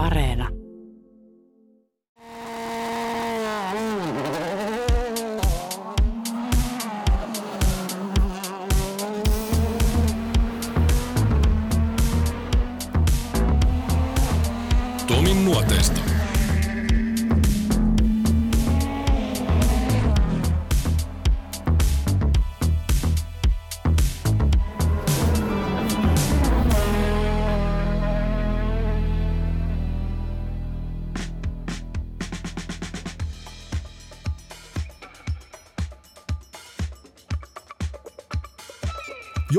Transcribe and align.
Areena. 0.00 0.59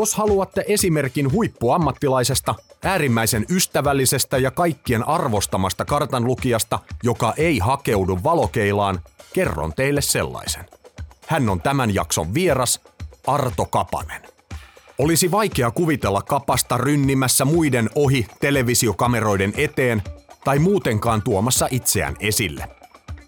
Jos 0.02 0.16
haluatte 0.16 0.66
esimerkin 0.68 1.32
huippuammattilaisesta, 1.32 2.56
äärimmäisen 2.84 3.46
ystävällisestä 3.50 4.38
ja 4.38 4.52
kaikkien 4.52 5.08
arvostamasta 5.08 5.86
kartanlukijasta, 5.86 6.80
joka 7.04 7.34
ei 7.38 7.60
hakeudu 7.60 8.20
valokeilaan, 8.24 9.02
kerron 9.34 9.74
teille 9.74 10.02
sellaisen. 10.02 10.66
Hän 11.28 11.50
on 11.50 11.62
tämän 11.62 11.94
jakson 11.94 12.34
vieras, 12.34 12.80
Arto 13.28 13.66
Kapanen. 13.66 14.22
Olisi 14.98 15.32
vaikea 15.32 15.72
kuvitella 15.72 16.22
kapasta 16.22 16.78
rynnimässä 16.78 17.46
muiden 17.46 17.90
ohi 17.96 18.28
televisiokameroiden 18.40 19.54
eteen 19.58 20.02
tai 20.44 20.60
muutenkaan 20.60 21.22
tuomassa 21.22 21.68
itseään 21.72 22.16
esille. 22.20 22.68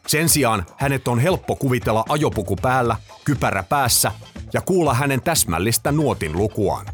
Sen 0.08 0.30
sijaan 0.30 0.66
hänet 0.78 1.08
on 1.08 1.20
helppo 1.20 1.56
kuvitella 1.56 2.06
ajopuku 2.10 2.56
päällä, 2.56 2.96
kypärä 3.26 3.64
päässä 3.64 4.12
ja 4.54 4.62
kuulla 4.62 4.94
hänen 4.94 5.22
täsmällistä 5.22 5.92
nuotin 5.92 6.38
lukuaan. 6.38 6.86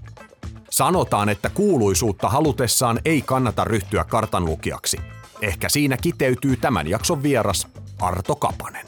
Sanotaan, 0.70 1.30
että 1.30 1.50
kuuluisuutta 1.50 2.30
halutessaan 2.30 3.00
ei 3.06 3.22
kannata 3.22 3.64
ryhtyä 3.64 4.04
kartanlukijaksi. 4.04 4.98
Ehkä 5.42 5.70
siinä 5.70 5.98
kiteytyy 5.98 6.58
tämän 6.58 6.88
jakson 6.88 7.24
vieras 7.24 7.68
Arto 8.00 8.36
Kapanen. 8.36 8.86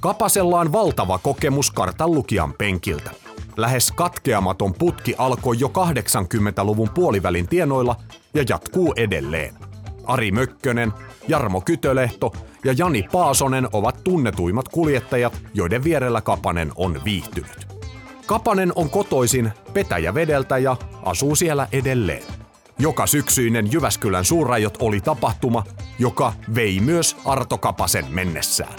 Kapasella 0.00 0.60
on 0.60 0.72
valtava 0.72 1.18
kokemus 1.18 1.70
kartanlukijan 1.70 2.52
penkiltä. 2.52 3.10
Lähes 3.56 3.92
katkeamaton 3.92 4.74
putki 4.74 5.14
alkoi 5.18 5.56
jo 5.58 5.68
80-luvun 5.68 6.90
puolivälin 6.90 7.48
tienoilla 7.48 7.96
ja 8.34 8.44
jatkuu 8.48 8.92
edelleen. 8.96 9.65
Ari 10.06 10.30
Mökkönen, 10.30 10.92
Jarmo 11.28 11.60
Kytölehto 11.60 12.32
ja 12.64 12.74
Jani 12.78 13.08
Paasonen 13.12 13.68
ovat 13.72 14.04
tunnetuimmat 14.04 14.68
kuljettajat, 14.68 15.42
joiden 15.54 15.84
vierellä 15.84 16.20
Kapanen 16.20 16.72
on 16.76 17.00
viihtynyt. 17.04 17.66
Kapanen 18.26 18.72
on 18.74 18.90
kotoisin 18.90 19.52
Petäjävedeltä 19.74 20.58
ja 20.58 20.76
asuu 21.02 21.36
siellä 21.36 21.68
edelleen. 21.72 22.22
Joka 22.78 23.06
syksyinen 23.06 23.72
Jyväskylän 23.72 24.24
suurrajot 24.24 24.76
oli 24.80 25.00
tapahtuma, 25.00 25.64
joka 25.98 26.32
vei 26.54 26.80
myös 26.80 27.16
Arto 27.24 27.58
Kapasen 27.58 28.04
mennessään. 28.10 28.74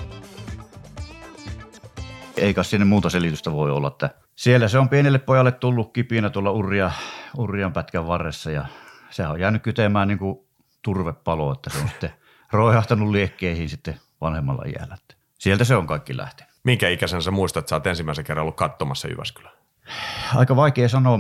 Eikä 2.37 2.63
sinne 2.63 2.85
muuta 2.85 3.09
selitystä 3.09 3.51
voi 3.51 3.71
olla, 3.71 3.87
että 3.87 4.09
siellä 4.35 4.67
se 4.67 4.79
on 4.79 4.89
pienelle 4.89 5.19
pojalle 5.19 5.51
tullut 5.51 5.93
kipinä 5.93 6.29
tuolla 6.29 6.51
urria, 6.51 6.91
urrian 7.37 7.73
pätkän 7.73 8.07
varressa 8.07 8.51
ja 8.51 8.65
se 9.09 9.27
on 9.27 9.39
jäänyt 9.39 9.63
kytemään 9.63 10.07
niin 10.07 10.19
kuin 10.19 10.46
turvepalo, 10.87 11.51
että 11.51 11.69
se 11.69 11.77
on 11.77 11.89
sitten 11.89 12.13
roihahtanut 12.51 13.09
liekkeihin 13.09 13.69
sitten 13.69 13.99
vanhemmalla 14.21 14.63
iällä. 14.65 14.97
Sieltä 15.39 15.63
se 15.63 15.75
on 15.75 15.87
kaikki 15.87 16.17
lähtenyt. 16.17 16.53
Minkä 16.63 16.89
ikäisen 16.89 17.21
sä 17.21 17.31
muistat, 17.31 17.61
että 17.61 17.69
sä 17.69 17.75
oot 17.75 17.87
ensimmäisen 17.87 18.25
kerran 18.25 18.41
ollut 18.41 18.55
katsomassa 18.55 19.07
Jyväskylää? 19.07 19.51
Aika 20.35 20.55
vaikea 20.55 20.89
sanoa, 20.89 21.19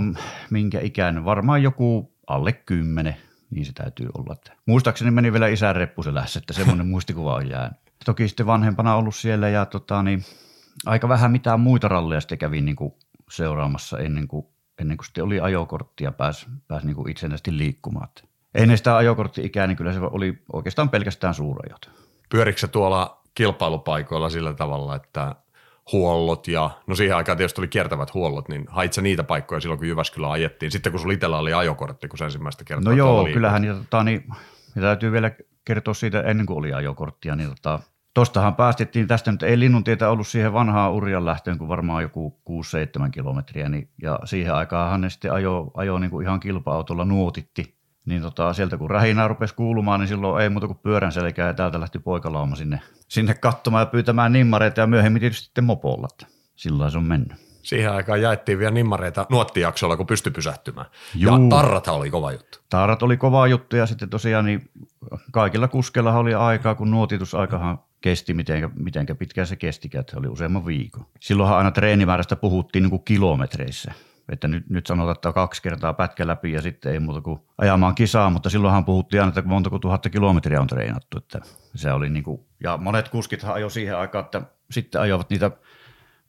minkä 0.49 0.79
ikäinen. 0.79 1.25
Varmaan 1.25 1.63
joku 1.63 2.13
alle 2.27 2.53
kymmenen, 2.53 3.17
niin 3.49 3.65
se 3.65 3.71
täytyy 3.73 4.09
olla. 4.17 4.35
Muistaakseni 4.65 5.11
meni 5.11 5.33
vielä 5.33 5.47
isän 5.47 5.75
reppuselässä, 5.75 6.39
että 6.39 6.53
semmoinen 6.53 6.87
muistikuva 6.93 7.35
on 7.35 7.49
jäänyt. 7.49 7.77
Toki 8.05 8.27
sitten 8.27 8.45
vanhempana 8.45 8.95
ollut 8.95 9.15
siellä 9.15 9.49
ja 9.49 9.65
tota, 9.65 10.03
niin, 10.03 10.25
aika 10.85 11.09
vähän 11.09 11.31
mitään 11.31 11.59
muita 11.59 11.87
ralleja 11.87 12.21
sitten 12.21 12.37
kävin 12.37 12.65
niin 12.65 12.75
kuin 12.75 12.93
seuraamassa 13.31 13.99
ennen 13.99 14.27
kuin, 14.27 14.45
ennen 14.79 14.97
kuin 14.97 15.05
sitten 15.05 15.23
oli 15.23 15.39
ajokortti 15.39 16.03
ja 16.03 16.11
pääsi, 16.11 16.45
pääsi 16.67 16.85
niin 16.85 16.95
kuin 16.95 17.11
itsenäisesti 17.11 17.57
liikkumaan. 17.57 18.07
Ennen 18.57 18.77
sitä 18.77 18.97
ajokortti-ikää, 18.97 19.67
niin 19.67 19.77
kyllä 19.77 19.93
se 19.93 19.99
oli 19.99 20.37
oikeastaan 20.53 20.89
pelkästään 20.89 21.33
suurajot. 21.33 21.89
Pyörikö 22.29 22.59
se 22.59 22.67
tuolla 22.67 23.21
kilpailupaikoilla 23.35 24.29
sillä 24.29 24.53
tavalla, 24.53 24.95
että 24.95 25.35
huollot 25.91 26.47
ja, 26.47 26.69
no 26.87 26.95
siihen 26.95 27.17
aikaan 27.17 27.37
tietysti 27.37 27.61
oli 27.61 27.67
kiertävät 27.67 28.13
huollot, 28.13 28.49
niin 28.49 28.65
hait 28.69 28.93
sä 28.93 29.01
niitä 29.01 29.23
paikkoja 29.23 29.61
silloin, 29.61 29.77
kun 29.77 29.87
Jyväskylä 29.87 30.31
ajettiin, 30.31 30.71
sitten 30.71 30.91
kun 30.91 30.99
sulla 30.99 31.13
itsellä 31.13 31.37
oli 31.37 31.53
ajokortti, 31.53 32.07
kun 32.07 32.17
sä 32.17 32.25
ensimmäistä 32.25 32.63
kertaa 32.63 32.91
No 32.91 32.97
joo, 32.97 33.07
tuolla 33.07 33.33
kyllähän 33.33 33.61
niitä, 33.61 33.75
tota, 33.75 34.03
niin, 34.03 34.25
ja 34.75 34.81
täytyy 34.81 35.11
vielä 35.11 35.31
kertoa 35.65 35.93
siitä 35.93 36.21
ennen 36.21 36.45
kuin 36.45 36.57
oli 36.57 36.73
ajokorttia, 36.73 37.35
niin 37.35 37.49
tota, 37.49 37.79
tostahan 38.13 38.55
päästettiin, 38.55 39.07
tästä 39.07 39.31
nyt 39.31 39.43
ei 39.43 39.59
linnuntietä 39.59 40.09
ollut 40.09 40.27
siihen 40.27 40.53
vanhaan 40.53 40.93
urjan 40.93 41.25
lähtöön, 41.25 41.57
kuin 41.57 41.67
varmaan 41.67 42.03
joku 42.03 42.39
6-7 42.49 43.09
kilometriä, 43.11 43.69
niin, 43.69 43.89
ja 44.01 44.19
siihen 44.25 44.53
aikaan 44.53 45.01
ne 45.01 45.09
sitten 45.09 45.33
ajo, 45.33 45.71
ajo 45.73 45.99
niin 45.99 46.11
kuin 46.11 46.25
ihan 46.25 46.39
kilpa-autolla 46.39 47.05
nuotitti, 47.05 47.76
niin 48.07 48.21
tota, 48.21 48.53
sieltä 48.53 48.77
kun 48.77 48.89
rähinää 48.89 49.27
rupesi 49.27 49.55
kuulumaan, 49.55 49.99
niin 49.99 50.07
silloin 50.07 50.43
ei 50.43 50.49
muuta 50.49 50.67
kuin 50.67 50.79
pyörän 50.83 51.11
selkää 51.11 51.47
ja 51.47 51.53
täältä 51.53 51.79
lähti 51.79 51.99
poikalauma 51.99 52.55
sinne, 52.55 52.81
sinne 53.07 53.33
katsomaan 53.33 53.81
ja 53.81 53.85
pyytämään 53.85 54.33
nimmareita 54.33 54.81
ja 54.81 54.87
myöhemmin 54.87 55.19
tietysti 55.19 55.45
sitten 55.45 55.63
mopolla. 55.63 56.07
Sillä 56.55 56.89
se 56.89 56.97
on 56.97 57.03
mennyt. 57.03 57.47
Siihen 57.61 57.91
aikaan 57.91 58.21
jaettiin 58.21 58.59
vielä 58.59 58.71
nimmareita 58.71 59.25
nuottijaksolla, 59.29 59.97
kun 59.97 60.07
pystyi 60.07 60.31
pysähtymään. 60.31 60.87
Juu. 61.15 61.33
Ja 61.33 61.49
tarrathan 61.49 61.95
oli 61.95 62.09
kova 62.09 62.31
juttu. 62.31 62.59
Taarat 62.69 63.03
oli 63.03 63.17
kova 63.17 63.47
juttu 63.47 63.75
ja 63.75 63.85
sitten 63.85 64.09
tosiaan 64.09 64.45
niin 64.45 64.69
kaikilla 65.31 65.67
kuskeilla 65.67 66.13
oli 66.13 66.33
aikaa, 66.33 66.75
kun 66.75 66.91
nuotitusaikahan 66.91 67.79
kesti, 68.01 68.33
mitenkä, 68.33 68.69
mitenkä 68.75 69.15
pitkään 69.15 69.47
se 69.47 69.55
kestikään, 69.55 69.99
että 69.99 70.11
se 70.11 70.19
oli 70.19 70.27
useamman 70.27 70.65
viikon. 70.65 71.05
Silloinhan 71.19 71.57
aina 71.57 71.71
treenimäärästä 71.71 72.35
puhuttiin 72.35 72.83
niin 72.83 72.89
kuin 72.89 73.03
kilometreissä. 73.03 73.91
Että 74.31 74.47
nyt, 74.47 74.69
nyt 74.69 74.87
sanotaan, 74.87 75.15
että 75.15 75.33
kaksi 75.33 75.61
kertaa 75.61 75.93
pätkä 75.93 76.27
läpi 76.27 76.51
ja 76.51 76.61
sitten 76.61 76.93
ei 76.93 76.99
muuta 76.99 77.21
kuin 77.21 77.39
ajamaan 77.57 77.95
kisaa, 77.95 78.29
mutta 78.29 78.49
silloinhan 78.49 78.85
puhuttiin 78.85 79.21
aina, 79.21 79.29
että 79.29 79.41
montako 79.41 79.79
tuhatta 79.79 80.09
kilometriä 80.09 80.61
on 80.61 80.67
treenattu. 80.67 81.17
Että 81.17 81.39
se 81.75 81.91
oli 81.91 82.09
niin 82.09 82.23
kuin, 82.23 82.41
ja 82.63 82.77
monet 82.77 83.09
kuskithan 83.09 83.53
ajoi 83.53 83.71
siihen 83.71 83.97
aikaan, 83.97 84.25
että 84.25 84.41
sitten 84.71 85.01
ajoivat 85.01 85.29
niitä 85.29 85.51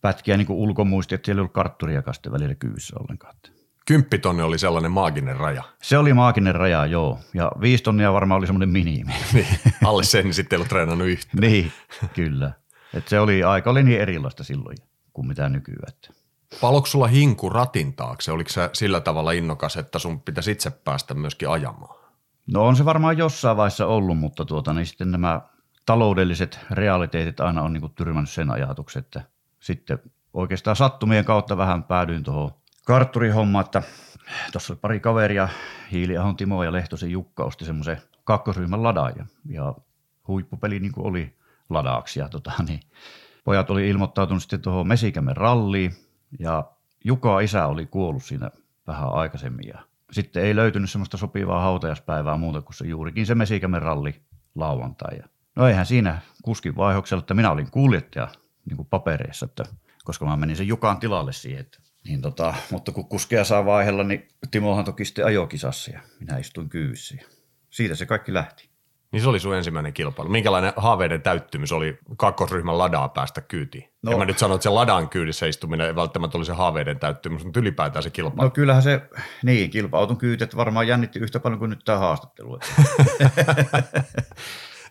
pätkiä 0.01 0.37
niin 0.37 0.47
kuin 0.47 0.59
ulkomuisti, 0.59 1.15
että 1.15 1.27
siellä 1.27 1.39
ei 1.39 1.43
ollut 1.43 1.53
kartturiakaan 1.53 2.15
sitten 2.15 2.33
välillä 2.33 2.55
kyyvissä 2.55 2.97
ollenkaan. 3.01 3.35
Että 3.37 3.59
Kymppitonni 3.89 4.43
oli 4.43 4.59
sellainen 4.59 4.91
maaginen 4.91 5.37
raja. 5.37 5.63
Se 5.83 5.99
oli 5.99 6.15
maaginen 6.15 6.55
raja, 6.55 6.87
joo. 6.87 7.19
Ja 7.35 7.53
viisi 7.61 7.83
tonnia 7.85 8.13
varmaan 8.13 8.39
oli 8.39 8.47
semmoinen 8.47 8.69
minimi. 8.69 9.13
Niin, 9.33 9.47
alle 9.85 10.05
sen 10.05 10.25
niin 10.25 10.35
sitten 10.35 10.57
ei 10.57 10.59
ollut 10.59 10.69
treenannut 10.69 11.09
yhtään. 11.09 11.41
niin, 11.41 11.73
kyllä. 12.15 12.53
Et 12.95 13.09
se 13.09 13.21
oli, 13.21 13.45
aika 13.45 13.71
oli 13.71 13.83
niin 13.83 14.01
erilaista 14.01 14.45
silloin 14.45 14.77
kuin 15.13 15.27
mitä 15.27 15.49
nykyään. 15.49 15.93
Että. 16.53 16.61
Paloiko 16.61 16.87
sulla 16.87 17.07
hinku 17.07 17.51
ratin 17.51 17.95
taakse? 17.95 18.33
Oliko 18.33 18.51
se 18.51 18.71
sillä 18.73 19.01
tavalla 19.01 19.33
innokas, 19.33 19.77
että 19.77 19.99
sun 19.99 20.21
pitäisi 20.21 20.51
itse 20.51 20.71
päästä 20.71 21.15
myöskin 21.15 21.49
ajamaan? 21.49 21.99
No 22.47 22.67
on 22.67 22.77
se 22.77 22.85
varmaan 22.85 23.19
jossain 23.19 23.57
vaiheessa 23.57 23.87
ollut, 23.87 24.19
mutta 24.19 24.45
tuota, 24.45 24.73
niin 24.73 24.87
sitten 24.87 25.11
nämä 25.11 25.41
taloudelliset 25.87 26.61
realiteetit 26.71 27.41
aina 27.41 27.63
on 27.63 27.73
niin 27.73 27.95
tyrmännyt 27.95 28.31
sen 28.31 28.51
ajatuksen, 28.51 29.01
että 29.01 29.23
sitten 29.61 29.99
oikeastaan 30.35 30.77
sattumien 30.77 31.25
kautta 31.25 31.57
vähän 31.57 31.85
päädyin 31.85 32.23
tuohon 32.23 32.51
kartturihommaan, 32.87 33.65
että 33.65 33.83
tuossa 34.53 34.73
oli 34.73 34.79
pari 34.81 35.01
kaveria, 35.01 35.49
Hiiliahon 35.93 36.37
Timo 36.37 36.65
ja 36.65 36.73
Lehtosen 36.73 37.11
Jukka 37.11 37.45
osti 37.45 37.65
semmoisen 37.65 38.03
kakkosryhmän 38.25 38.83
ladaaja 38.83 39.27
ja 39.49 39.75
huippupeli 40.29 40.81
niin 40.81 40.93
oli 40.97 41.37
ladaaksi 41.71 42.21
ja 42.21 42.29
tota, 42.29 42.53
niin 42.69 42.81
pojat 43.45 43.71
oli 43.71 43.89
ilmoittautunut 43.89 44.43
sitten 44.43 44.61
tuohon 44.61 44.89
Mesikämen 44.89 45.37
ralliin 45.37 46.08
ja 46.39 46.65
Juka 47.05 47.41
isä 47.41 47.67
oli 47.67 47.87
kuollut 47.87 48.25
siinä 48.25 48.51
vähän 48.87 49.13
aikaisemmin 49.13 49.69
ja 49.69 49.79
sitten 50.13 50.45
ei 50.45 50.57
löytynyt 50.57 50.91
semmoista 50.91 51.17
sopivaa 51.17 51.63
hautajaispäivää 51.63 52.37
muuta 52.37 52.63
kuin 52.63 52.75
se 52.75 52.87
juurikin 52.87 53.27
se 53.27 53.35
Mesikämen 53.35 53.83
ralli 53.83 54.23
lauantai. 54.55 55.17
Ja 55.17 55.29
no 55.57 55.69
eihän 55.69 55.87
siinä 55.87 56.19
kuskin 56.43 56.77
vaihoksella, 56.77 57.21
että 57.21 57.35
minä 57.35 57.51
olin 57.51 57.71
kuljettaja 57.71 58.29
niin 58.65 58.77
kuin 58.77 58.89
papereissa, 58.91 59.47
että, 59.47 59.65
koska 60.05 60.27
mä 60.27 60.37
menin 60.37 60.57
sen 60.57 60.69
Jukan 60.69 61.01
tilalle 61.01 61.33
siihen. 61.33 61.61
Että, 61.61 61.79
niin 62.05 62.23
tota, 62.23 62.55
mutta 62.71 62.93
kun 62.93 63.09
kuskeja 63.09 63.45
saa 63.45 63.65
vaihella, 63.65 64.05
niin 64.05 64.29
Timohan 64.51 64.85
toki 64.85 65.05
sitten 65.05 65.27
ajokisassa 65.27 65.91
ja 65.91 66.01
minä 66.21 66.39
istuin 66.39 66.69
kyyvissä. 66.69 67.15
Ja 67.15 67.25
siitä 67.71 67.95
se 67.95 68.07
kaikki 68.07 68.35
lähti. 68.35 68.68
Niin 69.13 69.23
se 69.23 69.29
oli 69.29 69.41
sun 69.41 69.57
ensimmäinen 69.57 69.93
kilpailu. 69.93 70.31
Minkälainen 70.31 70.73
haaveiden 70.77 71.23
täyttymys 71.23 71.73
oli 71.73 71.99
kakkosryhmän 72.17 72.79
ladaa 72.79 73.09
päästä 73.09 73.41
kyytiin? 73.41 73.85
No. 74.03 74.13
En 74.13 74.19
mä 74.19 74.25
nyt 74.25 74.39
sano, 74.39 74.55
että 74.55 74.63
se 74.63 74.69
ladan 74.69 75.09
kyydissä 75.09 75.47
istuminen 75.47 75.87
ei 75.87 75.97
välttämättä 75.97 76.39
oli 76.39 76.45
se 76.45 76.53
haaveiden 76.53 76.99
täyttymys, 76.99 77.45
mutta 77.45 77.61
ylipäätään 77.61 78.03
se 78.03 78.11
kilpailu. 78.11 78.49
No 78.49 78.51
kyllähän 78.51 78.83
se, 78.83 79.01
niin, 79.43 79.71
kilpa-auton 79.71 80.19
kyytet 80.19 80.57
varmaan 80.57 80.89
jännitti 80.89 81.19
yhtä 81.19 81.41
paljon 81.41 81.59
kuin 81.59 81.71
nyt 81.71 81.85
tämä 81.85 81.99
haastattelu. 81.99 82.59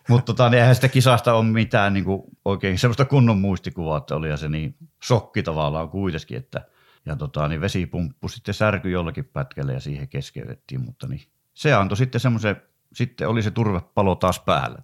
Mutta 0.08 0.26
tota, 0.26 0.50
niin 0.50 0.60
eihän 0.60 0.74
sitä 0.74 0.88
kisasta 0.88 1.34
ole 1.34 1.44
mitään 1.44 1.94
niin 1.94 2.04
kuin 2.04 2.22
oikein 2.44 2.78
semmoista 2.78 3.04
kunnon 3.04 3.38
muistikuvaa, 3.38 3.98
että 3.98 4.16
oli 4.16 4.38
se 4.38 4.48
niin 4.48 4.76
shokki 5.04 5.42
tavallaan 5.42 5.88
kuitenkin, 5.88 6.36
että 6.36 6.64
ja 7.06 7.16
tota, 7.16 7.48
niin 7.48 7.60
vesipumppu 7.60 8.28
sitten 8.28 8.54
särkyi 8.54 8.92
jollakin 8.92 9.24
pätkällä 9.24 9.72
ja 9.72 9.80
siihen 9.80 10.08
keskeytettiin, 10.08 10.80
mutta 10.84 11.06
niin 11.06 11.22
se 11.54 11.74
antoi 11.74 11.96
sitten 11.96 12.20
semmoisen, 12.20 12.62
sitten 12.92 13.28
oli 13.28 13.42
se 13.42 13.50
turvepalo 13.50 14.14
taas 14.14 14.40
päällä. 14.40 14.78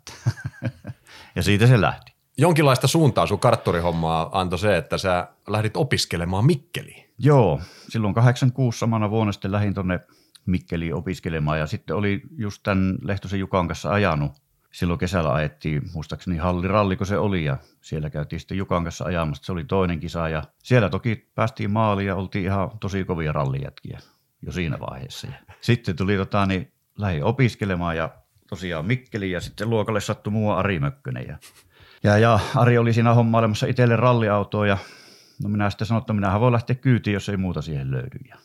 ja 1.36 1.42
siitä 1.42 1.66
se 1.66 1.80
lähti. 1.80 2.14
Jonkinlaista 2.38 2.86
suuntaa 2.86 3.26
sun 3.26 3.38
kartturihommaa 3.38 4.40
antoi 4.40 4.58
se, 4.58 4.76
että 4.76 4.98
sä 4.98 5.28
lähdit 5.48 5.76
opiskelemaan 5.76 6.46
Mikkeliin. 6.46 7.10
Joo, 7.18 7.60
silloin 7.88 8.14
86 8.14 8.78
samana 8.78 9.10
vuonna 9.10 9.32
sitten 9.32 9.52
lähdin 9.52 9.74
tuonne 9.74 10.00
Mikkeliin 10.46 10.94
opiskelemaan 10.94 11.58
ja 11.58 11.66
sitten 11.66 11.96
oli 11.96 12.22
just 12.36 12.62
tämän 12.62 12.98
Lehtosen 13.02 13.40
Jukan 13.40 13.68
kanssa 13.68 13.90
ajanut 13.90 14.32
silloin 14.74 14.98
kesällä 14.98 15.32
ajettiin, 15.32 15.82
muistaakseni 15.92 16.36
halliralli, 16.36 16.96
kun 16.96 17.06
se 17.06 17.18
oli, 17.18 17.44
ja 17.44 17.56
siellä 17.80 18.10
käytiin 18.10 18.40
sitten 18.40 18.58
Jukan 18.58 18.84
kanssa 18.84 19.04
ajamassa. 19.04 19.44
Se 19.44 19.52
oli 19.52 19.64
toinen 19.64 20.00
kisa, 20.00 20.28
ja 20.28 20.42
siellä 20.58 20.88
toki 20.88 21.30
päästiin 21.34 21.70
maaliin 21.70 22.06
ja 22.06 22.16
oltiin 22.16 22.44
ihan 22.44 22.70
tosi 22.80 23.04
kovia 23.04 23.32
rallijätkiä 23.32 23.98
jo 24.42 24.52
siinä 24.52 24.80
vaiheessa. 24.80 25.26
Ja 25.26 25.54
sitten 25.60 25.96
tuli 25.96 26.16
tota, 26.16 26.46
niin 26.46 26.72
lähdin 26.98 27.24
opiskelemaan, 27.24 27.96
ja 27.96 28.10
tosiaan 28.48 28.86
Mikkeli, 28.86 29.30
ja 29.30 29.40
sitten 29.40 29.70
luokalle 29.70 30.00
sattui 30.00 30.32
muu 30.32 30.50
Ari 30.50 30.80
Mökkönen. 30.80 31.26
Ja, 31.28 31.38
ja, 32.02 32.18
ja 32.18 32.40
Ari 32.54 32.78
oli 32.78 32.92
siinä 32.92 33.14
hommailemassa 33.14 33.66
itselle 33.66 33.96
ralliautoa, 33.96 34.66
ja 34.66 34.78
no 35.42 35.48
minä 35.48 35.70
sitten 35.70 35.86
sanoin, 35.86 36.02
että 36.02 36.12
minähän 36.12 36.40
voi 36.40 36.52
lähteä 36.52 36.76
kyytiin, 36.76 37.14
jos 37.14 37.28
ei 37.28 37.36
muuta 37.36 37.62
siihen 37.62 37.90
löydy. 37.90 38.18
Ja 38.28 38.36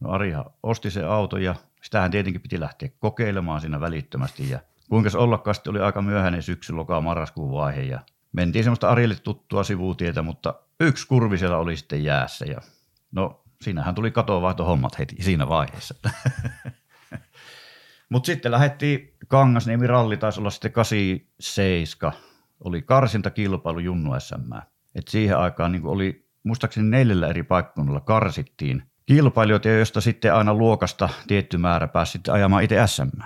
no 0.00 0.10
Arihan 0.10 0.44
osti 0.62 0.90
se 0.90 1.04
auto, 1.04 1.38
ja 1.38 1.54
sitähän 1.82 2.10
tietenkin 2.10 2.42
piti 2.42 2.60
lähteä 2.60 2.88
kokeilemaan 2.98 3.60
siinä 3.60 3.80
välittömästi, 3.80 4.50
ja 4.50 4.60
kuinka 4.88 5.10
ollakaan 5.14 5.56
oli 5.68 5.80
aika 5.80 6.02
myöhäinen 6.02 6.42
syksy, 6.42 6.72
loka 6.72 7.00
marraskuun 7.00 7.52
vaihe 7.52 7.82
ja 7.82 8.00
mentiin 8.32 8.64
semmoista 8.64 8.88
Arille 8.88 9.14
tuttua 9.14 9.64
sivuutietä, 9.64 10.22
mutta 10.22 10.54
yksi 10.80 11.06
kurvi 11.06 11.38
siellä 11.38 11.58
oli 11.58 11.76
sitten 11.76 12.04
jäässä 12.04 12.44
ja 12.44 12.60
no 13.12 13.44
siinähän 13.62 13.94
tuli 13.94 14.12
hommat 14.66 14.98
heti 14.98 15.16
siinä 15.22 15.48
vaiheessa. 15.48 15.94
Mutta 18.08 18.26
sitten 18.26 18.52
lähdettiin 18.52 19.14
Kangasniemi 19.28 19.86
ralli, 19.86 20.16
taisi 20.16 20.40
olla 20.40 20.50
sitten 20.50 20.72
87, 20.72 22.12
oli 22.64 22.82
karsintakilpailu 22.82 23.78
Junnu 23.78 24.20
SM. 24.20 24.52
Et 24.94 25.08
siihen 25.08 25.38
aikaan 25.38 25.72
niin 25.72 25.86
oli, 25.86 26.28
muistaakseni 26.42 26.90
neljällä 26.90 27.28
eri 27.28 27.42
paikkakunnalla 27.42 28.00
karsittiin 28.00 28.82
kilpailijoita, 29.06 29.68
joista 29.68 30.00
sitten 30.00 30.34
aina 30.34 30.54
luokasta 30.54 31.08
tietty 31.26 31.58
määrä 31.58 31.88
pääsi 31.88 32.12
sitten 32.12 32.34
ajamaan 32.34 32.62
itse 32.62 32.86
SM. 32.86 33.22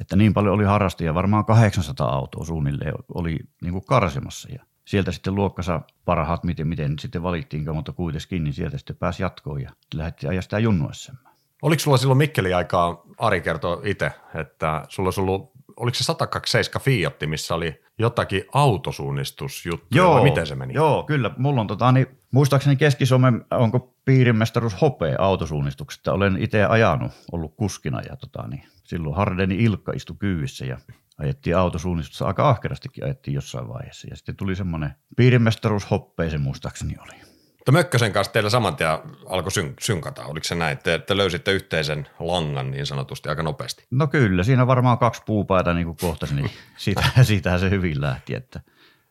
Että 0.00 0.16
niin 0.16 0.34
paljon 0.34 0.54
oli 0.54 0.64
harrastajia, 0.64 1.14
varmaan 1.14 1.44
800 1.44 2.08
autoa 2.08 2.44
suunnilleen 2.44 2.94
oli 3.14 3.38
niin 3.62 3.72
kuin 3.72 3.84
karsimassa. 3.84 4.48
Ja 4.52 4.62
sieltä 4.84 5.12
sitten 5.12 5.34
luokkansa 5.34 5.80
parhaat, 6.04 6.44
miten, 6.44 6.68
miten 6.68 6.98
sitten 6.98 7.22
valittiin, 7.22 7.74
mutta 7.74 7.92
kuitenkin, 7.92 8.44
niin 8.44 8.54
sieltä 8.54 8.78
sitten 8.78 8.96
pääsi 8.96 9.22
jatkoon 9.22 9.62
ja 9.62 9.70
lähdettiin 9.94 10.30
ajaa 10.30 10.42
sitä 10.42 10.58
junnuessamme. 10.58 11.27
Oliko 11.62 11.80
sulla 11.80 11.96
silloin 11.96 12.18
Mikkeli 12.18 12.54
aikaa, 12.54 13.02
Ari 13.18 13.40
kertoo 13.40 13.82
itse, 13.84 14.10
että 14.34 14.84
sulla 14.88 15.06
olisi 15.06 15.20
ollut, 15.20 15.50
oliko 15.76 15.94
se 15.94 16.04
127 16.04 16.84
Fiatti, 16.84 17.26
missä 17.26 17.54
oli 17.54 17.82
jotakin 17.98 18.44
autosuunnistusjuttuja, 18.52 20.02
joo, 20.02 20.14
vai 20.14 20.22
miten 20.22 20.46
se 20.46 20.54
meni? 20.54 20.74
Joo, 20.74 21.02
kyllä. 21.02 21.30
Mulla 21.36 21.60
on 21.60 21.66
tota, 21.66 21.92
niin, 21.92 22.06
muistaakseni 22.30 22.76
Keski-Suomen, 22.76 23.44
onko 23.50 23.94
piirimestaruus 24.04 24.80
hopea 24.80 25.16
autosuunnistuksesta. 25.18 26.12
Olen 26.12 26.36
itse 26.42 26.64
ajanut, 26.64 27.12
ollut 27.32 27.54
kuskina 27.56 28.00
ja 28.00 28.16
tota, 28.16 28.48
niin, 28.48 28.62
silloin 28.84 29.16
Hardeni 29.16 29.54
Ilkka 29.54 29.92
istui 29.92 30.16
kyyvissä 30.18 30.64
ja 30.64 30.78
ajettiin 31.18 31.56
autosuunnistusta 31.56 32.26
aika 32.26 32.48
ahkerastikin 32.48 33.04
ajettiin 33.04 33.34
jossain 33.34 33.68
vaiheessa. 33.68 34.08
Ja 34.10 34.16
sitten 34.16 34.36
tuli 34.36 34.56
semmoinen 34.56 34.90
piirimestaruus 35.16 35.90
hoppeisen 35.90 36.40
muistaakseni 36.40 36.94
oli. 37.00 37.27
Mutta 37.68 37.78
Mökkösen 37.78 38.12
kanssa 38.12 38.32
teillä 38.32 38.50
saman 38.50 38.76
tien 38.76 38.90
alkoi 39.26 39.52
syn- 39.52 39.74
synkata. 39.80 40.24
Oliko 40.24 40.44
se 40.44 40.54
näin, 40.54 40.72
että 40.72 40.98
te 40.98 41.16
löysitte 41.16 41.52
yhteisen 41.52 42.08
langan 42.18 42.70
niin 42.70 42.86
sanotusti 42.86 43.28
aika 43.28 43.42
nopeasti? 43.42 43.86
No 43.90 44.06
kyllä, 44.06 44.42
siinä 44.42 44.66
varmaan 44.66 44.98
kaksi 44.98 45.22
puupaita 45.26 45.74
niin 45.74 45.84
kuin 45.84 45.96
kohtasi, 46.00 46.34
niin 46.34 46.50
siitä, 46.76 47.02
siitähän 47.22 47.60
se 47.60 47.70
hyvin 47.70 48.00
lähti. 48.00 48.34
Että 48.34 48.60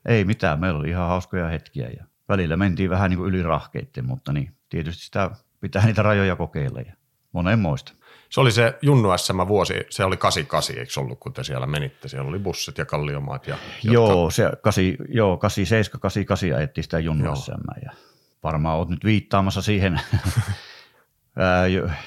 ei 0.05 0.25
mitään, 0.25 0.59
meillä 0.59 0.79
oli 0.79 0.89
ihan 0.89 1.07
hauskoja 1.07 1.47
hetkiä 1.47 1.89
ja 1.97 2.05
välillä 2.29 2.57
mentiin 2.57 2.89
vähän 2.89 3.09
niin 3.09 3.17
kuin 3.17 3.29
yli 3.29 3.43
rahkeitten, 3.43 4.05
mutta 4.05 4.33
niin, 4.33 4.51
tietysti 4.69 5.05
sitä 5.05 5.31
pitää 5.61 5.85
niitä 5.85 6.01
rajoja 6.01 6.35
kokeilla 6.35 6.81
ja 6.81 6.93
monen 7.31 7.59
muista. 7.59 7.93
Se 8.29 8.41
oli 8.41 8.51
se 8.51 8.77
Junnu 8.81 9.17
SM 9.17 9.47
vuosi, 9.47 9.73
se 9.89 10.03
oli 10.03 10.17
88, 10.17 10.77
eikö 10.77 10.99
ollut, 10.99 11.19
kun 11.19 11.33
te 11.33 11.43
siellä 11.43 11.65
menitte? 11.65 12.07
Siellä 12.07 12.29
oli 12.29 12.39
bussit 12.39 12.77
ja 12.77 12.85
kalliomaat. 12.85 13.47
Ja, 13.47 13.57
joo, 13.83 14.29
se 14.29 14.43
8, 14.61 14.83
joo, 15.09 15.37
87, 15.37 16.01
88 16.01 16.57
ajettiin 16.57 16.83
sitä 16.83 16.99
Junnu 16.99 17.35
SM 17.35 17.83
ja 17.85 17.91
varmaan 18.43 18.77
olet 18.77 18.89
nyt 18.89 19.05
viittaamassa 19.05 19.61
siihen 19.61 20.01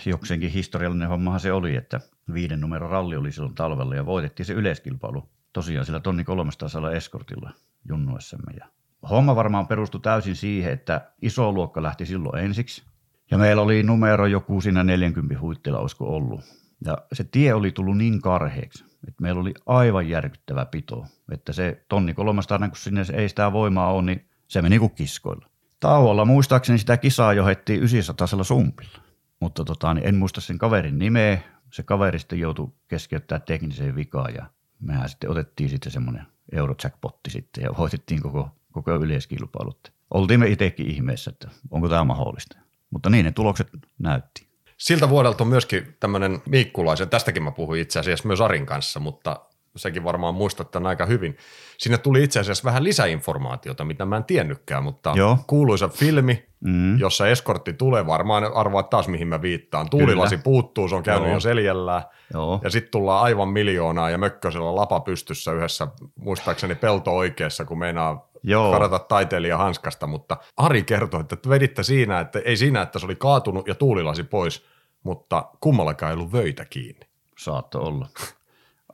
jokseenkin 0.06 0.50
historiallinen 0.50 1.08
hommahan 1.08 1.40
se 1.40 1.52
oli, 1.52 1.76
että 1.76 2.00
viiden 2.34 2.60
numero 2.60 2.88
ralli 2.88 3.16
oli 3.16 3.32
silloin 3.32 3.54
talvella 3.54 3.94
ja 3.94 4.06
voitettiin 4.06 4.46
se 4.46 4.52
yleiskilpailu 4.52 5.28
tosiaan 5.52 5.86
sillä 5.86 6.00
tonni 6.00 6.24
300 6.24 6.92
eskortilla 6.94 7.50
Junnu 7.88 8.20
SM. 8.20 8.56
Ja 8.56 8.66
homma 9.10 9.36
varmaan 9.36 9.66
perustui 9.66 10.00
täysin 10.00 10.36
siihen, 10.36 10.72
että 10.72 11.10
iso 11.22 11.52
luokka 11.52 11.82
lähti 11.82 12.06
silloin 12.06 12.44
ensiksi 12.44 12.82
ja 13.30 13.38
meillä 13.38 13.62
oli 13.62 13.82
numero 13.82 14.26
joku 14.26 14.60
siinä 14.60 14.84
40 14.84 15.40
huittilla, 15.40 15.78
olisiko 15.78 16.16
ollut. 16.16 16.40
Ja 16.84 16.98
se 17.12 17.24
tie 17.24 17.54
oli 17.54 17.72
tullut 17.72 17.96
niin 17.96 18.22
karheeksi, 18.22 18.84
että 19.08 19.22
meillä 19.22 19.40
oli 19.40 19.54
aivan 19.66 20.08
järkyttävä 20.08 20.66
pito. 20.66 21.06
Että 21.32 21.52
se 21.52 21.84
tonni 21.88 22.14
300, 22.14 22.58
kun 22.58 22.76
sinne 22.76 23.02
ei 23.12 23.28
sitä 23.28 23.52
voimaa 23.52 23.92
ole, 23.92 24.02
niin 24.02 24.28
se 24.48 24.62
meni 24.62 24.78
kuin 24.78 24.94
kiskoilla. 24.94 25.49
Tauolla 25.80 26.24
muistaakseni 26.24 26.78
sitä 26.78 26.96
kisaa 26.96 27.32
johettiin 27.32 27.80
900 27.80 28.26
sumpilla. 28.26 28.98
Mutta 29.40 29.64
tota, 29.64 29.94
niin 29.94 30.06
en 30.06 30.14
muista 30.14 30.40
sen 30.40 30.58
kaverin 30.58 30.98
nimeä. 30.98 31.38
Se 31.72 31.82
kaveri 31.82 32.18
sitten 32.18 32.40
joutui 32.40 32.72
keskeyttää 32.88 33.40
tekniseen 33.40 33.94
vikaan 33.94 34.34
ja 34.34 34.46
mehän 34.80 35.08
sitten 35.08 35.30
otettiin 35.30 35.70
sitten 35.70 35.92
semmoinen 35.92 36.26
eurojackpotti 36.52 37.30
sitten 37.30 37.64
ja 37.64 37.70
voitettiin 37.78 38.22
koko, 38.22 38.48
koko 38.72 38.94
yleiskilpailut. 38.94 39.92
Oltiin 40.10 40.40
me 40.40 40.48
itsekin 40.48 40.86
ihmeessä, 40.86 41.30
että 41.30 41.48
onko 41.70 41.88
tämä 41.88 42.04
mahdollista. 42.04 42.58
Mutta 42.90 43.10
niin 43.10 43.24
ne 43.24 43.32
tulokset 43.32 43.68
näytti. 43.98 44.46
Siltä 44.76 45.08
vuodelta 45.08 45.44
on 45.44 45.48
myöskin 45.48 45.96
tämmöinen 46.00 46.42
Miikkulaisen, 46.46 47.08
tästäkin 47.08 47.42
mä 47.42 47.50
puhuin 47.50 47.80
itse 47.80 48.00
asiassa 48.00 48.28
myös 48.28 48.40
Arin 48.40 48.66
kanssa, 48.66 49.00
mutta 49.00 49.40
sekin 49.76 50.04
varmaan 50.04 50.34
muistat 50.34 50.70
tämän 50.70 50.86
aika 50.86 51.06
hyvin. 51.06 51.36
Sinne 51.78 51.98
tuli 51.98 52.24
itse 52.24 52.40
asiassa 52.40 52.64
vähän 52.64 52.84
lisäinformaatiota, 52.84 53.84
mitä 53.84 54.04
mä 54.04 54.16
en 54.16 54.24
tiennytkään, 54.24 54.84
mutta 54.84 55.12
Joo. 55.16 55.38
kuuluisa 55.46 55.88
filmi, 55.88 56.46
mm. 56.60 56.98
jossa 56.98 57.28
eskortti 57.28 57.72
tulee, 57.72 58.06
varmaan 58.06 58.52
arvaat 58.54 58.90
taas 58.90 59.08
mihin 59.08 59.28
mä 59.28 59.42
viittaan. 59.42 59.90
Tuulilasi 59.90 60.34
Kyllä. 60.34 60.42
puuttuu, 60.42 60.88
se 60.88 60.94
on 60.94 61.02
käynyt 61.02 61.28
Joo. 61.28 61.36
jo 61.36 61.40
seljällään. 61.40 62.02
Joo. 62.34 62.60
Ja 62.64 62.70
sitten 62.70 62.90
tullaan 62.90 63.24
aivan 63.24 63.48
miljoonaa 63.48 64.10
ja 64.10 64.18
Mökkösellä 64.18 64.74
lapa 64.74 65.00
pystyssä 65.00 65.52
yhdessä, 65.52 65.88
muistaakseni 66.16 66.74
pelto 66.74 67.16
oikeassa, 67.16 67.64
kun 67.64 67.78
meinaa 67.78 68.30
Joo. 68.42 68.72
karata 68.72 68.98
taiteilija 68.98 69.56
hanskasta, 69.56 70.06
mutta 70.06 70.36
Ari 70.56 70.82
kertoi, 70.82 71.20
että 71.20 71.48
veditte 71.48 71.82
siinä, 71.82 72.20
että 72.20 72.38
ei 72.44 72.56
siinä, 72.56 72.82
että 72.82 72.98
se 72.98 73.06
oli 73.06 73.16
kaatunut 73.16 73.68
ja 73.68 73.74
tuulilasi 73.74 74.24
pois, 74.24 74.64
mutta 75.02 75.50
kummallakaan 75.60 76.10
ei 76.10 76.16
ollut 76.16 76.32
vöitä 76.32 76.64
kiinni. 76.64 77.06
Saatto 77.38 77.80
olla. 77.80 78.08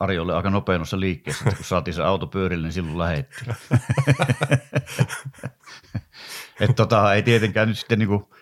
Ari 0.01 0.19
oli 0.19 0.33
aika 0.33 0.51
nopeassa 0.51 1.01
liikkeessä, 1.01 1.45
kun 1.45 1.65
saatiin 1.65 1.95
se 1.95 2.03
auto 2.03 2.27
pyörille, 2.27 2.67
niin 2.67 2.73
silloin 2.73 2.99
lähettiin. 2.99 3.57
että 6.61 6.75
tota, 6.77 7.15
ei 7.15 7.23
tietenkään 7.23 7.69
nyt 7.69 7.79
sitten 7.79 7.99
niinku 7.99 8.35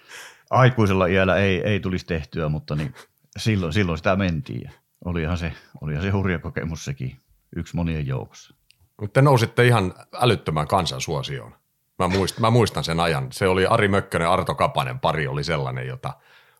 aikuisella 0.51 1.07
iällä 1.07 1.37
ei, 1.37 1.63
ei 1.63 1.81
tulisi 1.81 2.07
tehtyä, 2.07 2.49
mutta 2.49 2.75
niin 2.75 2.95
silloin, 3.37 3.73
silloin 3.73 3.99
sitä 3.99 4.17
mentiin. 4.17 4.61
Ja 4.61 4.71
olihan 5.05 5.39
se, 5.39 5.53
olihan 5.81 6.03
se 6.03 6.11
hurja 6.11 6.39
kokemus 6.39 6.85
sekin, 6.85 7.17
yksi 7.57 7.77
monien 7.77 8.07
joukossa. 8.07 8.55
Mutta 9.01 9.21
te 9.21 9.23
nousitte 9.23 9.67
ihan 9.67 9.95
älyttömään 10.21 10.69
kansansuosioon. 10.69 11.55
Mä 11.99 12.09
muistan, 12.09 12.41
mä 12.41 12.51
muistan 12.51 12.85
sen 12.85 13.01
ajan. 13.01 13.33
Se 13.33 13.49
oli 13.49 13.67
Ari 13.67 13.89
Mökkönen, 13.89 14.29
Arto 14.29 14.55
Kapanen 14.55 15.01
pari 15.01 15.27
oli 15.27 15.45
sellainen, 15.45 15.87
jota 15.87 16.13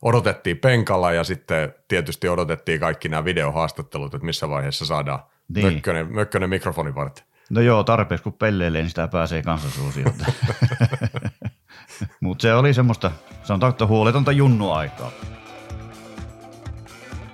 odotettiin 0.03 0.59
penkalla 0.59 1.13
ja 1.13 1.25
sitten 1.25 1.75
tietysti 1.89 2.29
odotettiin 2.29 2.81
kaikki 2.81 3.09
nämä 3.09 3.25
videohaastattelut, 3.25 4.15
että 4.15 4.27
missä 4.27 4.49
vaiheessa 4.49 4.87
saadaan 4.87 5.21
niin. 5.49 5.67
Mökkönen, 5.67 6.15
Mökkönen 6.15 6.51
mikrofoni 6.51 6.95
varten. 6.95 7.25
No 7.51 7.61
joo, 7.61 7.85
tarpeeksi 7.85 8.25
kun 8.25 8.33
pelleilee, 8.33 8.83
niin 8.83 8.89
sitä 8.89 9.09
pääsee 9.09 9.43
kansansuosioon. 9.43 10.15
Mutta 12.21 12.43
se 12.43 12.55
oli 12.55 12.75
semmoista, 12.75 13.11
sanotaanko, 13.43 13.87
huoletonta 13.87 14.33
junnu-aikaa. 14.33 15.11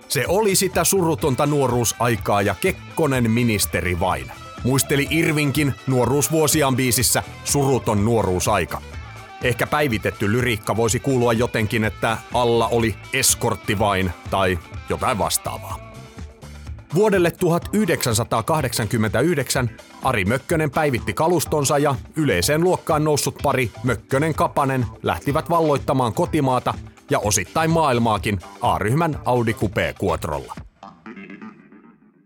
Se 0.09 0.25
oli 0.29 0.55
sitä 0.55 0.85
surutonta 0.85 1.47
nuoruusaikaa 1.47 2.43
ja 2.43 2.55
Kekkonen 2.61 3.31
ministeri 3.31 4.01
vain. 4.01 4.33
Muisteli 4.65 5.07
Irvinkin 5.11 5.75
nuoruusvuosiaan 5.87 6.77
biisissä 6.77 7.23
Suruton 7.45 8.05
nuoruusaika. 8.05 8.83
Ehkä 9.45 9.67
päivitetty 9.67 10.33
lyriikka 10.33 10.77
voisi 10.77 11.01
kuulua 11.01 11.33
jotenkin, 11.33 11.85
että 11.85 12.19
alla 12.35 12.69
oli 12.69 12.95
eskortti 13.13 13.79
vain 13.79 14.11
tai 14.31 14.59
jotain 14.89 15.19
vastaavaa. 15.19 15.93
Vuodelle 16.95 17.31
1989 17.31 19.71
Ari 20.03 20.25
Mökkönen 20.25 20.71
päivitti 20.71 21.13
kalustonsa 21.13 21.79
ja 21.79 21.95
yleiseen 22.17 22.61
luokkaan 22.61 23.05
noussut 23.05 23.39
pari 23.43 23.71
Mökkönen 23.85 24.35
Kapanen 24.35 24.87
lähtivät 25.03 25.51
valloittamaan 25.51 26.13
kotimaata 26.13 26.75
ja 27.11 27.19
osittain 27.19 27.71
maailmaakin 27.71 28.39
A-ryhmän 28.61 29.17
Audi 29.25 29.53
Coupé 29.53 29.95
Quattrolla. 30.05 30.55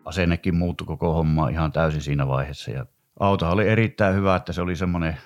Asennekin 0.05 0.55
muuttui 0.55 0.87
koko 0.87 1.13
homma 1.13 1.49
ihan 1.49 1.73
täysin 1.73 2.03
siinä 2.03 2.29
vaiheessa 2.29 2.71
ja 2.71 2.87
autohan 3.21 3.55
oli 3.55 3.69
erittäin 3.69 4.15
hyvä, 4.15 4.37
että 4.37 4.53
se 4.53 4.63
oli 4.63 4.77
semmoinen 4.77 5.19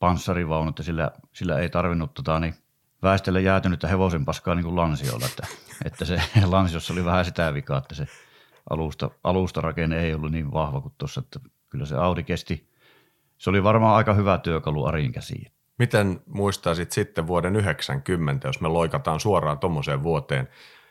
panssarivaunu, 0.00 0.68
että 0.68 0.82
sillä, 0.82 1.10
sillä 1.32 1.58
ei 1.58 1.68
tarvinnut 1.68 2.14
tota, 2.14 2.40
niin 2.40 2.54
väestellä 3.02 3.40
jäätynyttä 3.40 3.88
hevosen 3.88 4.24
paskaa 4.24 4.54
niin 4.54 4.64
kuin 4.64 4.76
lansiolla, 4.76 5.26
että, 5.26 5.46
että 5.84 6.04
se 6.04 6.22
lansiossa 6.46 6.92
oli 6.92 7.04
vähän 7.04 7.24
sitä 7.24 7.54
vikaa, 7.54 7.78
että 7.78 7.94
se 7.94 8.06
alusta, 8.70 9.10
alusta 9.24 9.60
rakenne 9.60 10.00
ei 10.00 10.14
ollut 10.14 10.32
niin 10.32 10.52
vahva 10.52 10.80
kuin 10.80 10.94
tuossa, 10.98 11.20
että 11.20 11.40
kyllä 11.68 11.86
se 11.86 11.96
Audi 11.96 12.22
kesti. 12.22 12.70
Se 13.38 13.50
oli 13.50 13.62
varmaan 13.62 13.96
aika 13.96 14.14
hyvä 14.14 14.38
työkalu 14.38 14.84
Arin 14.84 15.12
käsiin. 15.12 15.52
Miten 15.78 16.20
muistaisit 16.26 16.92
sitten 16.92 17.26
vuoden 17.26 17.56
90, 17.56 18.48
jos 18.48 18.60
me 18.60 18.68
loikataan 18.68 19.20
suoraan 19.20 19.58
tuommoiseen 19.58 20.02
vuoteen? 20.02 20.48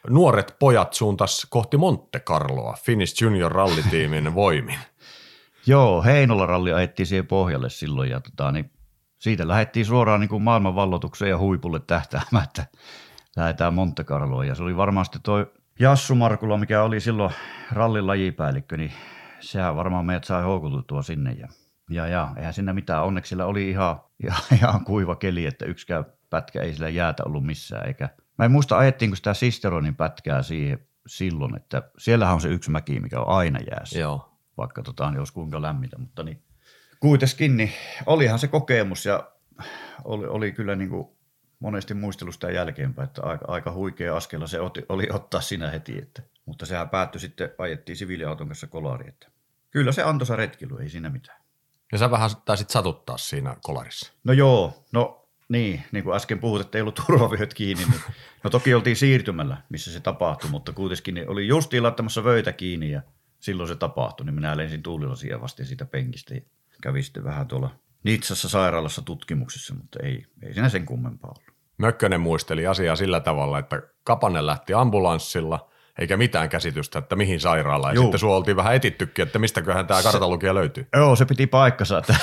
Nuoret 0.09 0.55
pojat 0.59 0.93
suuntas 0.93 1.47
kohti 1.49 1.77
Monte 1.77 2.19
Carloa, 2.19 2.77
Finnish 2.83 3.23
Junior 3.23 3.51
rallitiimin 3.51 4.35
voimin. 4.35 4.79
Joo, 5.67 6.03
Heinola 6.03 6.45
ralli 6.45 6.73
ajettiin 6.73 7.05
siihen 7.07 7.27
pohjalle 7.27 7.69
silloin 7.69 8.09
ja 8.09 8.19
tota, 8.19 8.51
niin 8.51 8.71
siitä 9.19 9.47
lähdettiin 9.47 9.85
suoraan 9.85 10.19
niin 10.19 10.29
kuin 10.29 10.43
maailman 10.43 10.75
vallotukseen 10.75 11.29
ja 11.29 11.37
huipulle 11.37 11.79
tähtäämään, 11.79 12.43
että 12.43 12.65
lähdetään 13.37 13.73
Monte 13.73 14.03
Carloon. 14.03 14.47
Ja 14.47 14.55
se 14.55 14.63
oli 14.63 14.77
varmaan 14.77 15.05
sitten 15.05 15.21
toi 15.21 15.51
Jassu 15.79 16.15
Markula, 16.15 16.57
mikä 16.57 16.83
oli 16.83 16.99
silloin 16.99 17.33
rallin 17.71 18.07
lajipäällikkö, 18.07 18.77
niin 18.77 18.91
sehän 19.39 19.75
varmaan 19.75 20.05
meidät 20.05 20.23
sai 20.23 20.43
houkututtua 20.43 21.01
sinne. 21.01 21.31
Ja, 21.31 21.47
ja, 21.89 22.07
ja 22.07 22.33
eihän 22.37 22.53
siinä 22.53 22.73
mitään. 22.73 23.03
Onneksi 23.03 23.29
sillä 23.29 23.45
oli 23.45 23.69
ihan, 23.69 24.01
ihan, 24.25 24.41
ihan 24.53 24.85
kuiva 24.85 25.15
keli, 25.15 25.45
että 25.45 25.65
yksikään 25.65 26.05
pätkä 26.29 26.61
ei 26.61 26.73
sillä 26.73 26.89
jäätä 26.89 27.23
ollut 27.25 27.45
missään. 27.45 27.87
Eikä... 27.87 28.09
Mä 28.37 28.45
en 28.45 28.51
muista, 28.51 28.77
ajettiinko 28.77 29.15
sitä 29.15 29.33
Sisteronin 29.33 29.95
pätkää 29.95 30.41
siihen 30.41 30.79
silloin, 31.07 31.55
että 31.55 31.83
siellähän 31.97 32.35
on 32.35 32.41
se 32.41 32.49
yksi 32.49 32.71
mäki, 32.71 32.99
mikä 32.99 33.19
on 33.19 33.37
aina 33.37 33.59
jäässä. 33.71 33.99
Joo. 33.99 34.29
Vaikka 34.57 34.83
tota, 34.83 35.11
niin 35.11 35.19
olisi 35.19 35.33
kuinka 35.33 35.61
lämmintä, 35.61 35.97
mutta 35.97 36.23
niin 36.23 36.43
kuitenkin, 36.99 37.57
niin 37.57 37.73
olihan 38.05 38.39
se 38.39 38.47
kokemus 38.47 39.05
ja 39.05 39.31
oli, 40.03 40.27
oli 40.27 40.51
kyllä 40.51 40.75
niin 40.75 40.89
kuin 40.89 41.07
monesti 41.59 41.93
muistelusta 41.93 42.51
jälkeenpäin, 42.51 43.07
että 43.07 43.21
aika, 43.23 43.45
aika 43.47 43.71
huikea 43.71 44.15
askella 44.15 44.47
se 44.47 44.59
oti, 44.59 44.85
oli 44.89 45.07
ottaa 45.11 45.41
sinä 45.41 45.69
heti, 45.71 45.97
että, 45.97 46.21
mutta 46.45 46.65
sehän 46.65 46.89
päättyi 46.89 47.21
sitten, 47.21 47.51
ajettiin 47.57 47.95
siviiliauton 47.95 48.47
kanssa 48.47 48.67
kolari, 48.67 49.09
että 49.09 49.27
kyllä 49.71 49.91
se 49.91 50.03
antoi 50.03 50.37
retkily, 50.37 50.81
ei 50.81 50.89
siinä 50.89 51.09
mitään. 51.09 51.41
Ja 51.91 51.97
sä 51.97 52.11
vähän 52.11 52.29
taisit 52.45 52.69
satuttaa 52.69 53.17
siinä 53.17 53.55
kolarissa. 53.63 54.13
No 54.23 54.33
joo, 54.33 54.85
no 54.91 55.29
niin, 55.49 55.83
niin 55.91 56.03
kuin 56.03 56.15
äsken 56.15 56.39
puhut, 56.39 56.61
että 56.61 56.77
ei 56.77 56.81
ollut 56.81 57.01
turvavyöt 57.05 57.53
kiinni, 57.53 57.85
niin 57.85 58.01
no 58.43 58.49
toki 58.49 58.73
oltiin 58.73 58.95
siirtymällä, 58.95 59.57
missä 59.69 59.91
se 59.91 59.99
tapahtui, 59.99 60.49
mutta 60.49 60.73
kuitenkin 60.73 61.13
niin 61.13 61.29
oli 61.29 61.47
justiin 61.47 61.83
laittamassa 61.83 62.23
vöitä 62.23 62.51
kiinni 62.51 62.91
ja 62.91 63.01
silloin 63.39 63.69
se 63.69 63.75
tapahtui, 63.75 64.25
niin 64.25 64.35
minä 64.35 64.57
lensin 64.57 64.83
tuulilasia 64.83 65.41
vasten 65.41 65.65
siitä 65.65 65.85
penkistä 65.85 66.35
ja 66.79 66.91
kävin 66.91 67.03
sitten 67.03 67.23
vähän 67.23 67.47
tuolla 67.47 67.69
Nitsassa 68.03 68.49
sairaalassa 68.49 69.01
tutkimuksessa, 69.01 69.73
mutta 69.73 69.99
ei, 70.03 70.25
ei 70.43 70.53
siinä 70.53 70.69
sen 70.69 70.85
kummempaa 70.85 71.33
ollut. 71.37 71.53
Mökkönen 71.77 72.21
muisteli 72.21 72.67
asiaa 72.67 72.95
sillä 72.95 73.19
tavalla, 73.19 73.59
että 73.59 73.81
Kapanen 74.03 74.45
lähti 74.45 74.73
ambulanssilla, 74.73 75.69
eikä 75.99 76.17
mitään 76.17 76.49
käsitystä, 76.49 76.99
että 76.99 77.15
mihin 77.15 77.39
sairaalaan. 77.39 77.91
Ja 77.91 77.95
Juu. 77.95 78.03
sitten 78.03 78.19
sua 78.19 78.35
oltiin 78.35 78.57
vähän 78.57 78.75
etittykin, 78.75 79.23
että 79.23 79.39
mistäköhän 79.39 79.87
tämä 79.87 80.03
kartalukija 80.03 80.55
löytyy. 80.55 80.87
Joo, 80.95 81.15
se 81.15 81.25
piti 81.25 81.47
paikkansa. 81.47 81.97
Että 81.97 82.15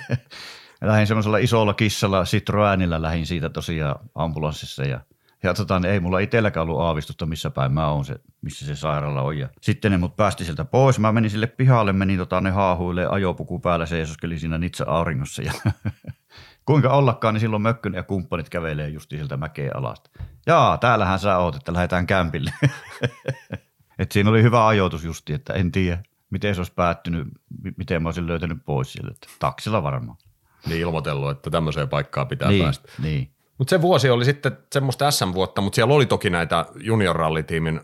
lähdin 0.80 1.06
semmoisella 1.06 1.38
isolla 1.38 1.74
kissalla 1.74 2.24
Citroenillä 2.24 3.02
lähin 3.02 3.26
siitä 3.26 3.48
tosiaan 3.48 4.10
ambulanssissa 4.14 4.82
ja 4.84 5.00
ja 5.42 5.54
tota, 5.54 5.80
niin 5.80 5.92
ei 5.92 6.00
mulla 6.00 6.18
itselläkään 6.18 6.62
ollut 6.62 6.80
aavistusta, 6.80 7.26
missä 7.26 7.50
päin 7.50 7.72
mä 7.72 7.88
oon 7.88 8.04
se, 8.04 8.16
missä 8.42 8.66
se 8.66 8.76
sairaala 8.76 9.22
on. 9.22 9.38
Ja 9.38 9.48
sitten 9.60 9.92
ne 9.92 9.98
mut 9.98 10.16
päästi 10.16 10.44
sieltä 10.44 10.64
pois. 10.64 10.98
Mä 10.98 11.12
menin 11.12 11.30
sille 11.30 11.46
pihalle, 11.46 11.92
menin 11.92 12.18
tota, 12.18 12.40
ne 12.40 12.50
haahuille 12.50 13.06
ajopuku 13.06 13.58
päällä, 13.58 13.86
seisoskeli 13.86 14.38
siinä 14.38 14.58
Nitsa 14.58 14.84
auringossa. 14.88 15.42
Ja 15.42 15.52
kuinka 16.66 16.90
ollakaan, 16.90 17.34
niin 17.34 17.40
silloin 17.40 17.62
Mökkönen 17.62 17.96
ja 17.96 18.02
kumppanit 18.02 18.48
kävelee 18.48 18.88
just 18.88 19.10
sieltä 19.10 19.36
mäkeen 19.36 19.76
alasta. 19.76 20.10
Jaa, 20.46 20.78
täällähän 20.78 21.18
sä 21.18 21.38
oot, 21.38 21.56
että 21.56 21.72
lähdetään 21.72 22.06
kämpille. 22.06 22.52
Et 23.98 24.12
siinä 24.12 24.30
oli 24.30 24.42
hyvä 24.42 24.66
ajoitus 24.66 25.04
justi, 25.04 25.32
että 25.32 25.52
en 25.52 25.72
tiedä, 25.72 26.02
miten 26.30 26.54
se 26.54 26.60
olisi 26.60 26.72
päättynyt, 26.72 27.28
miten 27.76 28.02
mä 28.02 28.08
olisin 28.08 28.26
löytänyt 28.26 28.58
pois 28.64 28.92
sieltä. 28.92 29.26
Taksilla 29.38 29.82
varmaan. 29.82 30.18
Niin 30.66 30.80
ilmoitellut, 30.80 31.30
että 31.30 31.50
tämmöiseen 31.50 31.88
paikkaan 31.88 32.28
pitää 32.28 32.48
niin, 32.48 32.64
päästä. 32.64 32.88
Niin. 33.02 33.30
Mutta 33.60 33.70
se 33.70 33.82
vuosi 33.82 34.10
oli 34.10 34.24
sitten 34.24 34.58
semmoista 34.72 35.10
SM-vuotta, 35.10 35.60
mutta 35.60 35.74
siellä 35.74 35.94
oli 35.94 36.06
toki 36.06 36.30
näitä 36.30 36.66
junior-rallitiimin 36.74 37.80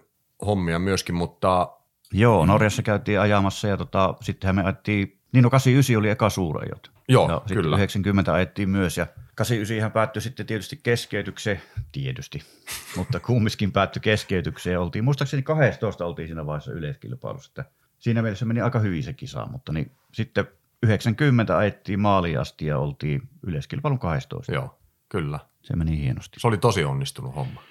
hommia 0.47 0.79
myöskin, 0.79 1.15
mutta... 1.15 1.73
Joo, 2.13 2.47
Norjassa 2.47 2.83
käytiin 2.83 3.21
ajamassa 3.21 3.69
ja 3.69 3.77
tota, 3.77 4.15
sittenhän 4.21 4.57
me 4.57 4.63
ajettiin, 4.63 5.21
niin 5.33 5.43
no 5.43 5.51
89 5.51 5.99
oli 5.99 6.11
eka 6.11 6.31
suurajot. 6.31 6.91
Joo, 7.09 7.31
ja 7.31 7.41
kyllä. 7.55 7.77
90 7.77 8.35
ajettiin 8.35 8.71
myös 8.71 8.99
ja 8.99 9.07
89 9.35 9.93
päättyi 9.93 10.23
sitten 10.23 10.47
tietysti 10.47 10.81
keskeytykseen, 10.83 11.63
tietysti, 11.93 12.43
mutta 12.97 13.21
kumminkin 13.21 13.73
päättyi 13.73 14.01
keskeytykseen. 14.01 14.81
Oltiin, 14.81 15.05
muistaakseni 15.05 15.43
12 15.43 16.07
oltiin 16.07 16.29
siinä 16.29 16.47
vaiheessa 16.47 16.73
yleiskilpailussa, 16.73 17.51
että 17.51 17.73
siinä 17.99 18.23
mielessä 18.23 18.45
meni 18.45 18.61
aika 18.61 18.79
hyvin 18.79 19.03
se 19.03 19.13
kisa, 19.13 19.47
mutta 19.47 19.73
niin, 19.73 19.93
sitten 20.13 20.47
90 20.83 21.59
ajettiin 21.59 22.01
maaliin 22.01 22.41
asti 22.41 22.67
ja 22.67 22.79
oltiin 22.79 23.23
yleiskilpailun 23.47 23.99
12. 23.99 24.53
Joo, 24.53 24.79
kyllä. 25.09 25.39
Se 25.67 25.77
meni 25.77 25.99
hienosti. 25.99 26.41
Se 26.41 26.47
oli 26.47 26.59
tosi 26.59 26.85
onnistunut 26.85 27.35
homma. 27.37 27.63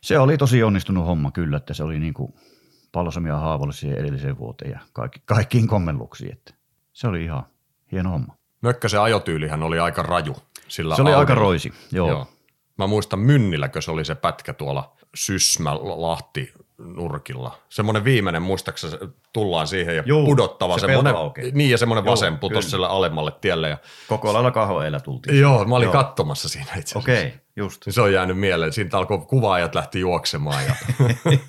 Se 0.00 0.18
oli 0.18 0.38
tosi 0.38 0.62
onnistunut 0.62 1.06
homma 1.06 1.30
kyllä, 1.30 1.56
että 1.56 1.74
se 1.74 1.84
oli 1.84 1.98
niin 1.98 2.14
kuin 2.14 2.34
palosamia 2.92 3.36
haavoille 3.36 3.72
siihen 3.72 3.98
edelliseen 3.98 4.38
vuoteen 4.38 4.70
ja 4.70 4.78
kaikki, 4.92 5.22
kaikkiin 5.24 5.68
kommelluksiin. 5.68 6.32
Että 6.32 6.54
se 6.92 7.08
oli 7.08 7.24
ihan 7.24 7.46
hieno 7.92 8.10
homma. 8.10 8.36
Mökkäsen 8.62 9.00
ajotyylihän 9.00 9.62
oli 9.62 9.78
aika 9.78 10.02
raju. 10.02 10.36
Sillä 10.68 10.96
se 10.96 11.02
oli 11.02 11.08
Audilla. 11.08 11.20
aika 11.20 11.34
roisi, 11.34 11.72
joo. 11.92 12.08
joo. 12.08 12.26
Mä 12.78 12.86
muistan 12.86 13.18
Mynnilläkö 13.18 13.80
se 13.80 13.90
oli 13.90 14.04
se 14.04 14.14
pätkä 14.14 14.52
tuolla 14.52 14.96
Sysmä 15.14 15.74
Lahti 15.74 16.52
nurkilla. 16.78 17.58
Semmoinen 17.68 18.04
viimeinen, 18.04 18.42
muistaakseni 18.42 18.98
tullaan 19.32 19.66
siihen 19.66 19.96
ja 19.96 20.02
Juu, 20.06 20.26
pudottava. 20.26 20.78
se 20.78 20.86
semmoinen, 20.86 21.14
niin 21.52 21.70
ja 21.70 21.78
semmoinen 21.78 22.04
vasen 22.04 22.38
putos 22.38 22.70
sille 22.70 22.86
alemmalle 22.86 23.32
tielle. 23.40 23.68
Ja, 23.68 23.78
Koko 24.08 24.32
lailla 24.32 24.50
kahvoeellä 24.50 25.00
tultiin. 25.00 25.40
joo, 25.40 25.64
mä 25.64 25.74
olin 25.74 25.86
Joo. 25.86 25.92
katsomassa 25.92 26.48
siinä 26.48 26.66
itse 26.66 26.78
asiassa. 26.78 26.98
Okei, 26.98 27.26
okay, 27.26 27.38
just. 27.56 27.86
Niin 27.86 27.92
Se 27.92 28.00
on 28.00 28.12
jäänyt 28.12 28.38
mieleen. 28.38 28.72
Siitä 28.72 28.98
alkoi 28.98 29.18
kuvaajat 29.18 29.74
lähti 29.74 30.00
juoksemaan. 30.00 30.64
Ja 30.64 30.74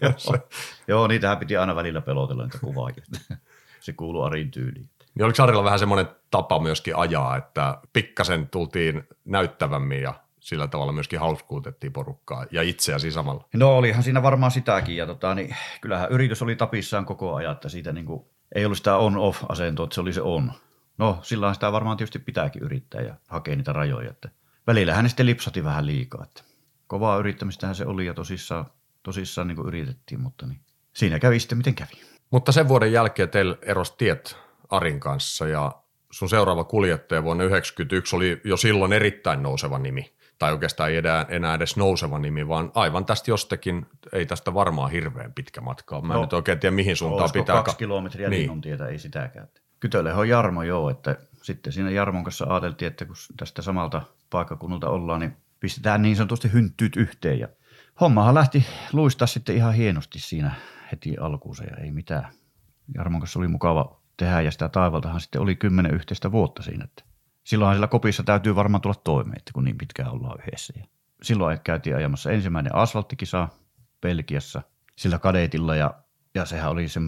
Joo, 0.87 1.07
niitähän 1.07 1.37
piti 1.37 1.57
aina 1.57 1.75
välillä 1.75 2.01
pelotella 2.01 2.43
niitä 2.43 2.59
kuvaajia. 2.59 3.03
se 3.79 3.93
kuuluu 3.93 4.23
Arin 4.23 4.51
tyyliin. 4.51 4.89
niin 5.15 5.25
oliko 5.25 5.35
Sarilla 5.35 5.63
vähän 5.63 5.79
semmoinen 5.79 6.07
tapa 6.31 6.59
myöskin 6.59 6.95
ajaa, 6.95 7.37
että 7.37 7.77
pikkasen 7.93 8.49
tultiin 8.49 9.03
näyttävämmin 9.25 10.01
ja 10.01 10.13
sillä 10.47 10.67
tavalla 10.67 10.91
myöskin 10.91 11.19
hauskuutettiin 11.19 11.93
porukkaa 11.93 12.45
ja 12.51 12.61
itseäsi 12.61 13.11
samalla. 13.11 13.47
No 13.53 13.77
olihan 13.77 14.03
siinä 14.03 14.23
varmaan 14.23 14.51
sitäkin 14.51 14.97
ja 14.97 15.05
tota, 15.05 15.35
niin, 15.35 15.55
kyllähän 15.81 16.11
yritys 16.11 16.41
oli 16.41 16.55
tapissaan 16.55 17.05
koko 17.05 17.35
ajan, 17.35 17.51
että 17.51 17.69
siitä 17.69 17.91
niin 17.91 18.05
kuin, 18.05 18.25
ei 18.55 18.65
ollut 18.65 18.77
sitä 18.77 18.97
on-off-asentoa, 18.97 19.83
että 19.83 19.95
se 19.95 20.01
oli 20.01 20.13
se 20.13 20.21
on. 20.21 20.51
No 20.97 21.19
sillä 21.21 21.53
sitä 21.53 21.71
varmaan 21.71 21.97
tietysti 21.97 22.19
pitääkin 22.19 22.63
yrittää 22.63 23.01
ja 23.01 23.15
hakea 23.27 23.55
niitä 23.55 23.73
rajoja, 23.73 24.09
että 24.09 24.29
välillähän 24.67 25.03
ne 25.03 25.09
sitten 25.09 25.25
lipsati 25.25 25.63
vähän 25.63 25.85
liikaa, 25.85 26.23
että 26.23 26.43
kovaa 26.87 27.17
yrittämistähän 27.17 27.75
se 27.75 27.85
oli 27.85 28.05
ja 28.05 28.13
tosissaan, 28.13 28.65
tosissaan 29.03 29.47
niin 29.47 29.55
kuin 29.55 29.67
yritettiin, 29.67 30.21
mutta 30.21 30.47
niin, 30.47 30.59
siinä 30.95 31.19
kävi 31.19 31.39
sitten 31.39 31.57
miten 31.57 31.75
kävi. 31.75 32.01
Mutta 32.31 32.51
sen 32.51 32.67
vuoden 32.67 32.91
jälkeen 32.91 33.29
teillä 33.29 33.57
eros 33.61 33.91
tiet 33.91 34.37
Arin 34.69 34.99
kanssa 34.99 35.47
ja 35.47 35.71
sun 36.11 36.29
seuraava 36.29 36.63
kuljettaja 36.63 37.23
vuonna 37.23 37.43
1991 37.43 38.15
oli 38.15 38.41
jo 38.43 38.57
silloin 38.57 38.93
erittäin 38.93 39.43
nouseva 39.43 39.79
nimi. 39.79 40.16
Tai 40.39 40.51
oikeastaan 40.51 40.89
ei 40.89 40.97
enää, 40.97 41.25
enää 41.29 41.53
edes 41.55 41.77
nouseva 41.77 42.19
nimi, 42.19 42.47
vaan 42.47 42.71
aivan 42.75 43.05
tästä 43.05 43.31
jostakin, 43.31 43.85
ei 44.13 44.25
tästä 44.25 44.53
varmaan 44.53 44.91
hirveän 44.91 45.33
pitkä 45.33 45.61
matka. 45.61 46.01
Mä 46.01 46.13
en 46.13 46.15
No, 46.17 46.21
nyt 46.21 46.33
oikein 46.33 46.59
tiedä, 46.59 46.75
mihin 46.75 46.95
suuntaan 46.95 47.29
pitää. 47.33 47.55
kaksi 47.55 47.73
ka- 47.75 47.77
kilometriä 47.77 48.29
Niin. 48.29 48.49
niin. 48.49 48.61
tietä, 48.61 48.87
ei 48.87 48.99
sitäkään. 48.99 49.47
Kytölle 49.79 50.13
on 50.13 50.29
Jarmo 50.29 50.63
joo, 50.63 50.89
että 50.89 51.15
sitten 51.41 51.73
siinä 51.73 51.89
Jarmon 51.91 52.23
kanssa 52.23 52.45
ajateltiin, 52.49 52.87
että 52.87 53.05
kun 53.05 53.15
tästä 53.37 53.61
samalta 53.61 54.01
paikkakunnalta 54.29 54.89
ollaan, 54.89 55.19
niin 55.19 55.37
pistetään 55.59 56.01
niin 56.01 56.15
sanotusti 56.15 56.53
hynttyyt 56.53 56.95
yhteen 56.95 57.39
ja 57.39 57.47
hommahan 58.01 58.35
lähti 58.35 58.65
luistaa 58.93 59.27
sitten 59.27 59.55
ihan 59.55 59.73
hienosti 59.73 60.19
siinä 60.19 60.51
heti 60.91 61.17
alkuunsa 61.17 61.63
ja 61.63 61.77
ei 61.77 61.91
mitään. 61.91 62.27
Jarmon 62.95 63.21
kanssa 63.21 63.39
oli 63.39 63.47
mukava 63.47 63.99
tehdä 64.17 64.41
ja 64.41 64.51
sitä 64.51 64.69
taivaltahan 64.69 65.21
sitten 65.21 65.41
oli 65.41 65.55
kymmenen 65.55 65.93
yhteistä 65.93 66.31
vuotta 66.31 66.63
siinä. 66.63 66.83
Että 66.83 67.03
silloinhan 67.47 67.75
sillä 67.75 67.87
kopissa 67.87 68.23
täytyy 68.23 68.55
varmaan 68.55 68.81
tulla 68.81 69.01
toimeen, 69.03 69.37
että 69.37 69.51
kun 69.53 69.63
niin 69.63 69.77
pitkään 69.77 70.11
ollaan 70.11 70.39
yhdessä. 70.39 70.73
Ja 70.77 70.85
silloin 71.21 71.59
käytiin 71.63 71.95
ajamassa 71.95 72.31
ensimmäinen 72.31 72.75
asfalttikisa 72.75 73.47
Belgiassa 74.01 74.61
sillä 74.95 75.19
kadetilla 75.19 75.75
ja, 75.75 75.93
ja 76.35 76.45
sehän 76.45 76.71
oli 76.71 76.87
se 76.87 76.99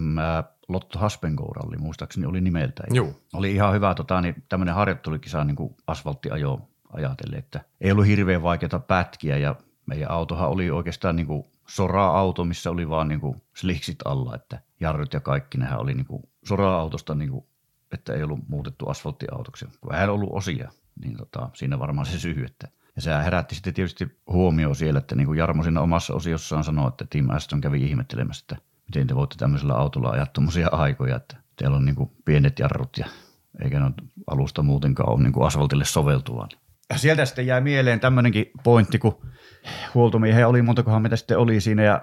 Lotto 0.68 0.98
Haspengouralli, 0.98 1.76
muistaakseni 1.76 2.26
oli 2.26 2.40
nimeltään. 2.40 2.94
Joo. 2.94 3.12
Oli 3.32 3.52
ihan 3.52 3.74
hyvä 3.74 3.94
tota, 3.94 4.20
niin 4.20 4.44
tämmöinen 4.48 4.74
harjoittelukisa 4.74 5.44
niin 5.44 5.56
kuin 5.56 5.76
asfalttiajo 5.86 6.68
ajatellen, 6.92 7.38
että 7.38 7.60
ei 7.80 7.92
ollut 7.92 8.06
hirveän 8.06 8.42
vaikeita 8.42 8.78
pätkiä 8.78 9.36
ja 9.36 9.54
meidän 9.86 10.10
autohan 10.10 10.48
oli 10.48 10.70
oikeastaan 10.70 11.16
niin 11.16 11.26
kuin 11.26 11.44
sora-auto, 11.68 12.44
missä 12.44 12.70
oli 12.70 12.88
vaan 12.88 13.08
niin 13.08 13.20
kuin 13.20 13.42
sliksit 13.56 13.98
alla, 14.04 14.34
että 14.34 14.60
jarrut 14.80 15.12
ja 15.14 15.20
kaikki 15.20 15.58
nehän 15.58 15.80
oli 15.80 15.94
niin 15.94 16.06
kuin 16.06 16.22
sora-autosta, 16.44 17.14
niin 17.14 17.30
kuin, 17.30 17.44
että 17.92 18.12
ei 18.12 18.22
ollut 18.22 18.48
muutettu 18.48 18.86
asfalttiautoksi. 18.86 19.66
Kun 19.80 19.94
ei 19.94 20.08
ollut 20.08 20.30
osia, 20.32 20.70
niin 21.04 21.16
tota, 21.16 21.50
siinä 21.54 21.78
varmaan 21.78 22.06
se 22.06 22.18
syy, 22.18 22.44
että 22.44 22.68
ja 22.96 23.02
se 23.02 23.10
herätti 23.24 23.54
sitten 23.54 23.74
tietysti 23.74 24.18
huomioon 24.26 24.76
siellä, 24.76 24.98
että 24.98 25.14
niin 25.14 25.26
kuin 25.26 25.38
Jarmo 25.38 25.62
siinä 25.62 25.80
omassa 25.80 26.14
osiossaan 26.14 26.64
sanoi, 26.64 26.88
että 26.88 27.06
Tim 27.10 27.30
Aston 27.30 27.60
kävi 27.60 27.84
ihmettelemässä, 27.84 28.44
että 28.44 28.64
miten 28.88 29.06
te 29.06 29.14
voitte 29.14 29.36
tämmöisellä 29.38 29.74
autolla 29.74 30.10
ajaa 30.10 30.26
tuommoisia 30.26 30.68
aikoja, 30.72 31.16
että 31.16 31.36
teillä 31.56 31.76
on 31.76 31.84
niin 31.84 31.96
kuin 31.96 32.10
pienet 32.24 32.58
jarrut 32.58 32.98
ja 32.98 33.06
eikä 33.64 33.80
ne 33.80 33.90
alusta 34.26 34.62
muutenkaan 34.62 35.08
ole 35.08 35.22
niin 35.22 35.32
kuin 35.32 35.46
asfaltille 35.46 35.84
soveltuva. 35.84 36.48
Ja 36.90 36.98
sieltä 36.98 37.24
sitten 37.24 37.46
jäi 37.46 37.60
mieleen 37.60 38.00
tämmöinenkin 38.00 38.50
pointti, 38.64 38.98
kun 38.98 39.26
huoltomiehen 39.94 40.46
oli, 40.46 40.62
montakohan 40.62 41.02
mitä 41.02 41.16
sitten 41.16 41.38
oli 41.38 41.60
siinä 41.60 41.82
ja 41.82 42.02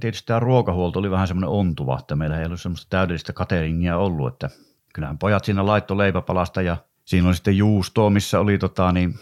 tietysti 0.00 0.26
tämä 0.26 0.40
ruokahuolto 0.40 0.98
oli 0.98 1.10
vähän 1.10 1.28
semmoinen 1.28 1.50
ontuva, 1.50 1.98
että 1.98 2.16
meillä 2.16 2.40
ei 2.40 2.46
ollut 2.46 2.60
semmoista 2.60 2.90
täydellistä 2.90 3.32
cateringia 3.32 3.98
ollut, 3.98 4.32
että 4.32 4.50
kyllähän 4.96 5.18
pojat 5.18 5.44
siinä 5.44 5.66
laitto 5.66 5.98
leipäpalasta 5.98 6.62
ja 6.62 6.76
siinä 7.04 7.26
oli 7.26 7.34
sitten 7.34 7.56
juustoa, 7.56 8.10
missä 8.10 8.40
oli 8.40 8.58
tota, 8.58 8.92
niin 8.92 9.14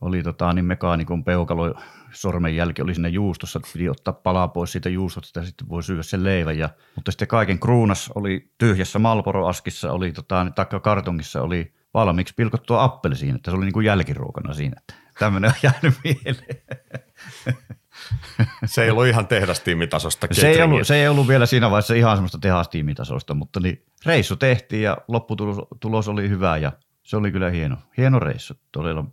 oli 0.00 0.22
tota, 0.22 0.52
niin 0.52 0.64
mekaanikon 0.64 1.24
peukalo 1.24 1.74
sormenjälki 2.12 2.82
oli 2.82 2.94
siinä 2.94 3.08
juustossa, 3.08 3.60
piti 3.72 3.88
ottaa 3.88 4.14
palaa 4.14 4.48
pois 4.48 4.72
siitä 4.72 4.88
juustosta 4.88 5.40
ja 5.40 5.46
sitten 5.46 5.68
voi 5.68 5.82
syödä 5.82 6.02
sen 6.02 6.24
leivän. 6.24 6.58
Ja, 6.58 6.70
mutta 6.96 7.10
sitten 7.10 7.28
kaiken 7.28 7.58
kruunas 7.58 8.10
oli 8.14 8.50
tyhjässä 8.58 8.98
Malboro-askissa, 8.98 9.92
oli 9.92 10.12
tota, 10.12 10.44
niin 10.44 10.54
takka 10.54 10.80
kartongissa 10.80 11.42
oli 11.42 11.74
valmiiksi 11.94 12.34
pilkottua 12.34 12.82
appelsiin, 12.82 13.34
että 13.34 13.50
se 13.50 13.56
oli 13.56 13.64
niin 13.64 13.72
kuin 13.72 13.86
jälkiruokana 13.86 14.54
siinä. 14.54 14.76
Että 14.80 14.94
tämmöinen 15.18 15.50
on 15.50 15.56
jäänyt 15.62 15.94
mieleen. 16.04 16.62
Se 18.64 18.84
ei 18.84 18.90
ollut 18.90 19.06
ihan 19.06 19.26
tehdastiimitasosta 19.26 20.26
se 20.32 20.48
ei, 20.48 20.62
ollut, 20.62 20.86
se 20.86 20.94
ei 20.94 21.08
ollut 21.08 21.28
vielä 21.28 21.46
siinä 21.46 21.70
vaiheessa 21.70 21.94
ihan 21.94 22.16
semmoista 22.16 22.38
tehastiimitasosta, 22.38 23.34
mutta 23.34 23.60
niin 23.60 23.84
reissu 24.06 24.36
tehtiin 24.36 24.82
ja 24.82 24.96
lopputulos 25.08 26.08
oli 26.08 26.28
hyvä 26.28 26.56
ja 26.56 26.72
se 27.02 27.16
oli 27.16 27.32
kyllä 27.32 27.50
hieno, 27.50 27.76
hieno 27.96 28.18
reissu. 28.18 28.54
Todella 28.72 29.04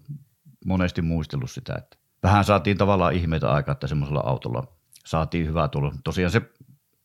monesti 0.65 1.01
muistellut 1.01 1.51
sitä, 1.51 1.75
että 1.77 1.98
vähän 2.24 2.43
saatiin 2.43 2.77
tavallaan 2.77 3.13
ihmeitä 3.13 3.51
aikaa, 3.51 3.72
että 3.74 3.88
semmoisella 3.88 4.24
autolla 4.25 4.67
saatiin 5.05 5.48
hyvää 5.48 5.67
tulos. 5.67 5.93
Tosiaan 6.03 6.31
se, 6.31 6.41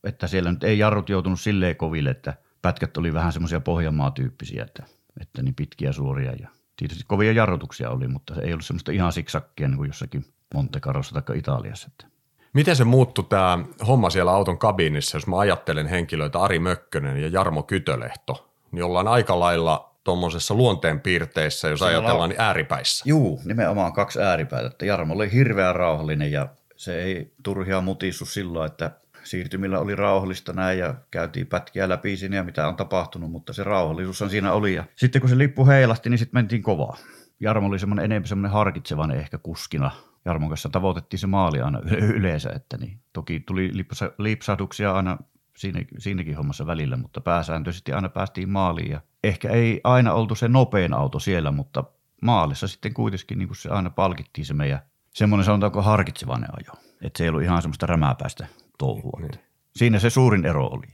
että 0.05 0.27
siellä 0.27 0.53
nyt 0.53 0.65
ei 0.65 0.79
jarrut 0.79 1.09
joutunut 1.09 1.41
silleen 1.41 1.77
koville, 1.77 2.11
että 2.11 2.35
pätkät 2.63 2.97
oli 2.97 3.15
vähän 3.15 3.33
semmoisia 3.33 3.61
Pohjanmaa-tyyppisiä, 3.61 4.65
että, 4.65 4.83
että 5.21 5.43
niin 5.43 5.55
pitkiä 5.55 5.93
suoria 5.93 6.33
ja 6.33 6.49
tietysti 6.77 7.05
kovia 7.07 7.33
jarrutuksia 7.33 7.91
oli, 7.91 8.09
mutta 8.09 8.35
se 8.35 8.41
ei 8.41 8.53
ollut 8.53 8.67
semmoista 8.67 8.93
ihan 8.93 9.13
siksakkia 9.13 9.69
niin 9.69 9.77
kuin 9.77 9.89
jossakin 9.89 10.25
Monte 10.55 10.81
Carlossa 10.81 11.21
tai 11.21 11.39
Italiassa. 11.39 11.89
Että. 11.93 12.14
Miten 12.55 12.77
se 12.77 12.85
muuttui 12.85 13.25
tämä 13.29 13.59
homma 13.87 14.11
siellä 14.11 14.33
auton 14.33 14.59
kabinissa, 14.59 15.17
jos 15.17 15.27
mä 15.27 15.39
ajattelen 15.39 15.87
henkilöitä 15.87 16.39
Ari 16.39 16.59
Mökkönen 16.59 17.23
ja 17.23 17.29
Jarmo 17.29 17.63
Kytölehto, 17.63 18.49
niin 18.73 18.85
ollaan 18.85 19.09
aika 19.09 19.41
lailla 19.41 19.95
tuommoisessa 20.05 20.55
luonteenpiirteissä, 20.55 21.69
jos 21.69 21.83
ajatellaan, 21.83 22.31
niin 22.31 22.41
ääripäissä. 22.41 23.05
Juu, 23.07 23.41
nimenomaan 23.45 23.93
kaksi 23.93 24.23
ääripäätä. 24.23 24.67
Että 24.67 24.87
Jarmo 24.87 25.15
oli 25.15 25.33
hirveän 25.33 25.77
rauhallinen 25.77 26.33
ja 26.33 26.49
se 26.77 27.03
ei 27.03 27.33
turhia 27.43 27.81
mutissu 27.81 28.27
silloin, 28.27 28.67
että 28.71 28.91
siirtymillä 29.25 29.79
oli 29.79 29.95
rauhallista 29.95 30.53
näin 30.53 30.79
ja 30.79 30.95
käytiin 31.11 31.47
pätkiä 31.47 31.89
läpi 31.89 32.17
siinä 32.17 32.37
ja 32.37 32.45
mitä 32.45 32.69
on 32.69 32.77
tapahtunut, 32.77 33.31
mutta 33.31 33.53
se 33.53 33.65
rauhallisuus 33.65 34.31
siinä 34.31 34.53
oli. 34.53 34.75
Ja 34.75 34.85
sitten 34.97 35.21
kun 35.21 35.31
se 35.31 35.39
lippu 35.39 35.67
heilahti, 35.67 36.11
niin 36.11 36.19
sitten 36.19 36.39
mentiin 36.39 36.63
kovaa. 36.63 36.97
Jarmo 37.41 37.69
oli 37.69 37.79
semmoinen 37.79 38.05
enemmän 38.05 38.29
semmoinen 38.29 38.53
harkitsevainen 38.53 39.19
ehkä 39.19 39.39
kuskina. 39.39 39.91
Jarmon 40.25 40.49
kanssa 40.49 40.69
tavoitettiin 40.69 41.21
se 41.21 41.27
maali 41.27 41.61
aina 41.61 41.81
yleensä, 42.01 42.51
että 42.55 42.77
niin. 42.77 43.01
Toki 43.13 43.41
tuli 43.41 43.71
lipsahduksia 44.19 44.93
aina 44.93 45.19
siinä, 45.57 45.85
siinäkin 45.99 46.37
hommassa 46.37 46.67
välillä, 46.67 46.97
mutta 46.97 47.21
pääsääntöisesti 47.21 47.93
aina 47.93 48.09
päästiin 48.09 48.51
maaliin 48.51 48.91
ja 48.91 49.01
ehkä 49.25 49.51
ei 49.51 49.81
aina 49.85 50.13
oltu 50.13 50.35
se 50.35 50.49
nopein 50.49 50.95
auto 50.95 51.19
siellä, 51.19 51.51
mutta 51.51 51.85
maalissa 52.23 52.69
sitten 52.69 52.95
kuitenkin 52.95 53.39
niin 53.39 53.55
se 53.55 53.69
aina 53.69 53.91
palkittiin 53.91 54.45
se 54.45 54.55
meidän 54.55 54.81
semmoinen 55.15 55.45
sanotaanko 55.45 55.83
harkitsevainen 55.83 56.51
ajo. 56.51 56.83
Että 57.03 57.19
se 57.19 57.25
ei 57.25 57.29
ollut 57.29 57.43
ihan 57.43 57.63
semmoista 57.63 57.87
rämääpäistä 57.87 58.47
touhua. 58.79 59.21
Niin. 59.21 59.41
Siinä 59.77 59.99
se 59.99 60.11
suurin 60.11 60.47
ero 60.47 60.67
oli. 60.67 60.87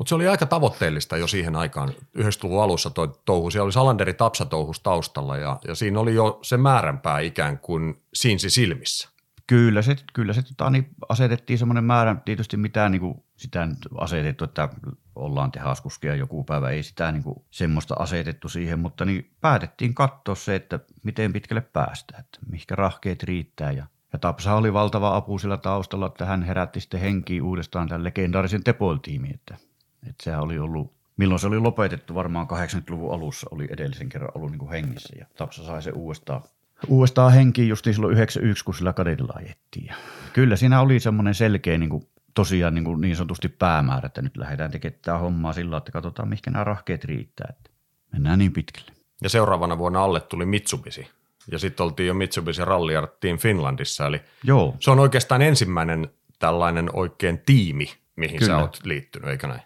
Mutta 0.00 0.08
se 0.08 0.14
oli 0.14 0.28
aika 0.28 0.46
tavoitteellista 0.46 1.16
jo 1.16 1.26
siihen 1.26 1.56
aikaan, 1.56 1.88
90-luvun 2.18 2.62
alussa 2.62 2.90
toi 2.90 3.12
touhu. 3.24 3.50
Siellä 3.50 3.64
oli 3.64 3.72
Salanderi 3.72 4.14
Tapsa 4.14 4.44
touhus 4.44 4.80
taustalla 4.80 5.36
ja, 5.36 5.58
ja 5.68 5.74
siinä 5.74 6.00
oli 6.00 6.14
jo 6.14 6.38
se 6.42 6.56
määränpää 6.56 7.20
ikään 7.20 7.58
kuin 7.58 8.02
siinsi 8.14 8.50
silmissä. 8.50 9.08
Kyllä 9.46 9.82
se, 9.82 9.96
kyllä 10.12 10.32
se 10.32 10.42
tota, 10.42 10.70
niin 10.70 10.88
asetettiin 11.08 11.58
semmoinen 11.58 11.84
määrä, 11.84 12.16
tietysti 12.24 12.56
mitään 12.56 12.92
niin 12.92 13.00
kuin 13.00 13.22
sitä 13.36 13.66
nyt 13.66 13.78
asetettu, 13.98 14.44
että 14.44 14.68
ollaan 15.14 15.52
tehaskuskia 15.52 16.14
joku 16.14 16.44
päivä, 16.44 16.70
ei 16.70 16.82
sitä 16.82 17.12
niin 17.12 17.22
kuin 17.22 17.44
semmoista 17.50 17.94
asetettu 17.98 18.48
siihen, 18.48 18.78
mutta 18.78 19.04
niin 19.04 19.30
päätettiin 19.40 19.94
katsoa 19.94 20.34
se, 20.34 20.54
että 20.54 20.80
miten 21.04 21.32
pitkälle 21.32 21.60
päästään, 21.60 22.20
että 22.20 22.38
mihinkä 22.50 22.76
rahkeet 22.76 23.22
riittää 23.22 23.72
ja 23.72 23.86
ja 24.12 24.18
Tapsa 24.18 24.54
oli 24.54 24.72
valtava 24.72 25.16
apu 25.16 25.38
sillä 25.38 25.56
taustalla, 25.56 26.06
että 26.06 26.24
hän 26.24 26.42
herätti 26.42 26.80
sitten 26.80 27.00
henkiä 27.00 27.44
uudestaan 27.44 27.88
tämän 27.88 28.04
legendaarisen 28.04 28.64
Tepol-tiimiin. 28.64 29.34
Että, 29.34 29.69
että 30.08 30.24
sehän 30.24 30.40
oli 30.40 30.58
ollut, 30.58 30.92
milloin 31.16 31.40
se 31.40 31.46
oli 31.46 31.58
lopetettu, 31.58 32.14
varmaan 32.14 32.46
80-luvun 32.46 33.14
alussa 33.14 33.46
oli 33.50 33.68
edellisen 33.70 34.08
kerran 34.08 34.30
ollut 34.34 34.50
niin 34.50 34.58
kuin 34.58 34.70
hengissä. 34.70 35.16
Ja 35.18 35.26
Tapsa 35.36 35.64
sai 35.64 35.82
se 35.82 35.90
uudestaan 35.90 36.42
uudestaan 36.88 37.32
henkiin 37.32 37.68
just 37.68 37.84
silloin 37.84 38.12
91, 38.12 38.64
kun 38.64 38.74
sillä 38.74 38.92
kadetilla 38.92 39.32
ajettiin. 39.36 39.86
Ja 39.86 39.94
kyllä 40.32 40.56
siinä 40.56 40.80
oli 40.80 41.00
semmoinen 41.00 41.34
selkeä 41.34 41.78
niin 41.78 41.90
kuin, 41.90 42.08
tosiaan 42.34 42.74
niin, 42.74 42.84
kuin 42.84 43.00
niin 43.00 43.16
sanotusti 43.16 43.48
päämäärä, 43.48 44.06
että 44.06 44.22
nyt 44.22 44.36
lähdetään 44.36 44.70
tekemään 44.70 45.20
hommaa 45.20 45.52
sillä 45.52 45.76
että 45.76 45.92
katsotaan, 45.92 46.28
mihinkä 46.28 46.50
nämä 46.50 46.64
rahkeet 46.64 47.04
riittää. 47.04 47.46
Että 47.50 47.70
mennään 48.12 48.38
niin 48.38 48.52
pitkälle. 48.52 48.92
Ja 49.22 49.28
seuraavana 49.28 49.78
vuonna 49.78 50.04
alle 50.04 50.20
tuli 50.20 50.46
Mitsubishi. 50.46 51.08
Ja 51.50 51.58
sitten 51.58 51.84
oltiin 51.84 52.06
jo 52.06 52.14
Mitsubishi 52.14 52.64
Rally 52.64 52.92
Team 53.20 53.38
Finlandissa. 53.38 54.06
Eli 54.06 54.20
Joo. 54.44 54.76
se 54.80 54.90
on 54.90 54.98
oikeastaan 54.98 55.42
ensimmäinen 55.42 56.08
tällainen 56.38 56.90
oikein 56.92 57.42
tiimi, 57.46 57.86
mihin 58.16 58.38
kyllä. 58.38 58.54
sä 58.54 58.58
oot 58.58 58.80
liittynyt, 58.84 59.30
eikö 59.30 59.46
näin? 59.46 59.60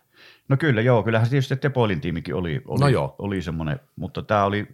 No 0.48 0.56
kyllä, 0.56 0.80
joo. 0.80 1.02
Kyllähän 1.02 1.28
tietysti 1.28 1.56
Tepolin 1.56 2.00
tiimikin 2.00 2.34
oli, 2.34 2.62
oli, 2.66 2.80
no 2.80 2.88
joo. 2.88 3.14
oli 3.18 3.42
semmoinen, 3.42 3.80
mutta 3.96 4.22
tämä 4.22 4.44
oli 4.44 4.66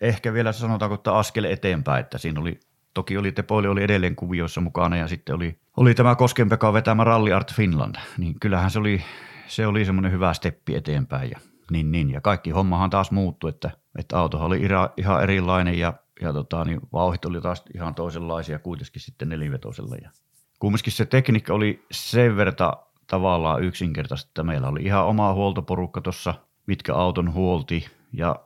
ehkä 0.00 0.32
vielä 0.32 0.52
sanotaanko, 0.52 0.94
että 0.94 1.14
askel 1.14 1.44
eteenpäin, 1.44 2.00
että 2.00 2.18
siinä 2.18 2.40
oli, 2.40 2.60
toki 2.94 3.18
oli 3.18 3.32
Tepoili 3.32 3.68
oli 3.68 3.82
edelleen 3.82 4.16
kuvioissa 4.16 4.60
mukana 4.60 4.96
ja 4.96 5.08
sitten 5.08 5.34
oli, 5.34 5.58
oli 5.76 5.94
tämä 5.94 6.14
Koskenpeka 6.14 6.72
vetämä 6.72 7.04
Rally 7.04 7.32
Art 7.32 7.54
Finland, 7.54 7.96
niin 8.18 8.40
kyllähän 8.40 8.70
se 8.70 8.78
oli, 8.78 9.02
se 9.46 9.66
oli 9.66 9.84
semmoinen 9.84 10.12
hyvä 10.12 10.34
steppi 10.34 10.74
eteenpäin 10.74 11.30
ja 11.30 11.38
niin, 11.70 11.92
niin. 11.92 12.10
Ja 12.10 12.20
kaikki 12.20 12.50
hommahan 12.50 12.90
taas 12.90 13.10
muuttui, 13.10 13.50
että, 13.50 13.70
että 13.98 14.18
auto 14.18 14.38
oli 14.38 14.60
ihan 14.96 15.22
erilainen 15.22 15.78
ja, 15.78 15.94
ja 16.20 16.32
tota, 16.32 16.64
niin 16.64 16.80
vauhit 16.92 17.24
oli 17.24 17.40
taas 17.40 17.64
ihan 17.74 17.94
toisenlaisia 17.94 18.58
kuitenkin 18.58 19.02
sitten 19.02 19.28
nelivetoisella. 19.28 19.96
Ja 20.02 20.10
kumminkin 20.58 20.92
se 20.92 21.04
tekniikka 21.04 21.54
oli 21.54 21.84
sen 21.90 22.36
verta 22.36 22.72
tavallaan 23.06 23.62
yksinkertaista, 23.62 24.28
että 24.28 24.42
meillä 24.42 24.68
oli 24.68 24.82
ihan 24.82 25.06
oma 25.06 25.32
huoltoporukka 25.32 26.00
tuossa, 26.00 26.34
mitkä 26.66 26.94
auton 26.94 27.32
huolti 27.32 27.86
ja 28.12 28.36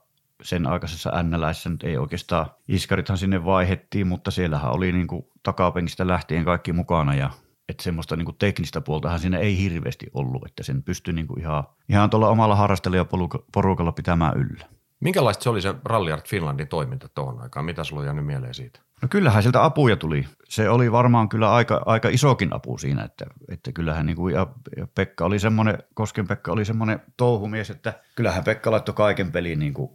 sen 0.43 0.67
aikaisessa 0.67 1.23
NLS 1.23 1.67
nyt 1.67 1.83
ei 1.83 1.97
oikeastaan, 1.97 2.47
iskarithan 2.69 3.19
sinne 3.19 3.45
vaihettiin, 3.45 4.07
mutta 4.07 4.31
siellähän 4.31 4.73
oli 4.73 4.93
niin 4.93 5.07
kuin 5.07 5.27
takapenkistä 5.43 6.07
lähtien 6.07 6.45
kaikki 6.45 6.73
mukana 6.73 7.15
ja 7.15 7.31
että 7.69 7.83
semmoista 7.83 8.17
niin 8.17 8.25
kuin 8.25 8.37
teknistä 8.39 8.81
puoltahan 8.81 9.19
siinä 9.19 9.39
ei 9.39 9.59
hirveästi 9.59 10.07
ollut, 10.15 10.47
että 10.47 10.63
sen 10.63 10.83
pystyi 10.83 11.15
niin 11.15 11.27
kuin 11.27 11.41
ihan, 11.41 11.65
ihan 11.89 12.11
tuolla 12.11 12.29
omalla 12.29 12.57
harrastelijaporukalla 12.57 13.93
pitämään 13.93 14.37
yllä. 14.37 14.67
Minkälaista 15.01 15.43
se 15.43 15.51
oli 15.51 15.63
se 15.63 15.75
Rally 15.85 16.13
Art 16.13 16.29
Finlandin 16.29 16.69
toiminta 16.69 17.09
tuohon 17.09 17.41
aikaan? 17.43 17.65
Mitä 17.65 17.85
sulla 17.85 18.01
on 18.01 18.07
jäänyt 18.07 18.27
mieleen 18.27 18.55
siitä? 18.55 18.81
No 19.03 19.09
kyllähän 19.09 19.43
sieltä 19.43 19.65
apuja 19.65 19.97
tuli. 19.97 20.27
Se 20.49 20.69
oli 20.69 20.93
varmaan 20.93 21.29
kyllä 21.29 21.53
aika, 21.53 21.83
aika 21.87 22.09
isokin 22.09 22.55
apu 22.55 22.79
siinä, 22.79 23.05
että, 23.05 23.27
että 23.49 23.73
kyllähän 23.73 24.07
niin 24.07 24.17
kuin, 24.17 24.35
ja, 24.35 24.47
ja 24.77 24.87
Pekka 24.95 25.25
oli 25.25 25.39
semmoinen, 25.39 25.79
Kosken 25.95 26.29
Pekka 26.29 26.53
oli 26.53 26.65
semmoinen 26.65 27.01
touhumies, 27.17 27.71
että 27.71 28.01
kyllähän 28.17 28.45
Pekka 28.45 28.71
laittoi 28.71 28.95
kaiken 28.95 29.33
peliin 29.33 29.59
niin 29.59 29.75
kuin 29.75 29.91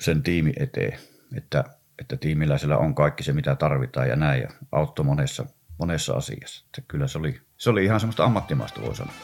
sen 0.00 0.22
tiimi 0.22 0.52
eteen, 0.56 0.98
että, 1.36 1.64
että 1.98 2.16
tiimiläisellä 2.16 2.76
on 2.78 2.94
kaikki 2.94 3.22
se, 3.22 3.32
mitä 3.32 3.56
tarvitaan 3.56 4.08
ja 4.08 4.16
näin, 4.16 4.42
ja 4.42 4.48
auttoi 4.72 5.04
monessa, 5.04 5.46
monessa 5.78 6.12
asiassa. 6.14 6.64
Että 6.66 6.82
kyllä 6.88 7.06
se 7.06 7.18
oli, 7.18 7.40
se 7.56 7.70
oli 7.70 7.84
ihan 7.84 8.00
semmoista 8.00 8.24
ammattimaista, 8.24 8.82
voi 8.82 8.96
sanoa. 8.96 9.14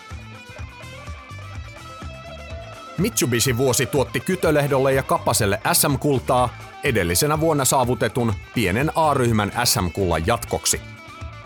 Mitsubishi 2.98 3.56
vuosi 3.56 3.86
tuotti 3.86 4.20
Kytölehdolle 4.20 4.92
ja 4.92 5.02
Kapaselle 5.02 5.60
SM-kultaa 5.72 6.48
edellisenä 6.84 7.40
vuonna 7.40 7.64
saavutetun 7.64 8.34
pienen 8.54 8.90
A-ryhmän 8.94 9.52
SM-kullan 9.64 10.26
jatkoksi. 10.26 10.80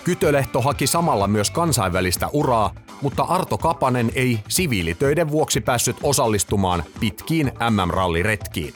Kytölehto 0.05 0.61
haki 0.61 0.87
samalla 0.87 1.27
myös 1.27 1.51
kansainvälistä 1.51 2.29
uraa, 2.33 2.75
mutta 3.03 3.23
Arto 3.23 3.59
Kapanen 3.59 4.13
ei 4.15 4.39
siviilitöiden 4.49 5.31
vuoksi 5.31 5.61
päässyt 5.61 5.97
osallistumaan 6.03 6.83
pitkiin 7.01 7.53
MM-ralliretkiin. 7.71 8.75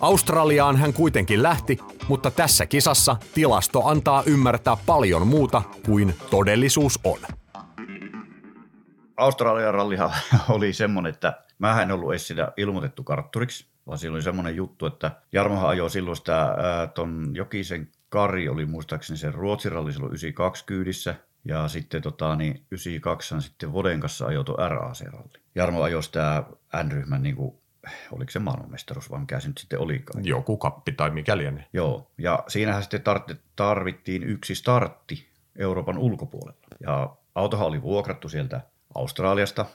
Australiaan 0.00 0.76
hän 0.76 0.92
kuitenkin 0.92 1.42
lähti, 1.42 1.78
mutta 2.08 2.30
tässä 2.30 2.66
kisassa 2.66 3.16
tilasto 3.34 3.86
antaa 3.86 4.22
ymmärtää 4.26 4.76
paljon 4.86 5.26
muuta 5.26 5.62
kuin 5.86 6.14
todellisuus 6.30 7.00
on. 7.04 7.18
Australian 9.16 9.74
rallihan 9.74 10.10
oli 10.48 10.72
semmoinen, 10.72 11.14
että 11.14 11.42
mä 11.62 11.82
en 11.82 11.92
ollut 11.92 12.10
edes 12.10 12.26
sitä 12.26 12.52
ilmoitettu 12.56 13.04
kartturiksi, 13.04 13.66
vaan 13.86 13.98
siinä 13.98 14.14
oli 14.14 14.22
semmoinen 14.22 14.56
juttu, 14.56 14.86
että 14.86 15.10
Jarmohan 15.32 15.68
ajoi 15.68 15.90
silloin 15.90 16.16
sitä, 16.16 16.40
ää, 16.42 16.86
ton 16.86 17.30
Jokisen 17.34 17.88
Kari 18.08 18.48
oli 18.48 18.66
muistaakseni 18.66 19.16
se 19.16 19.30
Ruotsin 19.30 19.72
ralli 19.72 19.92
silloin 19.92 20.10
92 20.10 20.64
kyydissä, 20.64 21.14
ja 21.44 21.68
sitten 21.68 22.02
tota, 22.02 22.36
niin 22.36 22.66
92 22.70 23.40
sitten 23.40 23.72
Voden 23.72 24.00
kanssa 24.00 24.26
ajoi 24.26 24.44
tuo 24.44 24.56
RAC-ralli. 24.68 25.40
Jarmo 25.54 25.82
ajoi 25.82 26.02
sitä 26.02 26.44
N-ryhmän, 26.82 27.22
niin 27.22 27.36
kuin, 27.36 27.54
oliko 28.12 28.30
se 28.30 28.38
maailmanmestaruus 28.38 29.10
vai 29.10 29.20
mikä 29.20 29.40
se 29.40 29.48
nyt 29.48 29.58
sitten 29.58 29.80
olikaan. 29.80 30.26
Joku 30.26 30.56
kappi 30.56 30.92
tai 30.92 31.10
mikä 31.10 31.36
lienee. 31.36 31.66
Joo, 31.72 32.10
ja 32.18 32.44
siinähän 32.48 32.82
sitten 32.82 33.02
tarvittiin 33.56 34.22
yksi 34.22 34.54
startti 34.54 35.26
Euroopan 35.58 35.98
ulkopuolella. 35.98 36.66
Ja 36.80 37.16
autohan 37.34 37.66
oli 37.66 37.82
vuokrattu 37.82 38.28
sieltä 38.28 38.60
Australiasta, 38.94 39.66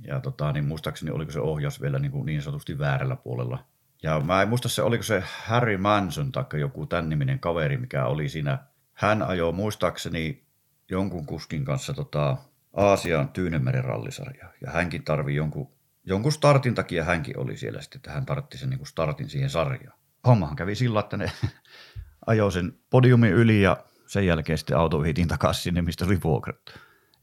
ja 0.00 0.20
tota, 0.20 0.52
niin 0.52 0.64
muistaakseni 0.64 1.10
oliko 1.10 1.32
se 1.32 1.40
ohjaus 1.40 1.80
vielä 1.80 1.98
niin, 1.98 2.12
kuin 2.12 2.26
niin 2.26 2.42
sanotusti 2.42 2.78
väärällä 2.78 3.16
puolella. 3.16 3.64
Ja 4.02 4.20
mä 4.20 4.42
en 4.42 4.48
muista 4.48 4.68
se, 4.68 4.82
oliko 4.82 5.02
se 5.02 5.22
Harry 5.44 5.76
Manson 5.76 6.32
tai 6.32 6.44
joku 6.54 6.86
tämän 6.86 7.08
niminen 7.08 7.38
kaveri, 7.38 7.76
mikä 7.76 8.06
oli 8.06 8.28
siinä. 8.28 8.58
Hän 8.92 9.22
ajoi 9.22 9.52
muistaakseni 9.52 10.44
jonkun 10.90 11.26
kuskin 11.26 11.64
kanssa 11.64 11.94
tota, 11.94 12.36
Aasian 12.72 13.28
Tyynemeren 13.28 13.84
rallisarjaa. 13.84 14.52
Ja 14.60 14.70
hänkin 14.70 15.04
tarvii 15.04 15.36
jonkun, 15.36 15.70
jonkun 16.04 16.32
startin 16.32 16.74
takia 16.74 17.04
hänkin 17.04 17.38
oli 17.38 17.56
siellä 17.56 17.82
sitten, 17.82 17.98
että 17.98 18.10
hän 18.10 18.26
tartti 18.26 18.58
sen 18.58 18.70
niin 18.70 18.86
startin 18.86 19.30
siihen 19.30 19.50
sarjaan. 19.50 19.98
Hommahan 20.26 20.56
kävi 20.56 20.74
sillä, 20.74 21.00
että 21.00 21.16
ne 21.16 21.32
ajoi 22.26 22.52
sen 22.52 22.78
podiumin 22.90 23.32
yli 23.32 23.62
ja 23.62 23.76
sen 24.06 24.26
jälkeen 24.26 24.58
sitten 24.58 24.76
auto 24.76 25.02
takaisin 25.28 25.62
sinne, 25.62 25.82
mistä 25.82 26.04
oli 26.04 26.18
vuokrattu. 26.24 26.72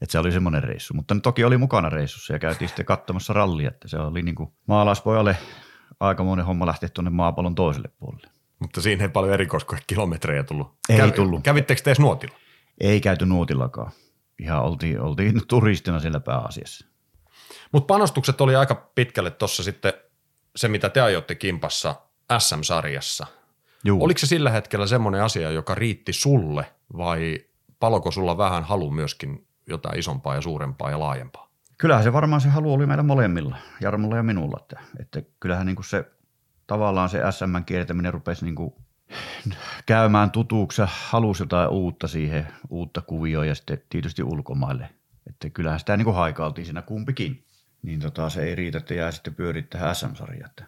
Että 0.02 0.12
se 0.12 0.18
oli 0.18 0.32
semmoinen 0.32 0.62
reissu. 0.62 0.94
Mutta 0.94 1.16
toki 1.22 1.44
oli 1.44 1.58
mukana 1.58 1.88
reissussa 1.88 2.32
ja 2.32 2.38
käytiin 2.38 2.68
sitten 2.68 2.86
katsomassa 2.86 3.32
rallia, 3.32 3.68
että 3.68 3.88
se 3.88 3.98
oli 3.98 4.22
niin 4.22 4.34
kuin 4.34 4.52
maalaispojalle 4.66 5.36
aikamoinen 6.00 6.46
homma 6.46 6.66
lähteä 6.66 6.88
tuonne 6.88 7.10
maapallon 7.10 7.54
toiselle 7.54 7.88
puolelle. 7.98 8.28
Mutta 8.58 8.80
siinä 8.80 9.04
ei 9.04 9.08
paljon 9.08 9.34
erikoiskilometrejä 9.34 10.42
tullut. 10.42 10.74
Ei 10.88 10.96
Kävi, 10.96 11.12
tullut. 11.12 11.42
Kävittekö 11.42 11.82
te 11.82 11.90
edes 11.90 12.00
nuotilla? 12.00 12.34
Ei 12.80 13.00
käyty 13.00 13.26
nuotillakaan. 13.26 13.92
Ihan 14.38 14.62
oltiin, 14.62 15.00
oltiin 15.00 15.40
turistina 15.48 16.00
siellä 16.00 16.20
pääasiassa. 16.20 16.86
Mutta 17.72 17.86
panostukset 17.86 18.40
oli 18.40 18.56
aika 18.56 18.90
pitkälle 18.94 19.30
tuossa 19.30 19.62
sitten 19.62 19.92
se, 20.56 20.68
mitä 20.68 20.88
te 20.88 21.00
ajoitte 21.00 21.34
kimpassa 21.34 21.94
SM-sarjassa. 22.38 23.26
Juu. 23.84 24.04
Oliko 24.04 24.18
se 24.18 24.26
sillä 24.26 24.50
hetkellä 24.50 24.86
semmoinen 24.86 25.22
asia, 25.22 25.50
joka 25.50 25.74
riitti 25.74 26.12
sulle 26.12 26.66
vai 26.96 27.38
paloko 27.80 28.10
sulla 28.10 28.38
vähän 28.38 28.64
halu 28.64 28.90
myöskin 28.90 29.46
jotain 29.66 29.98
isompaa 29.98 30.34
ja 30.34 30.40
suurempaa 30.40 30.90
ja 30.90 30.98
laajempaa? 30.98 31.52
Kyllähän 31.78 32.04
se 32.04 32.12
varmaan 32.12 32.40
se 32.40 32.48
halu 32.48 32.74
oli 32.74 32.86
meillä 32.86 33.02
molemmilla, 33.02 33.56
Jarmolla 33.80 34.16
ja 34.16 34.22
minulla. 34.22 34.58
Että, 34.60 34.80
että 35.00 35.22
kyllähän 35.40 35.66
niin 35.66 35.76
kuin 35.76 35.86
se 35.86 36.10
tavallaan 36.66 37.08
se 37.08 37.18
SM 37.30 37.64
kiertäminen 37.66 38.12
rupesi 38.12 38.44
niin 38.44 38.54
kuin 38.54 38.74
käymään 39.86 40.30
tutuuksi 40.30 40.82
ja 40.82 40.88
halusi 41.08 41.42
jotain 41.42 41.68
uutta 41.68 42.08
siihen, 42.08 42.48
uutta 42.70 43.00
kuvioa 43.00 43.44
ja 43.44 43.54
sitten 43.54 43.82
tietysti 43.88 44.22
ulkomaille. 44.22 44.90
Että 45.26 45.50
kyllähän 45.50 45.80
sitä 45.80 45.96
niin 45.96 46.04
kuin 46.04 46.16
haikailtiin 46.16 46.64
siinä 46.64 46.82
kumpikin. 46.82 47.44
Niin 47.82 48.00
tota, 48.00 48.30
se 48.30 48.42
ei 48.42 48.54
riitä, 48.54 48.78
että 48.78 48.94
jää 48.94 49.10
sitten 49.10 49.34
pyörit 49.34 49.70
tähän 49.70 49.94
SM-sarjaan. 49.94 50.50
Että, 50.50 50.64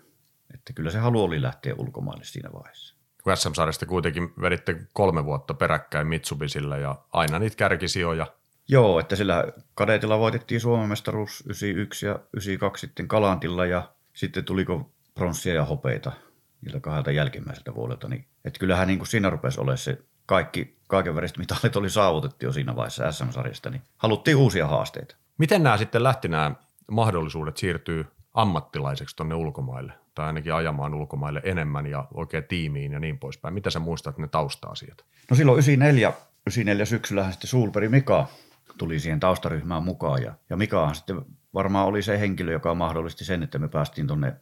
että 0.54 0.72
kyllä 0.72 0.90
se 0.90 0.98
halu 0.98 1.22
oli 1.22 1.42
lähteä 1.42 1.74
ulkomaille 1.78 2.24
siinä 2.24 2.50
vaiheessa. 2.52 2.94
SM-sarjasta 3.35 3.87
kuitenkin 3.87 4.33
veditte 4.40 4.87
kolme 4.92 5.24
vuotta 5.24 5.54
peräkkäin 5.54 6.07
Mitsubisille 6.07 6.80
ja 6.80 6.96
aina 7.12 7.38
niitä 7.38 7.57
kärkisijoja– 7.57 8.26
Joo, 8.68 9.00
että 9.00 9.16
sillä 9.16 9.44
kadetilla 9.74 10.18
voitettiin 10.18 10.61
Suomen 10.61 10.88
mestaruus 10.88 11.44
91 11.46 12.07
ja 12.07 12.12
92 12.12 12.87
sitten 12.87 13.09
Kalantilla 13.09 13.66
ja 13.66 13.92
sitten 14.12 14.44
tuliko 14.44 14.90
pronssia 15.14 15.55
ja 15.55 15.64
hopeita 15.64 16.12
niiltä 16.62 16.81
kahdelta 16.81 17.11
jälkimmäiseltä 17.11 17.74
vuodelta. 17.74 18.09
Niin, 18.09 18.27
että 18.44 18.59
kyllähän 18.59 18.88
niin 18.88 18.98
kuin 18.98 19.07
siinä 19.07 19.31
rupesi 19.31 19.61
olemaan 19.61 19.79
se 19.79 19.98
kaikki, 20.27 20.77
kaiken 20.88 21.14
väriset 21.14 21.38
mitalit 21.38 21.77
oli 21.77 21.90
saavutettu 21.90 22.44
jo 22.44 22.53
siinä 22.53 22.77
vaiheessa 22.77 23.12
SM-sarjasta, 23.12 23.70
niin 23.70 23.83
haluttiin 23.96 24.37
uusia 24.37 24.66
haasteita. 24.66 25.16
Miten 25.38 25.62
nämä 25.62 25.77
sitten 25.77 26.03
lähti 26.03 26.29
nämä 26.29 26.55
mahdollisuudet 26.90 27.57
siirtyy 27.57 28.07
ammattilaiseksi 28.35 29.16
tuonne 29.16 29.35
ulkomaille 29.35 29.92
tai 30.14 30.27
ainakin 30.27 30.55
ajamaan 30.55 30.94
ulkomaille 30.94 31.40
enemmän 31.44 31.87
ja 31.87 32.07
oikein 32.14 32.44
tiimiin 32.44 32.92
ja 32.92 33.00
niin 33.00 33.18
poispäin. 33.18 33.55
Mitä 33.55 33.70
sä 33.70 33.79
muistat 33.79 34.18
ne 34.18 34.29
tausta-asiat? 34.29 35.05
No 35.31 35.37
silloin 35.37 35.55
94, 35.55 36.09
94 36.09 36.85
syksyllähän 36.85 37.33
sitten 37.33 37.48
Sulperi 37.48 37.88
Mika 37.88 38.27
tuli 38.78 39.00
siihen 39.00 39.20
taustaryhmään 39.20 39.82
mukaan. 39.82 40.22
Ja, 40.22 40.34
ja 40.50 40.56
Mikahan 40.56 40.94
sitten 40.94 41.22
varmaan 41.54 41.87
oli 41.87 42.02
se 42.02 42.20
henkilö, 42.20 42.52
joka 42.52 42.74
mahdollisti 42.74 43.24
sen, 43.24 43.42
että 43.42 43.58
me 43.58 43.68
päästiin 43.68 44.06
tuonne 44.06 44.37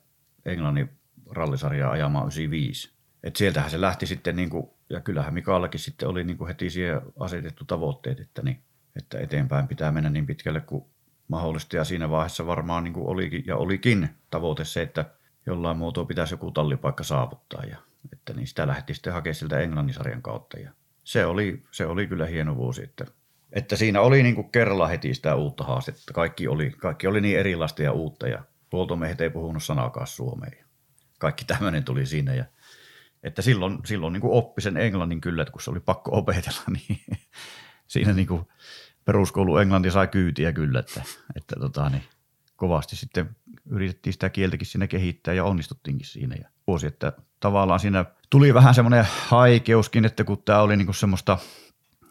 Englannin 0.44 0.90
rallisarjaa 1.30 1.92
ajamaan 1.92 2.24
95. 2.24 2.92
Et 3.22 3.36
sieltähän 3.36 3.70
se 3.70 3.80
lähti 3.80 4.06
sitten, 4.06 4.36
niin 4.36 4.50
kuin, 4.50 4.70
ja 4.90 5.00
kyllähän 5.00 5.34
Mikallakin 5.34 5.80
sitten 5.80 6.08
oli 6.08 6.24
niin 6.24 6.38
kuin 6.38 6.48
heti 6.48 6.70
siihen 6.70 7.00
asetettu 7.20 7.64
tavoitteet, 7.64 8.20
että, 8.20 8.42
niin, 8.42 8.62
että 8.96 9.18
eteenpäin 9.18 9.68
pitää 9.68 9.92
mennä 9.92 10.10
niin 10.10 10.26
pitkälle 10.26 10.60
kuin 10.60 10.84
mahdollista. 11.28 11.76
Ja 11.76 11.84
siinä 11.84 12.10
vaiheessa 12.10 12.46
varmaan 12.46 12.84
niin 12.84 12.94
kuin 12.94 13.06
olikin, 13.06 13.44
ja 13.46 13.56
olikin 13.56 14.08
tavoite 14.30 14.64
se, 14.64 14.82
että 14.82 15.04
jollain 15.46 15.76
muotoa 15.76 16.04
pitäisi 16.04 16.34
joku 16.34 16.50
tallipaikka 16.50 17.04
saavuttaa. 17.04 17.64
Ja, 17.64 17.76
että 18.12 18.32
niin 18.32 18.46
sitä 18.46 18.66
lähti 18.66 18.94
sitten 18.94 19.12
hakemaan 19.12 19.34
siltä 19.34 19.60
Englannin 19.60 19.94
sarjan 19.94 20.22
kautta. 20.22 20.58
Ja 20.58 20.70
se 21.04 21.26
oli, 21.26 21.62
se 21.70 21.86
oli 21.86 22.06
kyllä 22.06 22.26
hieno 22.26 22.56
vuosi, 22.56 22.82
että 22.82 23.06
että 23.52 23.76
siinä 23.76 24.00
oli 24.00 24.22
niin 24.22 24.34
kuin 24.34 24.50
kerralla 24.50 24.86
heti 24.86 25.14
sitä 25.14 25.34
uutta 25.34 25.64
haastetta. 25.64 26.12
Kaikki 26.12 26.48
oli, 26.48 26.70
kaikki 26.70 27.06
oli 27.06 27.20
niin 27.20 27.38
erilaista 27.38 27.82
ja 27.82 27.92
uutta 27.92 28.28
ja 28.28 28.42
huoltomiehet 28.72 29.20
ei 29.20 29.30
puhunut 29.30 29.62
sanakaan 29.62 30.06
suomeen. 30.06 30.64
Kaikki 31.18 31.44
tämmöinen 31.44 31.84
tuli 31.84 32.06
siinä 32.06 32.34
ja 32.34 32.44
että 33.22 33.42
silloin, 33.42 33.78
silloin 33.84 34.12
niin 34.12 34.20
kuin 34.20 34.32
oppi 34.32 34.62
sen 34.62 34.76
englannin 34.76 35.20
kyllä, 35.20 35.42
että 35.42 35.52
kun 35.52 35.62
se 35.62 35.70
oli 35.70 35.80
pakko 35.80 36.18
opetella, 36.18 36.62
niin 36.88 37.00
siinä 37.86 38.12
niin 38.12 38.26
kuin 38.26 38.46
peruskoulu 39.04 39.56
englanti 39.56 39.90
sai 39.90 40.08
kyytiä 40.08 40.52
kyllä, 40.52 40.80
että, 40.80 41.02
että 41.36 41.56
tota, 41.60 41.88
niin 41.88 42.02
kovasti 42.56 42.96
sitten 42.96 43.36
yritettiin 43.70 44.12
sitä 44.12 44.30
kieltäkin 44.30 44.66
siinä 44.66 44.86
kehittää 44.86 45.34
ja 45.34 45.44
onnistuttiinkin 45.44 46.06
siinä. 46.06 46.36
Ja 46.40 46.48
vuosi, 46.66 46.86
että 46.86 47.12
tavallaan 47.40 47.80
siinä 47.80 48.04
tuli 48.30 48.54
vähän 48.54 48.74
semmoinen 48.74 49.06
haikeuskin, 49.28 50.04
että 50.04 50.24
kun 50.24 50.42
tämä 50.42 50.60
oli 50.60 50.76
niin 50.76 50.86
kuin 50.86 50.94
semmoista, 50.94 51.38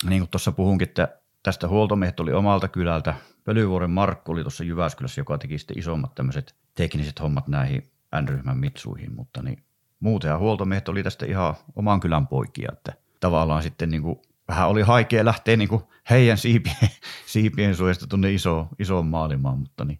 niin 0.09 0.21
kuin 0.21 0.29
tuossa 0.29 0.51
puhunkin, 0.51 0.87
että 0.87 1.20
tästä 1.43 1.67
huoltomiehet 1.67 2.19
oli 2.19 2.33
omalta 2.33 2.67
kylältä. 2.67 3.13
Pölyvuoren 3.43 3.89
Markku 3.89 4.31
oli 4.31 4.41
tuossa 4.41 4.63
Jyväskylässä, 4.63 5.21
joka 5.21 5.37
teki 5.37 5.57
sitten 5.57 5.79
isommat 5.79 6.15
tämmöiset 6.15 6.55
tekniset 6.75 7.21
hommat 7.21 7.47
näihin 7.47 7.91
N-ryhmän 8.21 8.57
mitsuihin, 8.57 9.15
mutta 9.15 9.41
niin 9.41 9.63
muutenhan 9.99 10.39
huoltomiehet 10.39 10.89
oli 10.89 11.03
tästä 11.03 11.25
ihan 11.25 11.55
oman 11.75 11.99
kylän 11.99 12.27
poikia, 12.27 12.69
että 12.73 12.93
tavallaan 13.19 13.63
sitten 13.63 13.89
niin 13.89 14.01
kuin 14.01 14.19
vähän 14.47 14.69
oli 14.69 14.81
haikea 14.81 15.25
lähteä 15.25 15.57
niin 15.57 15.69
kuin 15.69 15.83
heidän 16.09 16.37
siipien, 16.37 16.75
siipien 17.25 17.75
suojasta 17.75 18.07
tuonne 18.07 18.33
iso, 18.33 18.67
isoon 18.79 19.05
maailmaan, 19.05 19.59
mutta 19.59 19.85
niin 19.85 19.99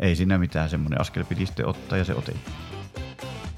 ei 0.00 0.16
siinä 0.16 0.38
mitään, 0.38 0.68
semmoinen 0.68 1.00
askel 1.00 1.24
piti 1.24 1.46
sitten 1.46 1.66
ottaa 1.66 1.98
ja 1.98 2.04
se 2.04 2.14
otettiin. 2.14 2.79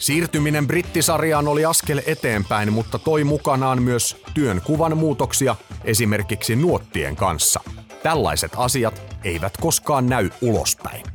Siirtyminen 0.02 0.66
brittisarjaan 0.66 1.48
oli 1.48 1.64
askel 1.64 2.00
eteenpäin, 2.06 2.72
mutta 2.72 2.98
toi 2.98 3.24
mukanaan 3.24 3.82
myös 3.82 4.22
työnkuvan 4.34 4.96
muutoksia 4.96 5.56
esimerkiksi 5.84 6.56
nuottien 6.56 7.16
kanssa. 7.16 7.60
Tällaiset 8.02 8.52
asiat 8.56 9.02
eivät 9.24 9.56
koskaan 9.56 10.06
näy 10.06 10.30
ulospäin. 10.40 11.06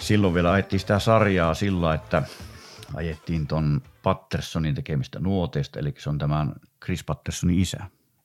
Silloin 0.00 0.34
vielä 0.34 0.52
ajettiin 0.52 0.80
sitä 0.80 0.98
sarjaa 0.98 1.54
sillä, 1.54 1.94
että 1.94 2.22
ajettiin 2.94 3.46
ton 3.46 3.82
Pattersonin 4.02 4.74
tekemistä 4.74 5.20
nuoteista, 5.20 5.78
eli 5.78 5.94
se 5.98 6.10
on 6.10 6.18
tämän 6.18 6.54
Chris 6.84 7.04
Pattersonin 7.04 7.60
isä, 7.60 7.78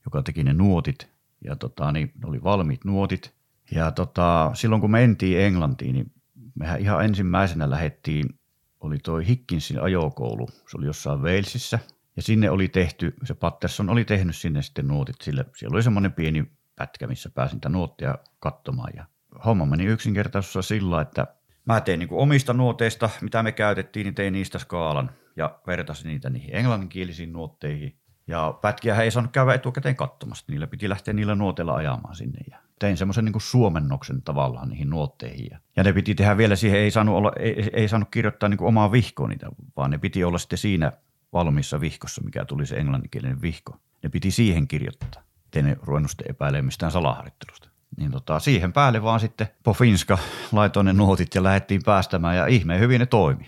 joka 0.05 0.23
teki 0.23 0.43
ne 0.43 0.53
nuotit. 0.53 1.09
Ja 1.43 1.55
tota, 1.55 1.91
niin 1.91 2.11
oli 2.25 2.43
valmiit 2.43 2.85
nuotit– 2.85 3.33
ja 3.71 3.91
tota, 3.91 4.51
silloin 4.53 4.81
kun 4.81 4.91
mentiin 4.91 5.39
Englantiin, 5.39 5.93
niin 5.93 6.11
mehän 6.55 6.79
ihan 6.79 7.05
ensimmäisenä 7.05 7.69
lähettiin, 7.69 8.39
oli 8.79 8.97
toi 8.97 9.27
Hickinsin 9.27 9.81
ajokoulu. 9.81 10.47
Se 10.47 10.77
oli 10.77 10.85
jossain 10.85 11.21
Walesissa. 11.21 11.79
Ja 12.15 12.21
sinne 12.21 12.49
oli 12.49 12.67
tehty, 12.67 13.13
se 13.23 13.33
Patterson 13.33 13.89
oli 13.89 14.05
tehnyt 14.05 14.35
sinne 14.35 14.61
sitten 14.61 14.87
nuotit. 14.87 15.15
Sille, 15.21 15.45
siellä 15.55 15.75
oli 15.75 15.83
semmoinen 15.83 16.13
pieni 16.13 16.51
pätkä, 16.75 17.07
missä 17.07 17.29
pääsin 17.29 17.55
niitä 17.55 17.69
nuottia 17.69 18.17
katsomaan. 18.39 18.93
Ja 18.95 19.05
homma 19.45 19.65
meni 19.65 19.85
yksinkertaisuudessa 19.85 20.61
sillä, 20.61 21.01
että 21.01 21.27
mä 21.65 21.81
tein 21.81 21.99
niin 21.99 22.09
omista 22.11 22.53
nuoteista, 22.53 23.09
mitä 23.21 23.43
me 23.43 23.51
käytettiin, 23.51 24.03
niin 24.03 24.15
tein 24.15 24.33
niistä 24.33 24.59
skaalan 24.59 25.11
ja 25.35 25.59
vertasin 25.67 26.07
niitä 26.07 26.29
niihin 26.29 26.55
englanninkielisiin 26.55 27.33
nuotteihin. 27.33 27.95
Ja 28.27 28.57
pätkiä 28.61 28.95
ei 28.95 29.11
saanut 29.11 29.31
käydä 29.31 29.53
etukäteen 29.53 29.95
katsomassa. 29.95 30.45
Niillä 30.47 30.67
piti 30.67 30.89
lähteä 30.89 31.13
niillä 31.13 31.35
nuoteilla 31.35 31.75
ajamaan 31.75 32.15
sinne. 32.15 32.39
Ja 32.51 32.57
tein 32.79 32.97
semmoisen 32.97 33.25
niin 33.25 33.41
suomennoksen 33.41 34.21
tavallaan 34.21 34.69
niihin 34.69 34.89
nuotteihin. 34.89 35.47
Ja, 35.75 35.83
ne 35.83 35.93
piti 35.93 36.15
tehdä 36.15 36.37
vielä 36.37 36.55
siihen, 36.55 36.79
ei 36.79 36.91
saanut, 36.91 37.15
olla, 37.15 37.31
ei, 37.39 37.69
ei 37.73 37.87
saanut 37.87 38.09
kirjoittaa 38.11 38.49
niin 38.49 38.63
omaa 38.63 38.91
vihkoa 38.91 39.27
niitä, 39.27 39.47
vaan 39.77 39.91
ne 39.91 39.97
piti 39.97 40.23
olla 40.23 40.37
sitten 40.37 40.57
siinä 40.57 40.91
valmiissa 41.33 41.81
vihkossa, 41.81 42.21
mikä 42.21 42.45
tuli 42.45 42.65
se 42.65 42.75
englanninkielinen 42.75 43.41
vihko. 43.41 43.77
Ne 44.03 44.09
piti 44.09 44.31
siihen 44.31 44.67
kirjoittaa. 44.67 45.23
Tein 45.51 45.65
ne 45.65 45.77
ruvennut 45.81 46.11
sitten 46.11 46.29
epäilemään 46.29 46.65
mistään 46.65 46.91
salaharjoittelusta. 46.91 47.69
Niin 47.97 48.11
tota, 48.11 48.39
siihen 48.39 48.73
päälle 48.73 49.03
vaan 49.03 49.19
sitten 49.19 49.47
Pofinska 49.63 50.17
laitoi 50.51 50.83
ne 50.83 50.93
nuotit 50.93 51.35
ja 51.35 51.43
lähdettiin 51.43 51.81
päästämään 51.85 52.37
ja 52.37 52.47
ihmeen 52.47 52.79
hyvin 52.79 52.99
ne 52.99 53.05
toimi. 53.05 53.45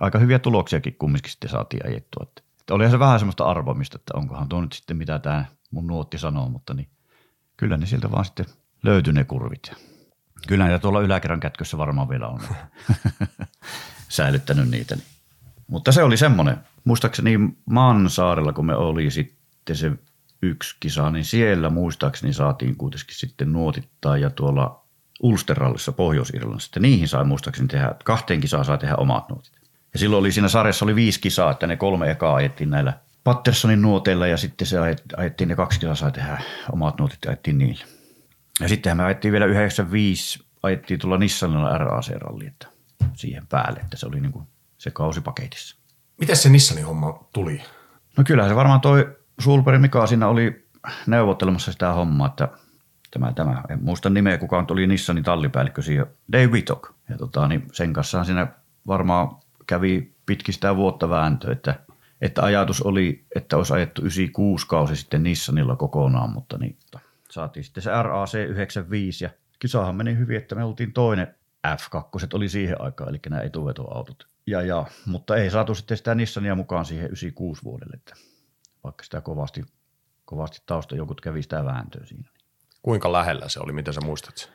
Aika 0.00 0.18
hyviä 0.18 0.38
tuloksiakin 0.38 0.96
kumminkin 0.98 1.30
sitten 1.30 1.50
saatiin 1.50 1.86
ajettua. 1.86 2.26
Että 2.28 2.42
olihan 2.70 2.90
se 2.90 2.98
vähän 2.98 3.18
semmoista 3.18 3.44
arvomista, 3.44 3.96
että 3.96 4.12
onkohan 4.16 4.48
tuo 4.48 4.60
nyt 4.60 4.72
sitten 4.72 4.96
mitä 4.96 5.18
tämä 5.18 5.44
mun 5.70 5.86
nuotti 5.86 6.18
sanoo, 6.18 6.48
mutta 6.48 6.74
niin 6.74 6.88
kyllä 7.60 7.76
ne 7.76 7.86
sieltä 7.86 8.10
vaan 8.10 8.24
sitten 8.24 8.46
löytyi 8.82 9.12
ne 9.12 9.24
kurvit. 9.24 9.72
Kyllä 10.48 10.68
ne 10.68 10.78
tuolla 10.78 11.00
yläkerran 11.00 11.40
kätkössä 11.40 11.78
varmaan 11.78 12.08
vielä 12.08 12.28
on 12.28 12.40
säilyttänyt 14.08 14.68
niitä. 14.68 14.96
Mutta 15.66 15.92
se 15.92 16.02
oli 16.02 16.16
semmoinen, 16.16 16.56
muistaakseni 16.84 17.38
Mansaarella, 17.66 18.52
kun 18.52 18.66
me 18.66 18.76
oli 18.76 19.10
sitten 19.10 19.76
se 19.76 19.92
yksi 20.42 20.76
kisa, 20.80 21.10
niin 21.10 21.24
siellä 21.24 21.70
muistaakseni 21.70 22.32
saatiin 22.32 22.76
kuitenkin 22.76 23.14
sitten 23.14 23.52
nuotittaa 23.52 24.18
ja 24.18 24.30
tuolla 24.30 24.84
Ulsterrallissa 25.22 25.92
Pohjois-Irlannissa, 25.92 26.80
niihin 26.80 27.08
sai 27.08 27.24
muistaakseni 27.24 27.68
tehdä, 27.68 27.94
kahteen 28.04 28.40
kisaan 28.40 28.64
sai 28.64 28.78
tehdä 28.78 28.96
omat 28.96 29.28
nuotit. 29.28 29.52
Ja 29.92 29.98
silloin 29.98 30.20
oli 30.20 30.32
siinä 30.32 30.48
sarjassa 30.48 30.84
oli 30.84 30.94
viisi 30.94 31.20
kisaa, 31.20 31.50
että 31.50 31.66
ne 31.66 31.76
kolme 31.76 32.10
ekaa 32.10 32.34
ajettiin 32.34 32.70
näillä 32.70 32.92
Pattersonin 33.30 33.82
nuoteilla 33.82 34.26
ja 34.26 34.36
sitten 34.36 34.66
se 34.66 34.76
ajettiin 35.16 35.48
ne 35.48 35.56
kaksi 35.56 35.80
kisaa 35.80 35.94
sai 35.94 36.12
tehdä 36.12 36.42
omat 36.72 36.98
nuotit 36.98 37.18
ja 37.24 37.30
ajettiin 37.30 37.58
niillä. 37.58 37.84
Ja 38.60 38.68
sittenhän 38.68 38.96
me 38.96 39.04
ajettiin 39.04 39.32
vielä 39.32 39.46
95, 39.46 40.44
ajettiin 40.62 41.00
tuolla 41.00 41.18
Nissanilla 41.18 41.78
RAC-ralli, 41.78 42.46
että 42.46 42.66
siihen 43.14 43.46
päälle, 43.46 43.80
että 43.80 43.96
se 43.96 44.06
oli 44.06 44.20
niin 44.20 44.32
kuin 44.32 44.46
se 44.78 44.90
kausi 44.90 45.20
paketissa. 45.20 45.76
Miten 46.20 46.36
se 46.36 46.48
Nissanin 46.48 46.86
homma 46.86 47.28
tuli? 47.32 47.62
No 48.16 48.24
kyllähän 48.24 48.50
se 48.50 48.56
varmaan 48.56 48.80
toi 48.80 49.16
Sulperi 49.40 49.78
Mika 49.78 50.06
siinä 50.06 50.28
oli 50.28 50.68
neuvottelemassa 51.06 51.72
sitä 51.72 51.92
hommaa, 51.92 52.26
että 52.26 52.48
tämä, 53.10 53.32
tämä, 53.32 53.62
en 53.68 53.84
muista 53.84 54.10
nimeä, 54.10 54.38
kuka 54.38 54.64
oli 54.70 54.86
Nissanin 54.86 55.24
tallipäällikkö 55.24 55.82
siihen, 55.82 56.06
Dave 56.32 56.46
Whittock. 56.46 56.92
Ja 57.08 57.18
tota, 57.18 57.48
niin 57.48 57.66
sen 57.72 57.92
kanssa 57.92 58.24
siinä 58.24 58.46
varmaan 58.86 59.36
kävi 59.66 60.14
pitkistä 60.26 60.76
vuotta 60.76 61.08
vääntö, 61.08 61.52
että, 61.52 61.74
että 62.20 62.42
ajatus 62.42 62.82
oli, 62.82 63.24
että 63.34 63.56
olisi 63.56 63.72
ajettu 63.72 64.02
96 64.02 64.66
kausi 64.66 64.96
sitten 64.96 65.22
Nissanilla 65.22 65.76
kokonaan, 65.76 66.30
mutta 66.30 66.58
niin, 66.58 66.78
saatiin 67.30 67.64
sitten 67.64 67.82
se 67.82 67.90
RAC 68.02 68.34
95 68.34 69.24
ja 69.24 69.30
kisahan 69.58 69.94
meni 69.94 70.16
hyvin, 70.16 70.36
että 70.36 70.54
me 70.54 70.64
oltiin 70.64 70.92
toinen 70.92 71.34
F2 71.66 72.26
oli 72.34 72.48
siihen 72.48 72.80
aikaan, 72.80 73.10
eli 73.10 73.20
nämä 73.28 73.42
etuvetoautot. 73.42 74.28
Ja, 74.46 74.62
ja, 74.62 74.86
mutta 75.06 75.36
ei 75.36 75.50
saatu 75.50 75.74
sitten 75.74 75.96
sitä 75.96 76.14
Nissania 76.14 76.54
mukaan 76.54 76.84
siihen 76.84 77.06
96 77.06 77.64
vuodelle, 77.64 77.94
että 77.94 78.14
vaikka 78.84 79.04
sitä 79.04 79.20
kovasti, 79.20 79.62
kovasti 80.24 80.62
taustajokut 80.66 81.20
kävi 81.20 81.42
sitä 81.42 81.64
vääntöä 81.64 82.06
siinä. 82.06 82.28
Kuinka 82.82 83.12
lähellä 83.12 83.48
se 83.48 83.60
oli, 83.60 83.72
mitä 83.72 83.92
sä 83.92 84.00
muistat? 84.00 84.52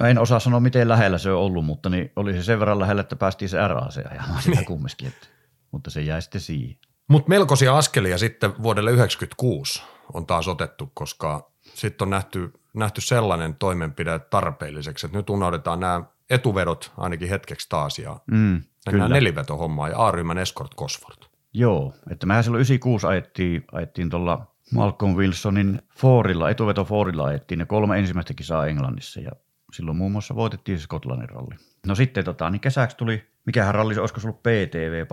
No 0.00 0.06
en 0.06 0.18
osaa 0.18 0.40
sanoa, 0.40 0.60
miten 0.60 0.88
lähellä 0.88 1.18
se 1.18 1.30
on 1.30 1.38
ollut, 1.38 1.64
mutta 1.64 1.88
niin 1.88 2.12
oli 2.16 2.32
se 2.32 2.42
sen 2.42 2.60
verran 2.60 2.78
lähellä, 2.78 3.00
että 3.00 3.16
päästiin 3.16 3.48
se 3.48 3.68
RAC 3.68 3.96
ajamaan 4.10 4.42
sitä 4.42 4.56
niin. 4.56 4.66
kumminkin, 4.66 5.08
että, 5.08 5.26
mutta 5.70 5.90
se 5.90 6.00
jäi 6.00 6.22
sitten 6.22 6.40
siihen. 6.40 6.76
Mutta 7.08 7.28
melkoisia 7.28 7.78
askelia 7.78 8.18
sitten 8.18 8.50
vuodelle 8.62 8.90
1996 8.90 9.82
on 10.12 10.26
taas 10.26 10.48
otettu, 10.48 10.90
koska 10.94 11.50
sitten 11.62 12.06
on 12.06 12.10
nähty, 12.10 12.52
nähty 12.74 13.00
sellainen 13.00 13.54
toimenpide 13.54 14.18
tarpeelliseksi, 14.18 15.06
että 15.06 15.18
nyt 15.18 15.30
unohdetaan 15.30 15.80
nämä 15.80 16.02
etuvedot 16.30 16.92
ainakin 16.96 17.28
hetkeksi 17.28 17.68
taas 17.68 17.98
ja 17.98 18.20
mm, 18.30 18.62
mennään 18.86 19.10
nelivetohommaan 19.10 19.90
ja 19.90 20.06
A-ryhmän 20.06 20.38
Escort 20.38 20.74
Cosford. 20.74 21.22
Joo, 21.52 21.94
että 22.10 22.26
mehän 22.26 22.44
silloin 22.44 22.60
96 22.60 23.06
ajettiin, 23.06 23.64
ajettiin 23.72 24.10
tuolla 24.10 24.46
Malcolm 24.72 25.14
Wilsonin 25.14 25.82
Fordilla, 25.96 26.50
etuveto 26.50 26.84
Fordilla 26.84 27.24
ajettiin 27.24 27.58
ne 27.58 27.66
kolme 27.66 27.98
ensimmäistä 27.98 28.34
kisaa 28.34 28.66
Englannissa 28.66 29.20
ja 29.20 29.30
silloin 29.76 29.96
muun 29.96 30.12
muassa 30.12 30.34
voitettiin 30.34 30.78
Skotlannin 30.78 31.28
ralli. 31.28 31.54
No 31.86 31.94
sitten 31.94 32.24
tota, 32.24 32.50
niin 32.50 32.60
kesäksi 32.60 32.96
tuli, 32.96 33.26
mikähän 33.46 33.74
ralli, 33.74 33.98
olisiko 33.98 34.20
se 34.20 34.26
ollut 34.26 34.42
PTV 34.42 35.06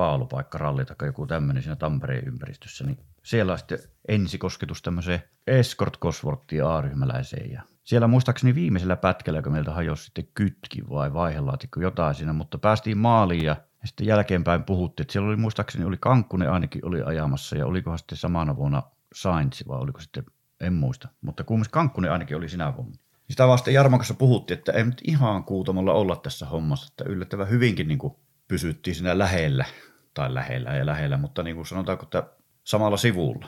ralli 0.53 0.85
tai 0.85 1.07
joku 1.07 1.27
tämmöinen 1.27 1.63
siinä 1.63 1.75
Tampereen 1.75 2.27
ympäristössä, 2.27 2.83
niin 2.85 2.97
siellä 3.23 3.57
sitten 3.57 3.79
ensikosketus 4.07 4.81
tämmöiseen 4.81 5.23
Escort 5.47 5.99
Cosworthiin 5.99 6.65
A-ryhmäläiseen 6.65 7.51
ja 7.51 7.61
siellä 7.83 8.07
muistaakseni 8.07 8.55
viimeisellä 8.55 8.95
pätkällä, 8.95 9.41
kun 9.41 9.51
meiltä 9.51 9.71
hajosi 9.71 10.03
sitten 10.03 10.27
kytki 10.33 10.89
vai 10.89 11.13
vaihelaatikko 11.13 11.81
jotain 11.81 12.15
siinä, 12.15 12.33
mutta 12.33 12.57
päästiin 12.57 12.97
maaliin 12.97 13.45
ja 13.45 13.55
ja 13.83 13.87
sitten 13.87 14.07
jälkeenpäin 14.07 14.63
puhuttiin, 14.63 15.03
että 15.03 15.11
siellä 15.11 15.27
oli 15.27 15.35
muistaakseni 15.35 15.85
oli 15.85 15.97
Kankkunen 15.99 16.51
ainakin 16.51 16.85
oli 16.85 17.01
ajamassa 17.01 17.57
ja 17.57 17.65
olikohan 17.65 17.97
sitten 17.97 18.17
samana 18.17 18.55
vuonna 18.55 18.83
Sainz 19.13 19.67
vai 19.67 19.79
oliko 19.79 19.99
sitten, 19.99 20.23
en 20.59 20.73
muista. 20.73 21.07
Mutta 21.21 21.43
kumminkin 21.43 21.71
Kankkunen 21.71 22.11
ainakin 22.11 22.37
oli 22.37 22.49
sinä 22.49 22.75
vuonna. 22.75 22.97
Sitä 23.33 23.47
vasta 23.47 23.71
Jarmon 23.71 23.99
kanssa 23.99 24.13
puhuttiin, 24.13 24.57
että 24.57 24.71
ei 24.71 24.83
nyt 24.83 25.01
ihan 25.07 25.43
kuutamolla 25.43 25.93
olla 25.93 26.15
tässä 26.15 26.45
hommassa, 26.45 26.87
että 26.91 27.03
yllättävän 27.11 27.49
hyvinkin 27.49 27.87
niin 27.87 27.99
pysyttiin 28.47 28.95
siinä 28.95 29.17
lähellä, 29.17 29.65
tai 30.13 30.33
lähellä 30.33 30.75
ja 30.75 30.85
lähellä, 30.85 31.17
mutta 31.17 31.43
niin 31.43 31.55
kuin 31.55 31.65
sanotaanko, 31.65 32.03
että 32.03 32.23
samalla 32.63 32.97
sivulla. 32.97 33.47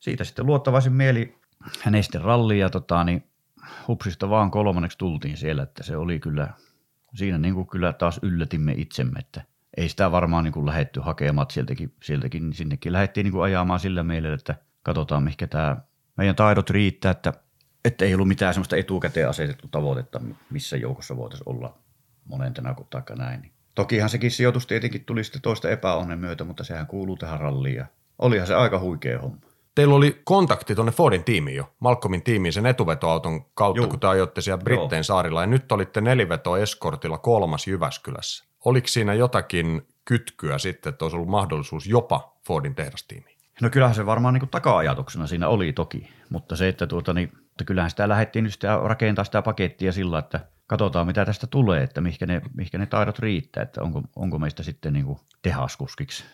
Siitä 0.00 0.24
sitten 0.24 0.46
luottavaisin 0.46 0.92
mieli 0.92 1.38
hänen 1.80 2.02
sitten 2.02 2.20
ralliin 2.20 2.60
ja 2.60 2.70
tota, 2.70 3.04
niin 3.04 3.24
hupsista 3.88 4.30
vaan 4.30 4.50
kolmanneksi 4.50 4.98
tultiin 4.98 5.36
siellä, 5.36 5.62
että 5.62 5.82
se 5.82 5.96
oli 5.96 6.20
kyllä 6.20 6.48
siinä 7.14 7.38
niin 7.38 7.54
kuin 7.54 7.66
kyllä 7.66 7.92
taas 7.92 8.20
yllätimme 8.22 8.72
itsemme, 8.76 9.18
että 9.18 9.42
ei 9.76 9.88
sitä 9.88 10.12
varmaan 10.12 10.44
niin 10.44 10.54
kuin 10.54 10.66
lähetty 10.66 11.00
hakemaan 11.00 11.46
sieltäkin, 11.50 11.94
sieltäkin 12.02 12.52
sinnekin 12.52 12.92
lähdettiin 12.92 13.24
niin 13.24 13.32
kuin 13.32 13.44
ajamaan 13.44 13.80
sillä 13.80 14.02
mielellä, 14.02 14.34
että 14.34 14.54
katsotaan 14.82 15.22
mikä 15.22 15.46
tämä 15.46 15.76
meidän 16.16 16.36
taidot 16.36 16.70
riittää, 16.70 17.10
että, 17.10 17.32
että 17.84 18.04
ei 18.04 18.14
ollut 18.14 18.28
mitään 18.28 18.54
semmoista 18.54 18.76
etukäteen 18.76 19.28
asetettu 19.28 19.68
tavoitetta, 19.68 20.20
missä 20.50 20.76
joukossa 20.76 21.16
voitaisiin 21.16 21.48
olla 21.48 21.78
monentena 22.24 22.74
kuin 22.74 22.86
taikka 22.90 23.14
näin. 23.14 23.52
Tokihan 23.74 24.10
sekin 24.10 24.30
sijoitus 24.30 24.66
tietenkin 24.66 25.04
tuli 25.04 25.24
sitten 25.24 25.42
toista 25.42 25.70
epäonnen 25.70 26.18
myötä, 26.18 26.44
mutta 26.44 26.64
sehän 26.64 26.86
kuuluu 26.86 27.16
tähän 27.16 27.40
ralliin 27.40 27.76
ja 27.76 27.86
olihan 28.18 28.46
se 28.46 28.54
aika 28.54 28.78
huikea 28.78 29.18
homma 29.18 29.52
teillä 29.74 29.94
oli 29.94 30.20
kontakti 30.24 30.74
tuonne 30.74 30.92
Fordin 30.92 31.24
tiimiin 31.24 31.56
jo, 31.56 31.72
Malcolmin 31.80 32.22
tiimiin 32.22 32.52
sen 32.52 32.66
etuvetoauton 32.66 33.44
kautta, 33.54 33.82
Juu. 33.82 33.90
kun 33.90 34.00
te 34.00 34.06
ajoitte 34.06 34.40
siellä 34.40 34.62
Britteen 34.64 34.98
Joo. 34.98 35.02
saarilla. 35.02 35.40
Ja 35.40 35.46
nyt 35.46 35.72
olitte 35.72 36.00
neliveto 36.00 36.56
eskortilla 36.56 37.18
kolmas 37.18 37.66
Jyväskylässä. 37.66 38.44
Oliko 38.64 38.88
siinä 38.88 39.14
jotakin 39.14 39.86
kytkyä 40.04 40.58
sitten, 40.58 40.90
että 40.90 41.04
olisi 41.04 41.16
ollut 41.16 41.28
mahdollisuus 41.28 41.86
jopa 41.86 42.36
Fordin 42.46 42.74
tehdastiimiin? 42.74 43.38
No 43.60 43.70
kyllähän 43.70 43.94
se 43.94 44.06
varmaan 44.06 44.34
niin 44.34 44.48
taka-ajatuksena 44.48 45.26
siinä 45.26 45.48
oli 45.48 45.72
toki, 45.72 46.08
mutta 46.30 46.56
se, 46.56 46.68
että, 46.68 46.86
tuota, 46.86 47.12
niin, 47.12 47.32
että 47.52 47.64
kyllähän 47.64 47.90
sitä 47.90 48.08
lähdettiin 48.08 48.42
nyt 48.42 48.52
sitä 48.52 48.80
rakentaa 48.84 49.24
sitä 49.24 49.42
pakettia 49.42 49.92
sillä, 49.92 50.18
että 50.18 50.40
katsotaan 50.66 51.06
mitä 51.06 51.24
tästä 51.24 51.46
tulee, 51.46 51.82
että 51.82 52.00
mihinkä 52.00 52.26
ne, 52.26 52.42
mihinkä 52.54 52.78
ne 52.78 52.86
taidot 52.86 53.18
riittää, 53.18 53.62
että 53.62 53.82
onko, 53.82 54.02
onko 54.16 54.38
meistä 54.38 54.62
sitten 54.62 54.92
niin 54.92 55.04
kuin 55.04 55.18
tehaskuskiksi. 55.42 56.24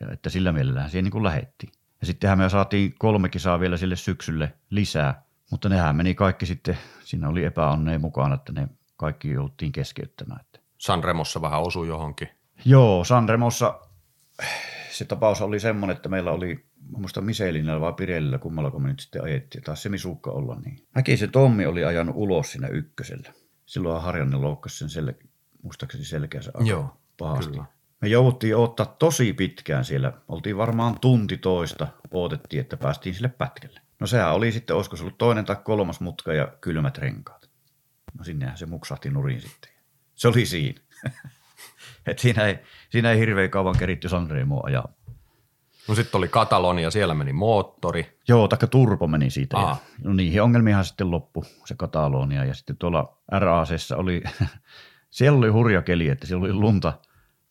Ja 0.00 0.12
että 0.12 0.30
sillä 0.30 0.52
mielellään 0.52 0.90
siihen 0.90 1.04
niin 1.04 1.12
kuin 1.12 1.24
lähettiin. 1.24 1.72
Ja 2.00 2.06
sittenhän 2.06 2.38
me 2.38 2.48
saatiin 2.48 2.94
kolme 2.98 3.28
kisaa 3.28 3.60
vielä 3.60 3.76
sille 3.76 3.96
syksylle 3.96 4.52
lisää, 4.70 5.22
mutta 5.50 5.68
nehän 5.68 5.96
meni 5.96 6.14
kaikki 6.14 6.46
sitten, 6.46 6.78
siinä 7.04 7.28
oli 7.28 7.44
epäonneen 7.44 8.00
mukana, 8.00 8.34
että 8.34 8.52
ne 8.52 8.68
kaikki 8.96 9.30
jouttiin 9.30 9.72
keskeyttämään. 9.72 10.40
Sanremossa 10.78 11.42
vähän 11.42 11.62
osui 11.62 11.88
johonkin. 11.88 12.28
Joo, 12.64 13.04
Sanremossa 13.04 13.80
se 14.90 15.04
tapaus 15.04 15.40
oli 15.42 15.60
semmoinen, 15.60 15.96
että 15.96 16.08
meillä 16.08 16.30
oli, 16.30 16.66
muista 16.96 17.20
Miselinillä 17.20 17.80
vai 17.80 17.92
Pirellillä, 17.92 18.38
kummalla 18.38 18.78
me 18.78 18.88
nyt 18.88 19.00
sitten 19.00 19.24
ajettiin, 19.24 19.64
taas 19.64 19.82
se 19.82 19.88
misukka 19.88 20.30
olla 20.30 20.60
niin. 20.64 21.18
se 21.18 21.26
Tommi 21.26 21.66
oli 21.66 21.84
ajanut 21.84 22.16
ulos 22.16 22.52
siinä 22.52 22.68
ykkösellä. 22.68 23.32
Silloin 23.66 24.02
Harjanne 24.02 24.36
loukkasi 24.36 24.78
sen 24.78 24.88
sel, 24.88 25.12
muistaakseni 25.62 26.04
selkeänsä 26.04 26.52
Joo, 26.64 26.96
pahasti. 27.18 27.50
Kyllä. 27.50 27.64
Me 28.00 28.08
jouduttiin 28.08 28.56
ottaa 28.56 28.86
tosi 28.86 29.32
pitkään 29.32 29.84
siellä. 29.84 30.12
Oltiin 30.28 30.56
varmaan 30.56 31.00
tunti 31.00 31.36
toista, 31.36 31.88
odotettiin, 32.10 32.60
että 32.60 32.76
päästiin 32.76 33.14
sille 33.14 33.28
pätkälle. 33.28 33.80
No 34.00 34.06
sehän 34.06 34.34
oli 34.34 34.52
sitten, 34.52 34.76
olisiko 34.76 34.96
se 34.96 35.02
ollut 35.02 35.18
toinen 35.18 35.44
tai 35.44 35.56
kolmas 35.64 36.00
mutka 36.00 36.34
ja 36.34 36.48
kylmät 36.60 36.98
renkaat. 36.98 37.50
No 38.18 38.24
sinnehän 38.24 38.58
se 38.58 38.66
muksahti 38.66 39.10
nurin 39.10 39.40
sitten. 39.40 39.70
Se 40.14 40.28
oli 40.28 40.46
siinä. 40.46 40.80
Et 42.06 42.18
siinä, 42.18 42.46
ei, 42.46 42.58
siinä 42.90 43.10
ei 43.12 43.18
hirveän 43.18 43.50
kauan 43.50 43.78
keritty 43.78 44.08
Sanremoa 44.08 44.62
ajaa. 44.64 44.92
No 45.88 45.94
sitten 45.94 46.18
oli 46.18 46.28
Katalonia, 46.28 46.90
siellä 46.90 47.14
meni 47.14 47.32
moottori. 47.32 48.18
Joo, 48.28 48.48
taikka 48.48 48.66
turpo 48.66 49.06
meni 49.06 49.30
siitä. 49.30 49.56
Ja, 49.56 49.66
Aa. 49.66 49.76
no 50.04 50.12
niihin 50.12 50.42
ongelmiinhan 50.42 50.84
sitten 50.84 51.10
loppu 51.10 51.44
se 51.64 51.74
Katalonia. 51.74 52.44
Ja 52.44 52.54
sitten 52.54 52.76
tuolla 52.76 53.18
RACssä 53.32 53.96
oli, 53.96 54.22
siellä 55.10 55.38
oli 55.38 55.48
hurja 55.48 55.82
keli, 55.82 56.08
että 56.08 56.26
siellä 56.26 56.44
oli 56.44 56.52
lunta, 56.52 56.92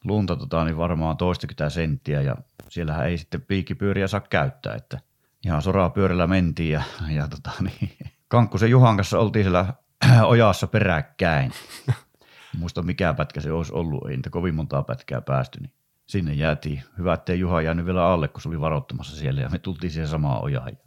lunta 0.04 0.36
tota, 0.36 0.64
niin 0.66 0.78
varmaan 0.78 1.18
toistakymmentä 1.18 1.70
senttiä 1.70 2.22
ja 2.22 2.36
siellähän 2.70 3.08
ei 3.08 3.18
sitten 3.18 3.42
piikkipyöriä 3.42 4.08
saa 4.08 4.20
käyttää, 4.20 4.76
että 4.76 5.00
ihan 5.46 5.62
soraa 5.62 5.90
pyörällä 5.90 6.28
mentiin 6.28 6.72
ja, 6.72 6.84
ja 7.10 7.28
tota, 7.28 7.52
niin, 7.62 7.98
Kankkusen 8.28 8.70
Juhan 8.70 8.96
kanssa 8.96 9.20
oltiin 9.20 9.46
siellä 9.46 9.74
ojassa 10.24 10.68
peräkkäin. 10.68 11.52
Muista 12.60 12.82
mikä 12.82 13.14
pätkä 13.14 13.42
se 13.42 13.52
olisi 13.52 13.74
ollut, 13.74 14.10
ei 14.10 14.16
niitä 14.16 14.30
kovin 14.30 14.56
montaa 14.56 14.84
pätkää 14.84 15.22
päästy, 15.22 15.60
niin 15.60 15.74
sinne 16.06 16.34
jäätiin. 16.34 16.84
Hyvä, 16.98 17.14
ettei 17.14 17.40
Juha 17.40 17.62
jäänyt 17.62 17.86
vielä 17.86 18.08
alle, 18.08 18.28
kun 18.28 18.42
se 18.42 18.50
oli 18.50 18.60
varoittamassa 18.60 19.16
siellä 19.16 19.42
ja 19.42 19.50
me 19.50 19.60
tultiin 19.60 19.92
siihen 19.92 20.08
samaan 20.08 20.44
ojaan. 20.44 20.68
Ja 20.68 20.78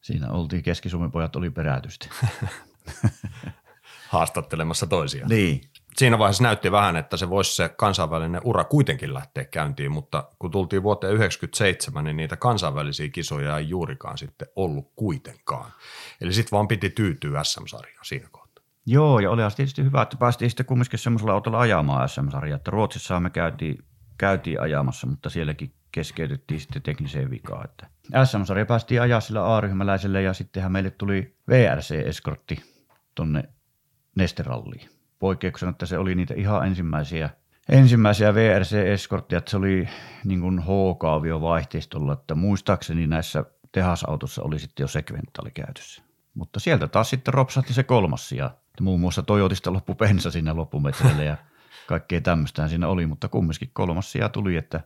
siinä 0.00 0.30
oltiin, 0.30 0.62
keski 0.62 0.88
pojat 1.12 1.36
oli 1.36 1.50
perätysti. 1.50 2.08
haastattelemassa 4.08 4.86
toisiaan. 4.86 5.28
Niin. 5.28 5.60
Siinä 5.96 6.18
vaiheessa 6.18 6.42
näytti 6.42 6.72
vähän, 6.72 6.96
että 6.96 7.16
se 7.16 7.30
voisi 7.30 7.56
se 7.56 7.68
kansainvälinen 7.68 8.40
ura 8.44 8.64
kuitenkin 8.64 9.14
lähteä 9.14 9.44
käyntiin, 9.44 9.92
mutta 9.92 10.28
kun 10.38 10.50
tultiin 10.50 10.82
vuoteen 10.82 11.10
1997, 11.10 12.04
niin 12.04 12.16
niitä 12.16 12.36
kansainvälisiä 12.36 13.08
kisoja 13.08 13.58
ei 13.58 13.68
juurikaan 13.68 14.18
sitten 14.18 14.48
ollut 14.56 14.92
kuitenkaan. 14.96 15.72
Eli 16.20 16.32
sitten 16.32 16.56
vaan 16.56 16.68
piti 16.68 16.90
tyytyä 16.90 17.44
SM-sarjaan 17.44 18.04
siinä 18.04 18.28
kohtaa. 18.30 18.64
Joo, 18.86 19.18
ja 19.18 19.30
oli 19.30 19.42
tietysti 19.56 19.84
hyvä, 19.84 20.02
että 20.02 20.16
päästiin 20.16 20.50
sitten 20.50 20.66
kumminkin 20.66 20.98
semmoisella 20.98 21.32
autolla 21.32 21.60
ajamaan 21.60 22.08
SM-sarjaa, 22.08 22.56
että 22.56 22.70
Ruotsissa 22.70 23.20
me 23.20 23.30
käytiin, 23.30 23.78
käytiin 24.18 24.60
ajamassa, 24.60 25.06
mutta 25.06 25.30
sielläkin 25.30 25.74
keskeytyttiin 25.92 26.60
sitten 26.60 26.82
tekniseen 26.82 27.30
vikaan. 27.30 27.64
Että 27.64 27.86
SM-sarja 28.24 28.66
päästiin 28.66 29.02
ajaa 29.02 29.20
sillä 29.20 29.56
A-ryhmäläisellä 29.56 30.20
ja 30.20 30.32
sittenhän 30.32 30.72
meille 30.72 30.90
tuli 30.90 31.36
VRC-eskortti 31.50 32.62
tonne 33.14 33.44
Nesteralliin. 34.16 34.88
Poikkeuksena, 35.18 35.70
että 35.70 35.86
se 35.86 35.98
oli 35.98 36.14
niitä 36.14 36.34
ihan 36.36 36.66
ensimmäisiä, 36.66 37.30
ensimmäisiä 37.68 38.34
VRC-eskortteja, 38.34 39.38
että 39.38 39.50
se 39.50 39.56
oli 39.56 39.88
niin 40.24 40.40
kuin 40.40 40.62
H-kaavio 40.62 41.40
vaihteistolla, 41.40 42.12
että 42.12 42.34
muistaakseni 42.34 43.06
näissä 43.06 43.44
tehasautossa 43.72 44.42
oli 44.42 44.58
sitten 44.58 44.84
jo 44.84 44.88
sekventaali 44.88 45.50
käytössä. 45.50 46.02
Mutta 46.34 46.60
sieltä 46.60 46.88
taas 46.88 47.10
sitten 47.10 47.34
ropsahti 47.34 47.74
se 47.74 47.82
kolmas 47.82 48.28
sija. 48.28 48.50
Muun 48.80 49.00
muassa 49.00 49.22
Toyotista 49.22 49.72
loppu 49.72 49.94
pensa 49.94 50.30
siinä 50.30 50.56
loppumetreillä 50.56 51.22
ja 51.22 51.36
kaikkea 51.86 52.20
tämmöistä 52.20 52.68
siinä 52.68 52.88
oli, 52.88 53.06
mutta 53.06 53.28
kumminkin 53.28 53.70
kolmas 53.72 54.12
sija 54.12 54.28
tuli, 54.28 54.56
että, 54.56 54.80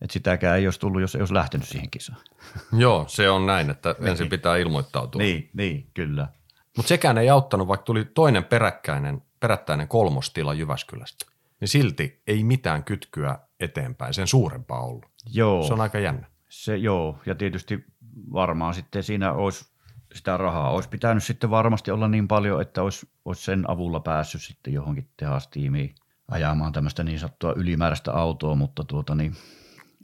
että 0.00 0.12
sitäkään 0.12 0.58
ei 0.58 0.66
olisi 0.66 0.80
tullut, 0.80 1.00
jos 1.00 1.14
ei 1.14 1.20
olisi 1.20 1.34
lähtenyt 1.34 1.68
siihen 1.68 1.90
kisaan. 1.90 2.20
Joo, 2.72 3.04
se 3.08 3.30
on 3.30 3.46
näin, 3.46 3.70
että 3.70 3.94
ensin 4.00 4.28
pitää 4.28 4.56
ilmoittautua. 4.56 5.18
Niin, 5.18 5.50
niin, 5.52 5.90
kyllä. 5.94 6.28
Mutta 6.76 6.88
sekään 6.88 7.18
ei 7.18 7.30
auttanut, 7.30 7.68
vaikka 7.68 7.84
tuli 7.84 8.04
toinen 8.04 8.44
peräkkäinen, 8.44 9.22
perättäinen 9.40 9.88
kolmostila 9.88 10.54
Jyväskylästä. 10.54 11.26
Niin 11.60 11.68
silti 11.68 12.22
ei 12.26 12.44
mitään 12.44 12.84
kytkyä 12.84 13.38
eteenpäin, 13.60 14.14
sen 14.14 14.26
suurempaa 14.26 14.80
ollut. 14.80 15.06
Joo. 15.32 15.66
Se 15.66 15.72
on 15.72 15.80
aika 15.80 15.98
jännä. 15.98 16.26
Se 16.48 16.76
joo, 16.76 17.18
ja 17.26 17.34
tietysti 17.34 17.84
varmaan 18.32 18.74
sitten 18.74 19.02
siinä 19.02 19.32
olisi 19.32 19.74
sitä 20.14 20.36
rahaa. 20.36 20.70
Olisi 20.70 20.88
pitänyt 20.88 21.24
sitten 21.24 21.50
varmasti 21.50 21.90
olla 21.90 22.08
niin 22.08 22.28
paljon, 22.28 22.62
että 22.62 22.82
olisi, 22.82 23.08
olisi 23.24 23.42
sen 23.42 23.70
avulla 23.70 24.00
päässyt 24.00 24.42
sitten 24.42 24.72
johonkin 24.72 25.08
tehastiimiin 25.16 25.94
ajamaan 26.28 26.72
tämmöistä 26.72 27.04
niin 27.04 27.18
sanottua 27.18 27.52
ylimääräistä 27.56 28.12
autoa, 28.12 28.54
mutta 28.54 28.84
tuota 28.84 29.14
niin, 29.14 29.36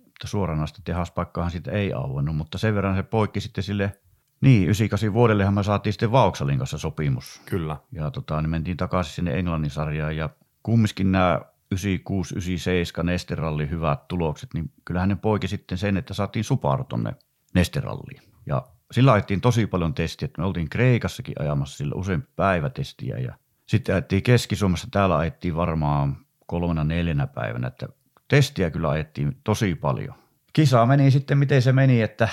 mutta 0.04 0.26
suoranaista 0.26 0.80
tehaspaikkaahan 0.84 1.50
sitten 1.50 1.74
ei 1.74 1.92
auennut, 1.92 2.36
mutta 2.36 2.58
sen 2.58 2.74
verran 2.74 2.96
se 2.96 3.02
poikki 3.02 3.40
sitten 3.40 3.64
sille, 3.64 3.92
niin 4.40 4.62
98 4.62 5.12
vuodellehan 5.12 5.54
me 5.54 5.62
saatiin 5.62 5.92
sitten 5.92 6.12
Vauxhallin 6.12 6.58
kanssa 6.58 6.78
sopimus. 6.78 7.42
Kyllä. 7.46 7.76
Ja 7.92 8.10
tota, 8.10 8.42
niin 8.42 8.50
mentiin 8.50 8.76
takaisin 8.76 9.14
sinne 9.14 9.38
Englannin 9.38 9.70
sarjaan 9.70 10.16
ja 10.16 10.30
kumminkin 10.62 11.12
nämä 11.12 11.40
96, 11.70 12.34
97 12.34 13.06
Nesterallin 13.06 13.70
hyvät 13.70 14.08
tulokset, 14.08 14.54
niin 14.54 14.72
kyllähän 14.84 15.08
ne 15.08 15.16
poiki 15.16 15.48
sitten 15.48 15.78
sen, 15.78 15.96
että 15.96 16.14
saatiin 16.14 16.44
Subaru 16.44 16.84
tonne 16.84 17.14
Nesteralliin. 17.54 18.22
Ja 18.46 18.66
sillä 18.92 19.12
ajettiin 19.12 19.40
tosi 19.40 19.66
paljon 19.66 19.94
testiä, 19.94 20.26
että 20.26 20.40
me 20.40 20.46
oltiin 20.46 20.70
Kreikassakin 20.70 21.34
ajamassa 21.38 21.76
sillä 21.76 21.94
usein 21.94 22.28
päivätestiä 22.36 23.18
ja 23.18 23.34
sitten 23.70 23.94
ajettiin 23.94 24.22
Keski-Suomessa, 24.22 24.88
täällä 24.90 25.16
ajettiin 25.16 25.56
varmaan 25.56 26.16
kolmena 26.46 26.84
neljänä 26.84 27.26
päivänä, 27.26 27.66
että 27.66 27.88
testiä 28.28 28.70
kyllä 28.70 28.90
ajettiin 28.90 29.36
tosi 29.44 29.74
paljon. 29.74 30.14
Kisa 30.52 30.86
meni 30.86 31.10
sitten 31.10 31.38
miten 31.38 31.62
se 31.62 31.72
meni, 31.72 32.02
että 32.02 32.28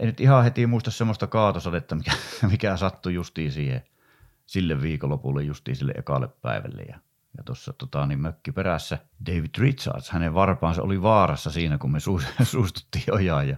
ei 0.00 0.06
nyt 0.06 0.20
ihan 0.20 0.44
heti 0.44 0.66
muista 0.66 0.90
semmoista 0.90 1.26
kaatosadetta, 1.26 1.94
mikä, 1.94 2.12
mikä 2.50 2.76
sattui 2.76 3.14
justiin 3.14 3.52
siihen 3.52 3.82
sille 4.46 4.82
viikonlopulle 4.82 5.42
justiin 5.42 5.76
sille 5.76 5.92
ekalle 5.96 6.28
päivälle. 6.28 6.82
Ja, 6.82 6.98
ja 7.36 7.44
tuossa 7.44 7.72
tota, 7.72 8.06
niin 8.06 8.20
mökki 8.20 8.52
perässä 8.52 8.98
David 9.26 9.50
Richards, 9.58 10.10
hänen 10.10 10.34
varpaansa 10.34 10.82
oli 10.82 11.02
vaarassa 11.02 11.50
siinä, 11.50 11.78
kun 11.78 11.92
me 11.92 12.00
su, 12.00 12.20
suustuttiin 12.42 13.14
ojaan 13.14 13.48
ja 13.48 13.56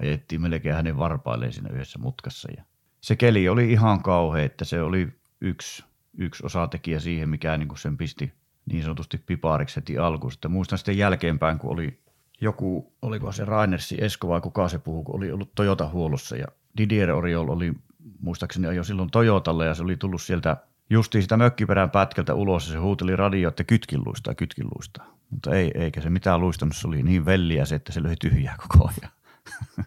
ajettiin 0.00 0.40
melkein 0.40 0.76
hänen 0.76 0.98
varpailleen 0.98 1.52
siinä 1.52 1.70
yhdessä 1.72 1.98
mutkassa. 1.98 2.48
Ja 2.56 2.64
se 3.00 3.16
keli 3.16 3.48
oli 3.48 3.72
ihan 3.72 4.02
kauhea, 4.02 4.44
että 4.44 4.64
se 4.64 4.82
oli 4.82 5.08
yksi, 5.40 5.84
yksi 6.18 6.46
osatekijä 6.46 7.00
siihen, 7.00 7.28
mikä 7.28 7.58
niin 7.58 7.68
kuin 7.68 7.78
sen 7.78 7.96
pisti 7.96 8.32
niin 8.66 8.82
sanotusti 8.82 9.18
pipariksi 9.18 9.76
heti 9.76 9.98
alkuun. 9.98 10.32
Sitten 10.32 10.50
muistan 10.50 10.78
sitten 10.78 10.98
jälkeenpäin, 10.98 11.58
kun 11.58 11.72
oli 11.72 11.98
joku, 12.40 12.92
oliko 13.02 13.32
se 13.32 13.44
Rainersi 13.44 13.96
Esko 14.00 14.28
vai 14.28 14.40
kuka 14.40 14.68
se 14.68 14.78
puhuu, 14.78 15.04
kun 15.04 15.16
oli 15.16 15.32
ollut 15.32 15.54
Toyota 15.54 15.88
huollossa 15.88 16.36
ja 16.36 16.46
Didier 16.78 17.10
Oriol 17.10 17.48
oli 17.48 17.72
muistaakseni 18.20 18.76
jo 18.76 18.84
silloin 18.84 19.10
Toyotalle 19.10 19.66
ja 19.66 19.74
se 19.74 19.82
oli 19.82 19.96
tullut 19.96 20.22
sieltä 20.22 20.56
justiin 20.90 21.22
sitä 21.22 21.36
mökkiperän 21.36 21.90
pätkältä 21.90 22.34
ulos 22.34 22.66
ja 22.66 22.72
se 22.72 22.78
huuteli 22.78 23.16
radio, 23.16 23.48
että 23.48 23.64
kytkin 23.64 24.00
luistaa, 24.06 24.34
kytkin 24.34 24.66
luistaa. 24.74 25.18
Mutta 25.30 25.54
ei, 25.54 25.70
eikä 25.74 26.00
se 26.00 26.10
mitään 26.10 26.40
luistanut, 26.40 26.76
se 26.76 26.88
oli 26.88 27.02
niin 27.02 27.24
velliä 27.24 27.64
se, 27.64 27.74
että 27.74 27.92
se 27.92 28.02
löi 28.02 28.16
tyhjää 28.16 28.56
koko 28.68 28.88
ajan. 28.88 29.12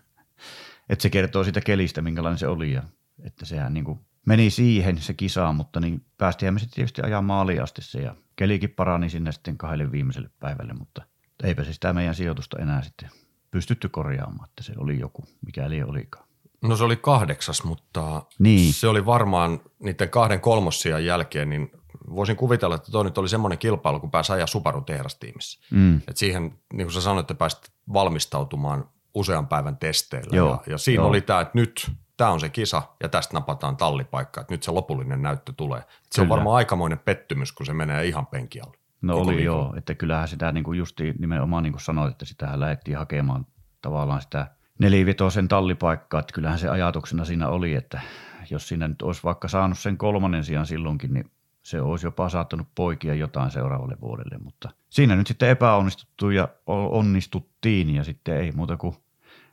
että 0.89 1.03
se 1.03 1.09
kertoo 1.09 1.43
sitä 1.43 1.61
kelistä, 1.61 2.01
minkälainen 2.01 2.39
se 2.39 2.47
oli 2.47 2.71
ja 2.71 2.83
että 3.23 3.45
sehän 3.45 3.73
niin 3.73 3.85
kuin 3.85 3.99
meni 4.27 4.49
siihen 4.49 4.97
se 4.97 5.13
kisa, 5.13 5.53
mutta 5.53 5.79
niin 5.79 6.05
päästiinhän 6.17 6.53
me 6.53 6.59
sitten 6.59 6.75
tietysti 6.75 7.01
ajaa 7.01 7.21
maaliin 7.21 7.63
asti 7.63 7.81
se 7.81 7.99
ja 7.99 8.15
kelikin 8.35 8.69
parani 8.69 9.09
sinne 9.09 9.31
sitten 9.31 9.57
kahdelle 9.57 9.91
viimeiselle 9.91 10.29
päivälle, 10.39 10.73
mutta 10.73 11.01
eipä 11.43 11.63
se 11.63 11.73
sitä 11.73 11.93
meidän 11.93 12.15
sijoitusta 12.15 12.57
enää 12.59 12.81
sitten 12.81 13.09
pystytty 13.51 13.89
korjaamaan, 13.89 14.49
että 14.49 14.63
se 14.63 14.73
oli 14.77 14.99
joku, 14.99 15.23
mikäli 15.45 15.83
olikaan. 15.83 16.27
No 16.61 16.75
se 16.75 16.83
oli 16.83 16.95
kahdeksas, 16.95 17.63
mutta 17.63 18.23
Niin. 18.39 18.73
se 18.73 18.87
oli 18.87 19.05
varmaan 19.05 19.59
niiden 19.79 20.09
kahden 20.09 20.39
kolmossian 20.39 21.05
jälkeen, 21.05 21.49
niin 21.49 21.71
voisin 22.15 22.35
kuvitella, 22.35 22.75
että 22.75 22.91
toi 22.91 23.03
nyt 23.03 23.17
oli 23.17 23.29
semmoinen 23.29 23.57
kilpailu, 23.57 23.99
kun 23.99 24.11
pääsi 24.11 24.33
ajaa 24.33 24.47
Subaru 24.47 24.81
tehdastiimissä. 24.81 25.59
Mm. 25.71 26.01
Et 26.07 26.17
siihen, 26.17 26.43
niin 26.73 26.85
kuin 26.87 26.93
sä 26.93 27.01
sanoit, 27.01 27.23
että 27.23 27.35
pääsit 27.35 27.71
valmistautumaan 27.93 28.89
usean 29.13 29.47
päivän 29.47 29.77
testeillä. 29.77 30.35
Joo, 30.35 30.49
ja, 30.49 30.71
ja 30.71 30.77
siinä 30.77 31.01
joo. 31.01 31.09
oli 31.09 31.21
tämä, 31.21 31.41
että 31.41 31.51
nyt 31.55 31.91
tämä 32.17 32.31
on 32.31 32.39
se 32.39 32.49
kisa 32.49 32.81
ja 33.03 33.09
tästä 33.09 33.33
napataan 33.33 33.77
tallipaikka, 33.77 34.41
että 34.41 34.53
nyt 34.53 34.63
se 34.63 34.71
lopullinen 34.71 35.21
näyttö 35.21 35.53
tulee. 35.57 35.81
Se 36.11 36.21
on 36.21 36.27
Kyllä. 36.27 36.35
varmaan 36.35 36.55
aikamoinen 36.55 36.99
pettymys, 36.99 37.51
kun 37.51 37.65
se 37.65 37.73
menee 37.73 38.05
ihan 38.05 38.27
penkialle. 38.27 38.77
No 39.01 39.17
oli 39.17 39.27
viikon. 39.27 39.43
joo, 39.45 39.73
että 39.77 39.95
kyllähän 39.95 40.27
sitä 40.27 40.51
niin 40.51 40.63
kuin 40.63 40.79
justiin 40.79 41.15
nimenomaan 41.19 41.63
niin 41.63 41.73
kuin 41.73 41.81
sanoit, 41.81 42.11
että 42.11 42.25
sitä 42.25 42.59
lähdettiin 42.59 42.97
hakemaan 42.97 43.45
tavallaan 43.81 44.21
sitä 44.21 44.47
nelivitosen 44.79 45.47
tallipaikkaa, 45.47 46.19
että 46.19 46.33
kyllähän 46.33 46.59
se 46.59 46.69
ajatuksena 46.69 47.25
siinä 47.25 47.47
oli, 47.47 47.73
että 47.73 48.01
jos 48.49 48.67
siinä 48.67 48.87
nyt 48.87 49.01
olisi 49.01 49.23
vaikka 49.23 49.47
saanut 49.47 49.79
sen 49.79 49.97
kolmannen 49.97 50.43
sijaan 50.43 50.65
silloinkin, 50.65 51.13
niin 51.13 51.31
se 51.63 51.81
olisi 51.81 52.07
jopa 52.07 52.29
saattanut 52.29 52.67
poikia 52.75 53.13
jotain 53.13 53.51
seuraavalle 53.51 53.97
vuodelle, 54.01 54.37
mutta 54.37 54.69
siinä 54.89 55.15
nyt 55.15 55.27
sitten 55.27 55.49
epäonnistuttu 55.49 56.29
ja 56.29 56.47
onnistuttiin 56.65 57.95
ja 57.95 58.03
sitten 58.03 58.37
ei 58.37 58.51
muuta 58.51 58.77
kuin 58.77 58.95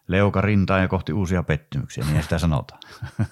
leuka 0.09 0.41
rintaan 0.41 0.83
ja 0.83 0.89
kohti 0.89 1.13
uusia 1.13 1.43
pettymyksiä, 1.43 2.05
niin 2.05 2.23
sitä 2.23 2.39
sanotaan. 2.39 2.81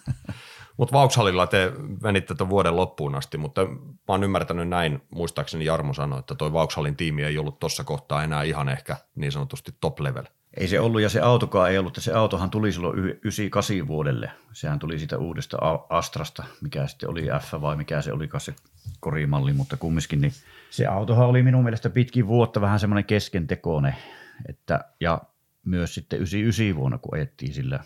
Mutta 0.77 0.93
Vauxhallilla 0.93 1.47
te 1.47 1.73
menitte 2.03 2.35
tuon 2.35 2.51
vuoden 2.51 2.77
loppuun 2.77 3.15
asti, 3.15 3.39
mutta 3.39 3.65
mä 3.65 4.09
oon 4.09 4.25
ymmärtänyt 4.25 4.69
näin, 4.69 5.03
muistaakseni 5.11 5.65
Jarmo 5.65 5.95
sanoi, 5.95 6.19
että 6.19 6.35
toi 6.35 6.53
Vauxhallin 6.53 6.97
tiimi 6.97 7.23
ei 7.23 7.39
ollut 7.39 7.59
tuossa 7.59 7.85
kohtaa 7.85 8.25
enää 8.25 8.43
ihan 8.43 8.69
ehkä 8.69 8.97
niin 9.15 9.33
sanotusti 9.33 9.75
top 9.81 10.01
level. 10.01 10.25
Ei 10.57 10.69
se 10.69 10.81
ollut 10.81 11.01
ja 11.01 11.09
se 11.09 11.21
autokaan 11.21 11.71
ei 11.71 11.79
ollut. 11.79 11.99
Se 12.01 12.13
autohan 12.13 12.51
tuli 12.51 12.73
silloin 12.73 12.99
y- 12.99 13.21
98 13.25 13.87
vuodelle. 13.87 14.31
Sehän 14.53 14.79
tuli 14.79 14.99
siitä 14.99 15.19
uudesta 15.19 15.59
Astrasta, 15.89 16.45
mikä 16.61 16.87
sitten 16.87 17.11
oli 17.11 17.27
F 17.41 17.53
vai 17.61 17.77
mikä 17.77 18.03
se 18.03 18.13
oli 18.13 18.29
se 18.39 18.55
korimalli, 19.01 19.53
mutta 19.53 19.77
kumminkin 19.77 20.21
niin 20.21 20.33
se 20.71 20.87
autohan 20.87 21.27
oli 21.27 21.43
minun 21.43 21.65
mielestä 21.65 21.91
pitkin 21.91 22.27
vuotta 22.27 22.61
vähän 22.61 22.81
semmoinen 22.81 23.05
keskentekoinen. 23.05 23.97
Että, 24.49 24.85
ja 25.01 25.21
myös 25.65 25.95
sitten 25.95 26.19
99 26.19 26.77
vuonna, 26.77 26.99
kun 26.99 27.15
ajettiin 27.15 27.55
sillä 27.55 27.81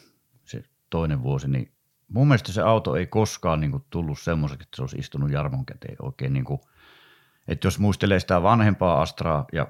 se 0.45 0.63
toinen 0.91 1.23
vuosi, 1.23 1.49
niin 1.49 1.73
mun 2.09 2.29
mielestä 2.29 2.53
se 2.53 2.63
auto 2.63 2.97
ei 2.97 3.07
koskaan 3.07 3.61
niin 3.61 3.71
kuin, 3.71 3.85
tullut 3.91 4.19
semmoiseksi, 4.19 4.63
että 4.65 4.77
se 4.77 4.83
olisi 4.83 4.97
istunut 4.99 5.31
Jarmon 5.31 5.67
käteen 5.67 5.97
oikein 6.03 6.33
niin 6.33 6.45
kuin, 6.45 6.61
että 7.49 7.67
jos 7.67 7.79
muistelee 7.79 8.21
sitä 8.21 8.43
vanhempaa 8.43 9.03
Astraa 9.03 9.45
ja 9.53 9.67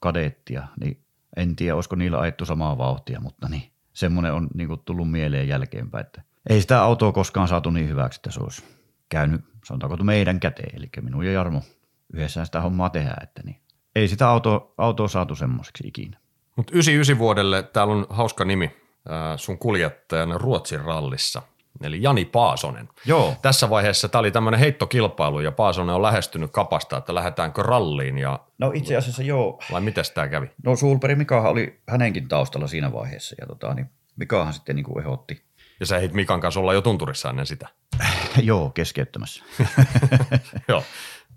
kadettia, 0.00 0.68
niin 0.80 1.04
En 1.36 1.56
tiedä, 1.56 1.74
olisiko 1.74 1.96
niillä 1.96 2.18
ajettu 2.18 2.44
samaa 2.46 2.78
vauhtia, 2.78 3.20
mutta 3.20 3.48
niin, 3.48 3.70
semmoinen 3.92 4.32
on 4.32 4.48
niin 4.54 4.68
kuin 4.68 4.80
tullut 4.84 5.10
mieleen 5.10 5.48
jälkeenpäin, 5.48 6.06
että 6.06 6.22
ei 6.48 6.60
sitä 6.60 6.82
autoa 6.82 7.12
koskaan 7.12 7.48
saatu 7.48 7.70
niin 7.70 7.88
hyväksi, 7.88 8.18
että 8.18 8.30
se 8.30 8.40
olisi 8.40 8.64
käynyt, 9.08 9.40
sanotaanko 9.64 10.04
meidän 10.04 10.40
käteen, 10.40 10.76
eli 10.76 10.90
minun 11.00 11.26
ja 11.26 11.32
Jarmo 11.32 11.62
yhdessä 12.12 12.44
sitä 12.44 12.60
hommaa 12.60 12.90
tehdään, 12.90 13.22
että 13.22 13.42
niin. 13.44 13.60
Ei 13.94 14.08
sitä 14.08 14.28
autoa, 14.28 14.74
autoa 14.78 15.08
saatu 15.08 15.36
semmoiseksi 15.36 15.88
ikinä. 15.88 16.18
Mutta 16.56 16.72
99 16.72 17.18
vuodelle 17.18 17.62
täällä 17.62 17.94
on 17.94 18.06
hauska 18.10 18.44
nimi 18.44 18.64
äh, 18.64 19.36
sun 19.36 19.58
kuljettajana 19.58 20.38
Ruotsin 20.38 20.80
rallissa, 20.80 21.42
eli 21.82 22.02
Jani 22.02 22.24
Paasonen. 22.24 22.88
Joo. 23.06 23.34
Tässä 23.42 23.70
vaiheessa 23.70 24.08
tämä 24.08 24.20
oli 24.20 24.30
tämmöinen 24.30 24.60
heittokilpailu 24.60 25.40
ja 25.40 25.52
Paasonen 25.52 25.94
on 25.94 26.02
lähestynyt 26.02 26.50
kapasta, 26.50 26.96
että 26.96 27.14
lähdetäänkö 27.14 27.62
ralliin 27.62 28.18
ja 28.18 28.40
No 28.58 28.70
itse 28.74 28.96
asiassa 28.96 29.22
joo. 29.22 29.60
vai 29.72 29.80
miten 29.80 30.04
tämä 30.14 30.28
kävi? 30.28 30.46
No 30.64 30.76
Sulperi 30.76 31.14
Mikahan 31.14 31.50
oli 31.50 31.80
hänenkin 31.88 32.28
taustalla 32.28 32.66
siinä 32.66 32.92
vaiheessa 32.92 33.36
ja 33.40 33.46
tota, 33.46 33.74
niin 33.74 33.90
Mikahan 34.16 34.52
sitten 34.52 34.76
niin 34.76 34.84
kuin 34.84 35.04
ehdotti. 35.04 35.42
Ja 35.80 35.86
sä 35.86 35.96
ehdit 35.96 36.12
Mikan 36.12 36.40
kanssa 36.40 36.60
olla 36.60 36.74
jo 36.74 36.80
tunturissa 36.80 37.30
ennen 37.30 37.46
sitä. 37.46 37.68
joo, 38.42 38.70
keskeyttämässä. 38.70 39.44
Joo. 40.68 40.82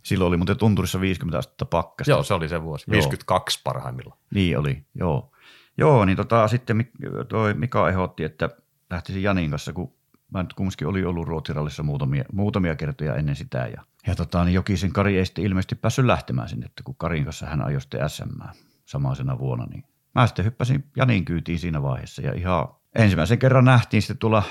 Silloin 0.08 0.28
oli 0.28 0.38
muuten 0.38 0.58
tunturissa 0.58 1.02
50 1.02 1.38
astetta 1.38 1.66
pakkasta. 1.66 2.12
Joo, 2.12 2.24
se 2.24 2.34
oli 2.34 2.50
se 2.50 2.64
vuosi. 2.64 2.86
Joo. 2.88 2.94
52 2.94 3.62
parhaimmillaan. 3.64 4.20
Niin 4.34 4.58
oli, 4.58 4.86
joo. 4.96 5.32
Joo, 5.78 6.06
niin 6.06 6.18
tota, 6.18 6.48
sitten 6.48 6.92
toi 7.28 7.54
Mika 7.54 7.90
ehdotti, 7.90 8.24
että 8.24 8.50
lähtisi 8.90 9.24
Janin 9.24 9.50
kanssa, 9.50 9.74
kun 9.74 9.94
mä 10.34 10.44
nyt 10.44 10.54
kumminkin 10.54 10.88
oli 10.88 11.06
ollut 11.06 11.28
Ruotsirallissa 11.28 11.84
muutamia, 11.84 12.26
muutamia 12.34 12.76
kertoja 12.76 13.16
ennen 13.16 13.36
sitä. 13.36 13.58
Ja, 13.58 13.84
ja 14.08 14.16
tota, 14.16 14.44
niin 14.44 14.54
Jokisen 14.54 14.94
Kari 14.94 15.18
ei 15.18 15.26
sitten 15.26 15.46
ilmeisesti 15.46 15.76
päässyt 15.76 16.06
lähtemään 16.06 16.50
sinne, 16.50 16.66
että 16.66 16.84
kun 16.84 16.96
Karin 16.96 17.24
kanssa 17.24 17.46
hän 17.46 17.66
ajoi 17.66 17.82
sitten 17.82 18.10
SM 18.10 18.42
samaisena 18.86 19.40
vuonna, 19.40 19.66
niin 19.66 19.84
mä 20.16 20.28
sitten 20.28 20.46
hyppäsin 20.46 20.84
Janin 20.96 21.26
kyytiin 21.26 21.60
siinä 21.60 21.82
vaiheessa 21.82 22.22
ja 22.22 22.34
ihan 22.34 22.68
ensimmäisen 22.96 23.40
kerran 23.40 23.66
nähtiin 23.66 24.02
sitten 24.02 24.18
tulla 24.18 24.44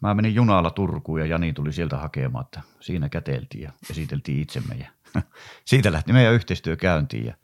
Mä 0.00 0.14
menin 0.14 0.34
junalla 0.34 0.70
Turkuun 0.70 1.20
ja 1.20 1.26
Jani 1.26 1.52
tuli 1.52 1.72
sieltä 1.72 1.96
hakemaan, 1.96 2.44
että 2.44 2.60
siinä 2.80 3.08
käteltiin 3.08 3.62
ja 3.62 3.72
esiteltiin 3.90 4.40
itsemme. 4.40 4.74
Ja 4.74 4.90
siitä 5.64 5.92
lähti 5.92 6.12
meidän 6.12 6.34
yhteistyö 6.34 6.76
käyntiin. 6.76 7.26
Ja 7.26 7.34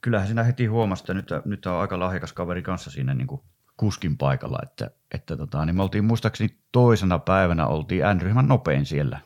kyllähän 0.00 0.26
siinä 0.26 0.42
heti 0.42 0.66
huomasi, 0.66 1.02
että 1.02 1.14
nyt, 1.14 1.28
nyt 1.44 1.66
on 1.66 1.80
aika 1.80 1.98
lahjakas 1.98 2.32
kaveri 2.32 2.62
kanssa 2.62 2.90
siinä 2.90 3.14
niin 3.14 3.26
kuin 3.26 3.40
kuskin 3.76 4.16
paikalla. 4.16 4.58
Että, 4.62 4.90
että 5.14 5.36
tota, 5.36 5.64
niin 5.64 5.76
me 5.76 5.82
oltiin 5.82 6.04
muistaakseni 6.04 6.56
toisena 6.72 7.18
päivänä 7.18 7.66
oltiin 7.66 8.02
N-ryhmän 8.14 8.48
nopein 8.48 8.86
siellä. 8.86 9.20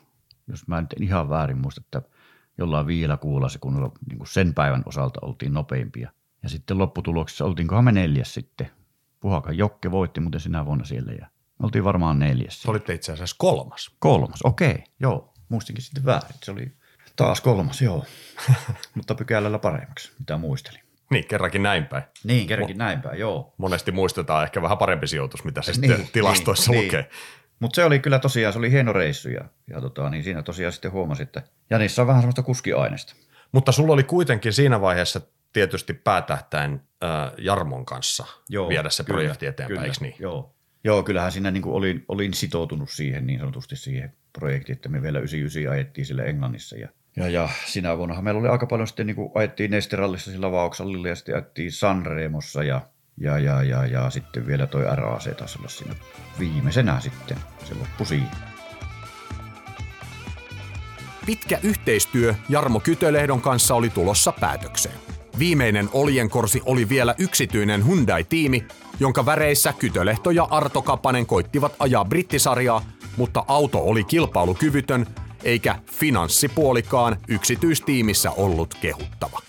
Jos 0.47 0.67
mä 0.67 0.81
nyt 0.81 0.93
en 0.93 1.03
ihan 1.03 1.29
väärin 1.29 1.57
muista, 1.57 1.81
että 1.85 2.01
jollain 2.57 2.87
viillä 2.87 3.17
kuulla 3.17 3.49
sekunnilla 3.49 3.91
niin 4.09 4.17
kuin 4.17 4.27
sen 4.27 4.53
päivän 4.53 4.83
osalta 4.85 5.19
oltiin 5.21 5.53
nopeimpia. 5.53 6.11
Ja 6.43 6.49
sitten 6.49 6.77
lopputuloksessa 6.77 7.45
oltiinkohan 7.45 7.83
me 7.83 7.91
neljäs 7.91 8.33
sitten. 8.33 8.71
Puhakan 9.19 9.57
Jokke 9.57 9.91
voitti 9.91 10.19
muuten 10.19 10.41
sinä 10.41 10.65
vuonna 10.65 10.85
siellä 10.85 11.11
ja 11.11 11.27
oltiin 11.63 11.83
varmaan 11.83 12.19
neljäs. 12.19 12.61
Se 12.61 12.71
olitte 12.71 12.93
itse 12.93 13.11
asiassa 13.11 13.35
kolmas. 13.39 13.91
Kolmas, 13.99 14.39
okei, 14.43 14.83
joo. 14.99 15.33
Muistinkin 15.49 15.83
sitten 15.83 16.05
väärin. 16.05 16.35
Se 16.43 16.51
oli 16.51 16.71
taas 17.15 17.41
kolmas, 17.41 17.81
joo. 17.81 18.05
Mutta 18.95 19.15
pykälällä 19.15 19.59
paremmaksi, 19.59 20.11
mitä 20.19 20.37
muistelin. 20.37 20.81
Niin, 21.11 21.27
kerrankin 21.27 21.63
näin 21.63 21.85
päin. 21.85 22.03
Niin, 22.23 22.47
kerrankin 22.47 22.77
näin 22.77 23.01
päin, 23.01 23.19
joo. 23.19 23.53
Monesti 23.57 23.91
muistetaan 23.91 24.43
ehkä 24.43 24.61
vähän 24.61 24.77
parempi 24.77 25.07
sijoitus, 25.07 25.43
mitä 25.43 25.61
se 25.61 25.73
sitten 25.73 26.07
tilastoissa 26.13 26.71
niin, 26.71 26.85
lukee. 26.85 27.01
Niin. 27.01 27.11
Mutta 27.59 27.75
se 27.75 27.83
oli 27.83 27.99
kyllä 27.99 28.19
tosiaan, 28.19 28.53
se 28.53 28.59
oli 28.59 28.71
hieno 28.71 28.93
reissu 28.93 29.29
ja, 29.29 29.41
ja 29.67 29.81
tota, 29.81 30.09
niin 30.09 30.23
siinä 30.23 30.43
tosiaan 30.43 30.73
sitten 30.73 30.91
huomasi, 30.91 31.23
että 31.23 31.41
Janissa 31.69 32.01
on 32.01 32.07
vähän 32.07 32.21
semmoista 32.21 32.43
kuskiaineesta. 32.43 33.15
Mutta 33.51 33.71
sulla 33.71 33.93
oli 33.93 34.03
kuitenkin 34.03 34.53
siinä 34.53 34.81
vaiheessa 34.81 35.21
tietysti 35.53 35.93
päätähtäen 35.93 36.81
äh, 37.03 37.31
Jarmon 37.37 37.85
kanssa 37.85 38.25
Joo, 38.49 38.69
viedä 38.69 38.89
se 38.89 39.03
kyllä, 39.03 39.17
projekti 39.17 39.45
eteenpäin, 39.45 39.77
kyllä, 39.77 39.87
eikö 39.87 39.97
niin? 40.01 40.15
Joo. 40.19 40.55
Joo, 40.83 41.03
kyllähän 41.03 41.31
siinä 41.31 41.51
niin 41.51 41.63
kuin 41.63 41.73
olin, 41.73 42.05
olin 42.07 42.33
sitoutunut 42.33 42.89
siihen 42.89 43.27
niin 43.27 43.39
sanotusti 43.39 43.75
siihen 43.75 44.13
projektiin, 44.33 44.75
että 44.75 44.89
me 44.89 45.01
vielä 45.01 45.19
99 45.19 45.73
ajettiin 45.73 46.05
sille 46.05 46.23
Englannissa. 46.23 46.75
Ja, 46.75 46.89
ja, 47.15 47.29
ja 47.29 47.49
sinä 47.65 47.97
vuonnahan 47.97 48.23
meillä 48.23 48.39
oli 48.39 48.47
aika 48.47 48.65
paljon 48.65 48.87
sitten, 48.87 49.07
niin 49.07 49.15
kuin 49.15 49.31
ajettiin 49.35 49.71
Nesterallissa 49.71 50.31
sillä 50.31 50.51
Vauksallilla 50.51 51.07
ja 51.07 51.15
sitten 51.15 51.35
ajettiin 51.35 51.71
Sanremossa 51.71 52.63
ja, 52.63 52.81
ja, 53.17 53.39
ja, 53.39 53.63
ja, 53.63 53.85
ja 53.85 54.09
sitten 54.09 54.47
vielä 54.47 54.67
toi 54.67 54.95
RAC 54.95 55.37
taisi 55.37 55.59
olla 55.59 55.69
siinä 55.69 55.95
viimeisenä 56.39 56.99
sitten. 56.99 57.37
Se 57.63 57.75
loppui 57.75 58.05
siihen. 58.05 58.51
Pitkä 61.25 61.59
yhteistyö 61.63 62.35
Jarmo 62.49 62.79
Kytölehdon 62.79 63.41
kanssa 63.41 63.75
oli 63.75 63.89
tulossa 63.89 64.31
päätökseen. 64.31 64.95
Viimeinen 65.39 65.89
oljenkorsi 65.93 66.61
oli 66.65 66.89
vielä 66.89 67.15
yksityinen 67.17 67.87
Hyundai-tiimi, 67.87 68.67
jonka 69.01 69.25
väreissä 69.25 69.73
Kytölehto 69.73 70.31
ja 70.31 70.43
Arto 70.43 70.81
Kapanen 70.81 71.25
koittivat 71.25 71.75
ajaa 71.79 72.05
brittisarjaa, 72.05 72.81
mutta 73.17 73.45
auto 73.47 73.79
oli 73.83 74.03
kilpailukyvytön, 74.03 75.05
eikä 75.43 75.79
finanssipuolikaan 75.91 77.17
yksityistiimissä 77.27 78.31
ollut 78.31 78.73
kehuttava. 78.81 79.39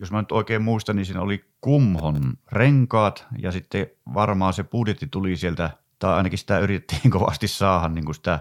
Jos 0.00 0.12
mä 0.12 0.20
nyt 0.20 0.32
oikein 0.32 0.62
muistan, 0.62 0.96
niin 0.96 1.06
siinä 1.06 1.20
oli 1.20 1.44
Kumhon 1.60 2.34
renkaat 2.52 3.26
ja 3.38 3.52
sitten 3.52 3.86
varmaan 4.14 4.52
se 4.52 4.64
budjetti 4.64 5.06
tuli 5.06 5.36
sieltä, 5.36 5.70
tai 5.98 6.14
ainakin 6.14 6.38
sitä 6.38 6.58
yritettiin 6.58 7.10
kovasti 7.18 7.48
saada 7.48 7.88
niin 7.88 8.04
kuin 8.04 8.14
sitä 8.14 8.40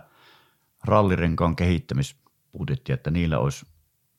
rallirenkaan 0.84 1.56
kehittämisbudjettia, 1.56 2.94
että 2.94 3.12
niillä 3.12 3.40
olisi 3.40 3.66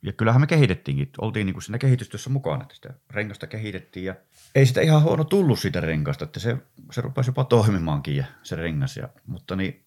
ja 0.03 0.13
kyllähän 0.13 0.41
me 0.41 0.47
kehitettiinkin, 0.47 1.11
oltiin 1.21 1.47
niin 1.47 1.55
kuin 1.55 1.63
siinä 1.63 1.79
kehitystyössä 1.79 2.31
mukana, 2.31 2.63
että 2.63 2.75
sitä 2.75 2.95
rengasta 3.11 3.47
kehitettiin 3.47 4.05
ja 4.05 4.15
ei 4.55 4.67
sitä 4.67 4.81
ihan 4.81 5.03
huono 5.03 5.25
tullut 5.25 5.59
siitä 5.59 5.81
rengasta, 5.81 6.25
että 6.25 6.41
se, 6.41 6.57
se 6.93 7.01
rupesi 7.01 7.29
jopa 7.29 7.45
toimimaankin 7.45 8.17
ja 8.17 8.25
se 8.43 8.57
rengas. 8.57 8.97
Ja, 8.97 9.09
mutta 9.27 9.57
niin, 9.57 9.85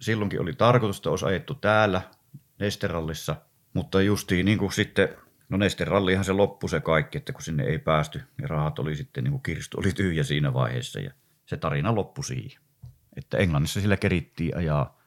silloinkin 0.00 0.40
oli 0.40 0.52
tarkoitus, 0.52 0.96
että 0.96 1.10
olisi 1.10 1.26
ajettu 1.26 1.54
täällä 1.54 2.02
Nesterallissa, 2.58 3.36
mutta 3.74 4.02
justiin 4.02 4.46
niin 4.46 4.58
kuin 4.58 4.72
sitten, 4.72 5.08
no 5.48 5.56
Nesterallihan 5.56 6.24
se 6.24 6.32
loppui 6.32 6.70
se 6.70 6.80
kaikki, 6.80 7.18
että 7.18 7.32
kun 7.32 7.42
sinne 7.42 7.64
ei 7.64 7.78
päästy, 7.78 8.22
niin 8.38 8.50
rahat 8.50 8.78
oli 8.78 8.96
sitten, 8.96 9.24
niin 9.24 9.32
kuin 9.32 9.42
kirstu 9.42 9.78
oli 9.80 9.92
tyhjä 9.92 10.22
siinä 10.22 10.54
vaiheessa 10.54 11.00
ja 11.00 11.10
se 11.46 11.56
tarina 11.56 11.94
loppui 11.94 12.24
siihen. 12.24 12.62
Että 13.16 13.38
Englannissa 13.38 13.80
sillä 13.80 13.96
kerittiin 13.96 14.56
ajaa 14.56 15.02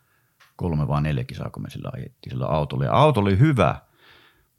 kolme 0.56 0.88
vai 0.88 1.02
neljä 1.02 1.24
kisaa, 1.24 1.50
kun 1.50 1.64
me 1.64 1.70
sillä 1.70 1.90
ajettiin 1.94 2.32
sillä 2.32 2.46
autolla. 2.46 2.86
Ja 2.86 2.94
auto 2.94 3.20
oli 3.20 3.40
hyvä, 3.40 3.82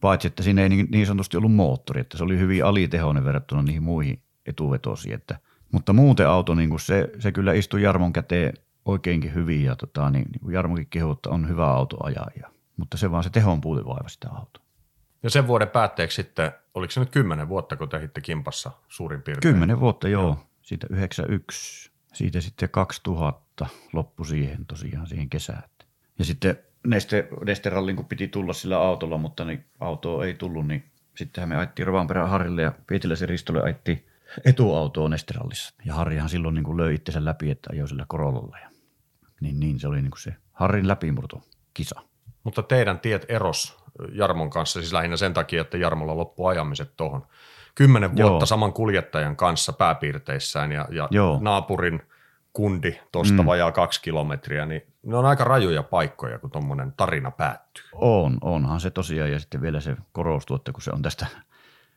paitsi 0.00 0.28
että 0.28 0.42
siinä 0.42 0.62
ei 0.62 0.68
niin, 0.68 0.88
niin 0.90 1.06
sanotusti 1.06 1.36
ollut 1.36 1.54
moottori, 1.54 2.00
että 2.00 2.18
se 2.18 2.24
oli 2.24 2.38
hyvin 2.38 2.64
alitehoinen 2.64 3.24
verrattuna 3.24 3.62
niihin 3.62 3.82
muihin 3.82 4.22
etuvetosiin. 4.46 5.14
Että, 5.14 5.38
mutta 5.72 5.92
muuten 5.92 6.28
auto, 6.28 6.54
niin 6.54 6.68
kuin 6.70 6.80
se, 6.80 7.10
se 7.18 7.32
kyllä 7.32 7.52
istui 7.52 7.82
Jarmon 7.82 8.12
käteen 8.12 8.54
oikeinkin 8.84 9.34
hyvin 9.34 9.64
ja 9.64 9.76
tota, 9.76 10.10
niin, 10.10 10.28
niin 10.32 10.40
kuin 10.40 10.54
Jarmonkin 10.54 10.86
kehu, 10.90 11.12
että 11.12 11.30
on 11.30 11.48
hyvä 11.48 11.66
auto 11.66 12.04
ajaa. 12.04 12.30
Ja, 12.40 12.50
mutta 12.76 12.96
se 12.96 13.10
vaan 13.10 13.24
se 13.24 13.30
tehon 13.30 13.60
puute 13.60 13.84
vaiva 13.84 14.08
sitä 14.08 14.28
autoa. 14.30 14.62
Ja 15.22 15.30
sen 15.30 15.46
vuoden 15.46 15.68
päätteeksi 15.68 16.16
sitten, 16.16 16.52
oliko 16.74 16.90
se 16.90 17.00
nyt 17.00 17.10
kymmenen 17.10 17.48
vuotta, 17.48 17.76
kun 17.76 17.88
tehitte 17.88 18.20
kimpassa 18.20 18.70
suurin 18.88 19.22
piirtein? 19.22 19.54
Kymmenen 19.54 19.80
vuotta, 19.80 20.08
joo. 20.08 20.22
joo. 20.22 20.38
Siitä 20.62 20.86
91. 20.90 21.90
Siitä 22.12 22.40
sitten 22.40 22.70
2000 22.70 23.66
loppu 23.92 24.24
siihen 24.24 24.66
tosiaan 24.66 25.06
siihen 25.06 25.30
kesään. 25.30 25.62
Ja 26.18 26.24
sitten 26.24 26.58
Neste, 26.86 27.28
Nesterallin, 27.46 27.96
kun 27.96 28.04
piti 28.04 28.28
tulla 28.28 28.52
sillä 28.52 28.78
autolla, 28.78 29.18
mutta 29.18 29.44
niin 29.44 29.64
auto 29.80 30.22
ei 30.22 30.34
tullut, 30.34 30.66
niin 30.66 30.84
sittenhän 31.14 31.48
me 31.48 31.56
ajettiin 31.56 31.86
Rovanperän 31.86 32.28
Harrille 32.28 32.62
ja 32.62 32.72
Pietiläisen 32.86 33.28
Ristolle 33.28 33.62
ajettiin 33.62 34.06
etuautoa 34.44 35.08
Nesterallissa. 35.08 35.74
Ja 35.84 35.94
Harrihan 35.94 36.28
silloin 36.28 36.54
niin 36.54 36.64
kuin 36.64 36.76
löi 36.76 36.94
itsensä 36.94 37.24
läpi, 37.24 37.50
että 37.50 37.70
ajoi 37.72 37.88
sillä 37.88 38.04
Korollalla. 38.08 38.58
Ja 38.58 38.70
niin, 39.40 39.60
niin 39.60 39.80
se 39.80 39.88
oli 39.88 40.02
niin 40.02 40.10
kuin 40.10 40.22
se 40.22 40.34
Harrin 40.52 40.88
läpimurto 40.88 41.42
kisa. 41.74 42.00
Mutta 42.44 42.62
teidän 42.62 43.00
tiet 43.00 43.26
eros 43.28 43.76
Jarmon 44.12 44.50
kanssa, 44.50 44.80
siis 44.80 44.92
lähinnä 44.92 45.16
sen 45.16 45.34
takia, 45.34 45.60
että 45.60 45.76
Jarmolla 45.76 46.16
loppu 46.16 46.46
ajamiset 46.46 46.96
tuohon. 46.96 47.26
Kymmenen 47.74 48.16
vuotta 48.16 48.32
Joo. 48.32 48.46
saman 48.46 48.72
kuljettajan 48.72 49.36
kanssa 49.36 49.72
pääpiirteissään 49.72 50.72
ja, 50.72 50.88
ja 50.90 51.08
Joo. 51.10 51.38
naapurin 51.42 52.02
kundi 52.52 53.00
tuosta 53.12 53.42
mm. 53.42 53.46
vajaa 53.46 53.72
kaksi 53.72 54.02
kilometriä, 54.02 54.66
niin 54.66 54.82
ne 55.02 55.16
on 55.16 55.26
aika 55.26 55.44
rajuja 55.44 55.82
paikkoja, 55.82 56.38
kun 56.38 56.50
tuommoinen 56.50 56.92
tarina 56.96 57.30
päättyy. 57.30 57.84
On, 57.92 58.38
onhan 58.40 58.80
se 58.80 58.90
tosiaan 58.90 59.32
ja 59.32 59.40
sitten 59.40 59.60
vielä 59.60 59.80
se 59.80 59.96
korostuu, 60.12 60.56
että 60.56 60.72
kun 60.72 60.82
se 60.82 60.90
on 60.90 61.02
tästä 61.02 61.26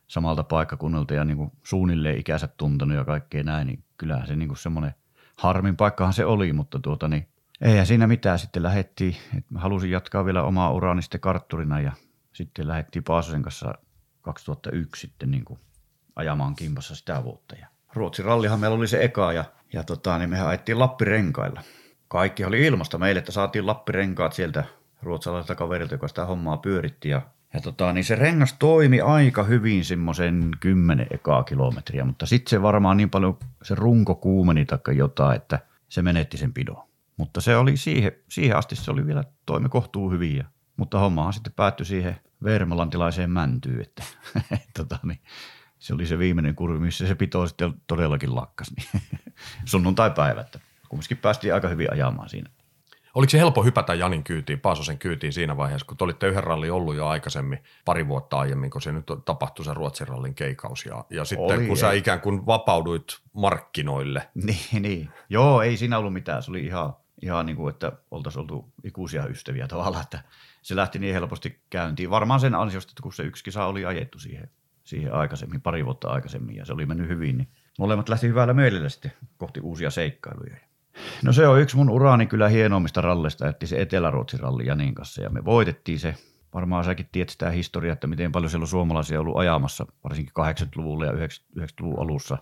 samalta 0.10 0.43
paikkakunnalta 0.43 1.14
ja 1.14 1.26
niin 1.26 1.38
kuin 1.38 1.51
suunnilleen 1.64 2.20
ikänsä 2.20 2.47
tuntenut 2.47 2.97
ja 2.97 3.05
kaikkea 3.05 3.43
näin, 3.43 3.68
niin 3.68 3.84
kyllähän 3.97 4.28
se 4.28 4.36
niin 4.36 4.49
kuin 4.49 4.57
semmoinen 4.57 4.95
harmin 5.36 5.76
paikkahan 5.76 6.14
se 6.14 6.26
oli, 6.26 6.53
mutta 6.53 6.80
tuota 6.80 7.07
niin, 7.07 7.28
eihän 7.62 7.86
siinä 7.86 8.07
mitään. 8.07 8.39
Sitten 8.39 8.64
lähettiin, 8.64 9.16
että 9.38 9.53
mä 9.53 9.60
halusin 9.60 9.91
jatkaa 9.91 10.26
vielä 10.26 10.43
omaa 10.43 10.72
uraani 10.72 11.01
sitten 11.01 11.22
kartturina 11.22 11.82
ja 11.82 11.91
sitten 12.34 12.68
lähettiin 12.68 13.03
Paasosen 13.03 13.43
kanssa 13.43 13.74
2001 14.22 15.01
sitten 15.01 15.32
niin 15.32 15.45
kuin 15.45 15.60
ajamaan 16.16 16.55
kimpassa 16.55 16.95
sitä 16.95 17.24
vuotta. 17.24 17.55
Ja 17.55 17.68
Ruotsin 17.93 18.26
rallihan 18.26 18.60
meillä 18.60 18.78
oli 18.78 18.88
se 18.88 19.03
eka 19.03 19.34
ja, 19.34 19.45
ja 19.74 19.84
tota, 19.84 20.18
niin 20.18 20.30
mehän 20.30 20.47
ajettiin 20.47 20.80
Lappirenkailla. 20.80 21.62
Kaikki 22.07 22.45
oli 22.45 22.66
ilmasta 22.66 22.97
meille, 22.97 23.20
että 23.20 23.32
saatiin 23.32 23.68
Lappirenkaat 23.68 24.34
sieltä 24.34 24.64
ruotsalaiselta 25.01 25.55
kaverilta, 25.55 25.93
joka 25.93 26.07
sitä 26.07 26.26
hommaa 26.26 26.57
pyöritti 26.57 27.10
ja 27.10 27.22
Ja 27.54 27.62
tota, 27.62 27.93
niin 27.93 28.04
se 28.04 28.16
rengas 28.16 28.54
toimi 28.54 29.02
aika 29.02 29.43
hyvin 29.43 29.86
semmoisen 29.86 30.52
kymmenen 30.60 31.08
ekaa 31.12 31.43
kilometriä, 31.43 32.06
mutta 32.06 32.26
sitten 32.26 32.50
se 32.50 32.62
varmaan 32.62 32.97
niin 32.97 33.10
paljon 33.10 33.38
se 33.64 33.76
runko 33.76 34.16
kuumeni 34.16 34.66
taikka 34.66 34.91
jotain, 34.91 35.36
että 35.36 35.60
se 35.89 36.02
menetti 36.02 36.38
sen 36.38 36.54
pidon. 36.54 36.84
Mutta 37.18 37.41
se 37.41 37.58
oli 37.58 37.78
siihen, 37.78 38.12
siihen 38.30 38.58
asti 38.58 38.76
se 38.76 38.91
oli 38.91 39.06
vielä 39.06 39.24
toimi 39.45 39.70
kohtuu 39.70 40.12
hyvin. 40.12 40.38
Ja, 40.38 40.43
mutta 40.78 41.00
hommahan 41.00 41.34
sitten 41.34 41.54
päättyi 41.54 41.86
siihen 41.86 42.16
vermolantilaiseen 42.43 43.32
mäntyyn, 43.32 43.82
että 43.82 44.04
tota, 44.78 45.00
niin, 45.04 45.22
se 45.80 45.93
oli 45.93 46.06
se 46.06 46.20
viimeinen 46.20 46.56
kurvi, 46.56 46.80
missä 46.80 47.08
se 47.08 47.16
pito 47.16 47.47
sitten 47.47 47.74
todellakin 47.88 48.36
lakkas. 48.36 48.72
Niin 48.76 49.02
sunnuntai-päivä, 49.66 50.41
että 50.41 50.60
kumminkin 50.89 51.18
päästiin 51.18 51.54
aika 51.54 51.68
hyvin 51.68 51.93
ajamaan 51.93 52.30
siinä. 52.30 52.50
Oliko 53.20 53.30
se 53.30 53.39
helppo 53.39 53.63
hypätä 53.63 53.93
Janin 53.93 54.24
kyytiin, 54.24 54.59
Paasosen 54.59 54.97
kyytiin 54.97 55.34
siinä 55.34 55.57
vaiheessa, 55.57 55.86
kun 55.86 55.97
te 55.97 56.03
olitte 56.03 56.28
yhden 56.28 56.43
rallin 56.43 56.72
ollut 56.72 56.95
jo 56.95 57.07
aikaisemmin, 57.07 57.59
pari 57.86 58.07
vuotta 58.07 58.39
aiemmin, 58.39 58.70
kun 58.70 58.82
se 58.82 58.91
nyt 58.91 59.05
tapahtui 59.26 59.65
se 59.65 59.74
Ruotsin 59.74 60.07
rallin 60.07 60.36
keikaus. 60.36 60.86
Ja, 60.86 61.05
ja 61.09 61.26
sitten 61.26 61.45
oli, 61.45 61.67
kun 61.67 61.70
ei. 61.70 61.76
sä 61.76 61.91
ikään 61.91 62.22
kuin 62.22 62.45
vapauduit 62.45 63.20
markkinoille. 63.34 64.30
Niin, 64.45 64.82
niin. 64.82 65.09
Joo, 65.30 65.61
ei 65.61 65.78
siinä 65.78 65.97
ollut 65.97 66.13
mitään. 66.13 66.43
Se 66.43 66.51
oli 66.51 66.65
ihan, 66.65 66.93
ihan 67.22 67.45
niin 67.45 67.55
kuin, 67.55 67.74
että 67.74 67.91
oltaisiin 68.11 68.41
oltu 68.41 68.74
ikuisia 68.84 69.26
ystäviä 69.26 69.67
tavallaan, 69.67 70.03
että 70.03 70.24
se 70.61 70.76
lähti 70.76 70.99
niin 70.99 71.13
helposti 71.13 71.61
käyntiin. 71.70 72.09
Varmaan 72.09 72.39
sen 72.39 72.55
ansiosta, 72.55 72.91
että 72.91 73.03
kun 73.03 73.13
se 73.13 73.24
yksi 73.24 73.43
kisa 73.43 73.65
oli 73.65 73.86
ajettu 73.86 74.20
siihen, 74.20 74.49
siihen 74.84 75.13
aikaisemmin, 75.13 75.61
pari 75.61 75.86
vuotta 75.86 76.09
aikaisemmin, 76.09 76.55
ja 76.55 76.65
se 76.65 76.74
oli 76.74 76.86
mennyt 76.86 77.07
hyvin, 77.07 77.38
niin 77.38 77.49
molemmat 77.80 78.09
lähti 78.09 78.28
hyvällä 78.28 78.53
mielellä 78.53 78.89
sitten 78.89 79.11
kohti 79.38 79.59
uusia 79.59 79.89
seikkailuja. 79.89 80.68
No 81.24 81.34
se 81.34 81.47
on 81.47 81.62
yksi 81.62 81.76
mun 81.76 81.89
uraani 81.89 82.26
kyllä 82.26 82.50
hienoimmista 82.50 83.02
ralleista, 83.02 83.47
että 83.47 83.66
se 83.66 83.82
Etelä-Ruotsin 83.82 84.39
ralli 84.39 84.66
Janin 84.66 84.95
kanssa 84.95 85.22
ja 85.22 85.30
me 85.30 85.45
voitettiin 85.45 86.00
se. 86.00 86.16
Varmaan 86.54 86.84
säkin 86.84 87.10
tiedät 87.12 87.30
sitä 87.30 87.50
historiaa, 87.50 87.93
että 87.93 88.08
miten 88.08 88.32
paljon 88.32 88.50
siellä 88.50 88.64
on 88.64 88.68
suomalaisia 88.68 89.20
ollut 89.20 89.38
ajamassa, 89.38 89.86
varsinkin 90.04 90.34
80-luvulla 90.39 91.06
ja 91.06 91.12
90-luvun 91.12 92.00
alussa. 92.00 92.38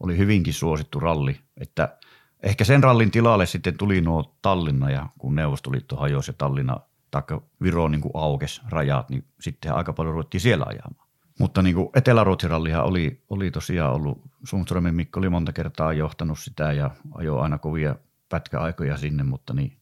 Oli 0.00 0.18
hyvinkin 0.18 0.54
suosittu 0.54 1.00
ralli, 1.00 1.40
että 1.56 1.98
ehkä 2.42 2.64
sen 2.64 2.82
rallin 2.82 3.10
tilalle 3.10 3.46
sitten 3.46 3.78
tuli 3.78 4.00
nuo 4.00 4.34
Tallinna 4.42 4.90
ja 4.90 5.06
kun 5.18 5.34
Neuvostoliitto 5.34 5.96
hajosi 5.96 6.30
ja 6.30 6.34
Tallinna 6.38 6.80
taikka 7.10 7.42
Viro 7.62 7.88
niin 7.88 8.02
aukesi 8.14 8.60
rajat, 8.70 9.10
niin 9.10 9.24
sitten 9.40 9.74
aika 9.74 9.92
paljon 9.92 10.14
ruvettiin 10.14 10.40
siellä 10.40 10.64
ajamaan. 10.68 11.08
Mutta 11.38 11.62
niin 11.62 11.74
kuin 11.74 11.88
Etelä-Ruotsin 11.94 12.50
rallihan 12.50 12.84
oli, 12.84 13.22
oli 13.30 13.50
tosiaan 13.50 13.94
ollut, 13.94 14.22
Sundströmin 14.44 14.94
Mikko 14.94 15.20
oli 15.20 15.28
monta 15.28 15.52
kertaa 15.52 15.92
johtanut 15.92 16.38
sitä 16.38 16.72
ja 16.72 16.90
ajoi 17.14 17.40
aina 17.40 17.58
kovia 17.58 17.96
pätkäaikoja 18.28 18.96
sinne, 18.96 19.22
mutta 19.22 19.54
niin 19.54 19.76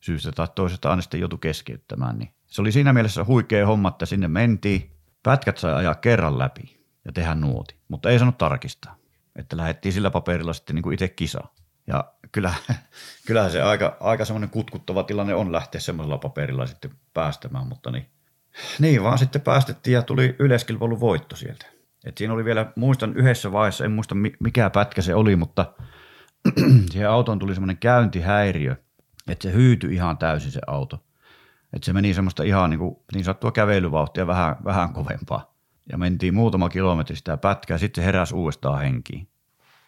syystä 0.00 0.32
tai 0.32 0.48
toisesta 0.54 0.90
aina 0.90 1.02
sitten 1.02 1.20
joutui 1.20 1.38
keskeyttämään. 1.38 2.18
Niin 2.18 2.34
se 2.46 2.60
oli 2.60 2.72
siinä 2.72 2.92
mielessä 2.92 3.24
huikea 3.24 3.66
homma, 3.66 3.88
että 3.88 4.06
sinne 4.06 4.28
mentiin, 4.28 4.90
pätkät 5.22 5.58
sai 5.58 5.74
ajaa 5.74 5.94
kerran 5.94 6.38
läpi 6.38 6.80
ja 7.04 7.12
tehdä 7.12 7.34
nuoti, 7.34 7.76
mutta 7.88 8.10
ei 8.10 8.18
saanut 8.18 8.38
tarkistaa. 8.38 8.96
Että 9.36 9.56
lähdettiin 9.56 9.92
sillä 9.92 10.10
paperilla 10.10 10.52
sitten 10.52 10.74
niin 10.76 10.82
kuin 10.82 10.94
itse 10.94 11.08
kisaa. 11.08 11.54
Ja 11.86 12.12
kyllä, 12.32 12.54
kyllähän 13.26 13.50
se 13.50 13.62
aika, 13.62 13.96
aika 14.00 14.24
semmoinen 14.24 14.50
kutkuttava 14.50 15.02
tilanne 15.02 15.34
on 15.34 15.52
lähteä 15.52 15.80
semmoisella 15.80 16.18
paperilla 16.18 16.66
sitten 16.66 16.90
päästämään, 17.14 17.66
mutta 17.66 17.90
niin– 17.90 18.06
niin 18.78 19.02
vaan 19.02 19.18
sitten 19.18 19.40
päästettiin 19.40 19.94
ja 19.94 20.02
tuli 20.02 20.36
yleiskilpailun 20.38 21.00
voitto 21.00 21.36
sieltä. 21.36 21.66
Et 22.04 22.18
siinä 22.18 22.34
oli 22.34 22.44
vielä, 22.44 22.72
muistan 22.76 23.16
yhdessä 23.16 23.52
vaiheessa, 23.52 23.84
en 23.84 23.92
muista 23.92 24.14
mikä 24.40 24.70
pätkä 24.70 25.02
se 25.02 25.14
oli, 25.14 25.36
mutta 25.36 25.72
siihen 26.90 27.10
autoon 27.10 27.38
tuli 27.38 27.54
semmoinen 27.54 27.78
käyntihäiriö, 27.78 28.76
että 29.28 29.42
se 29.42 29.54
hyytyi 29.54 29.94
ihan 29.94 30.18
täysin 30.18 30.52
se 30.52 30.60
auto. 30.66 31.04
Että 31.72 31.86
se 31.86 31.92
meni 31.92 32.14
semmoista 32.14 32.42
ihan 32.42 32.70
niin, 32.70 32.78
kuin, 32.78 32.96
niin 33.14 33.24
sattua 33.24 33.52
kävelyvauhtia 33.52 34.26
vähän, 34.26 34.56
vähän 34.64 34.92
kovempaa. 34.92 35.54
Ja 35.92 35.98
mentiin 35.98 36.34
muutama 36.34 36.68
kilometri 36.68 37.16
sitä 37.16 37.36
pätkää, 37.36 37.78
sitten 37.78 38.02
se 38.02 38.06
heräsi 38.06 38.34
uudestaan 38.34 38.80
henkiin. 38.80 39.28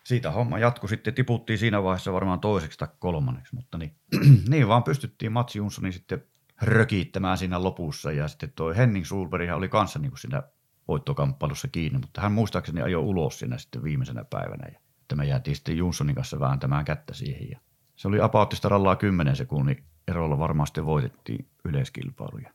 Siitä 0.05 0.31
homma 0.31 0.59
jatkui 0.59 0.89
sitten, 0.89 1.15
tiputtiin 1.15 1.59
siinä 1.59 1.83
vaiheessa 1.83 2.13
varmaan 2.13 2.41
toiseksi 2.41 2.79
tai 2.79 2.89
kolmanneksi, 2.99 3.55
mutta 3.55 3.79
niin, 3.79 3.97
niin 4.49 4.69
vaan 4.69 4.83
pystyttiin 4.83 5.33
Mats 5.33 5.57
Jonssonin 5.57 5.93
sitten 5.93 6.25
rökittämään 6.63 7.39
siinä 7.39 7.63
lopussa. 7.63 8.13
Ja 8.13 8.29
sitten 8.29 8.53
toi 8.57 8.77
Henning 8.77 9.05
Sulberg 9.05 9.51
oli 9.53 9.69
kanssa 9.69 9.99
niin 9.99 10.11
kuin 10.11 10.19
siinä 10.19 10.43
voittokamppailussa 10.89 11.69
kiinni, 11.69 11.99
mutta 11.99 12.21
hän 12.21 12.33
muistaakseni 12.33 12.83
ajoi 12.83 13.03
ulos 13.03 13.39
siinä 13.39 13.59
sitten 13.59 13.83
viimeisenä 13.83 14.25
päivänä. 14.25 14.69
Ja 14.73 14.79
että 15.03 15.17
me 15.17 15.25
jäätiin 15.25 15.57
sitten 15.57 15.77
Jonssonin 15.77 16.15
kanssa 16.15 16.41
vääntämään 16.41 16.85
kättä 16.85 17.15
siihen. 17.15 17.51
Ja 17.51 17.59
se 17.97 18.09
oli 18.09 18.21
apauttista 18.21 18.69
rallaa 18.69 18.97
10 18.97 19.37
sekunnin 19.37 19.85
erolla 20.09 20.39
varmaan 20.39 20.67
sitten 20.67 20.87
voitettiin 20.87 21.49
yleiskilpailuja. 21.65 22.51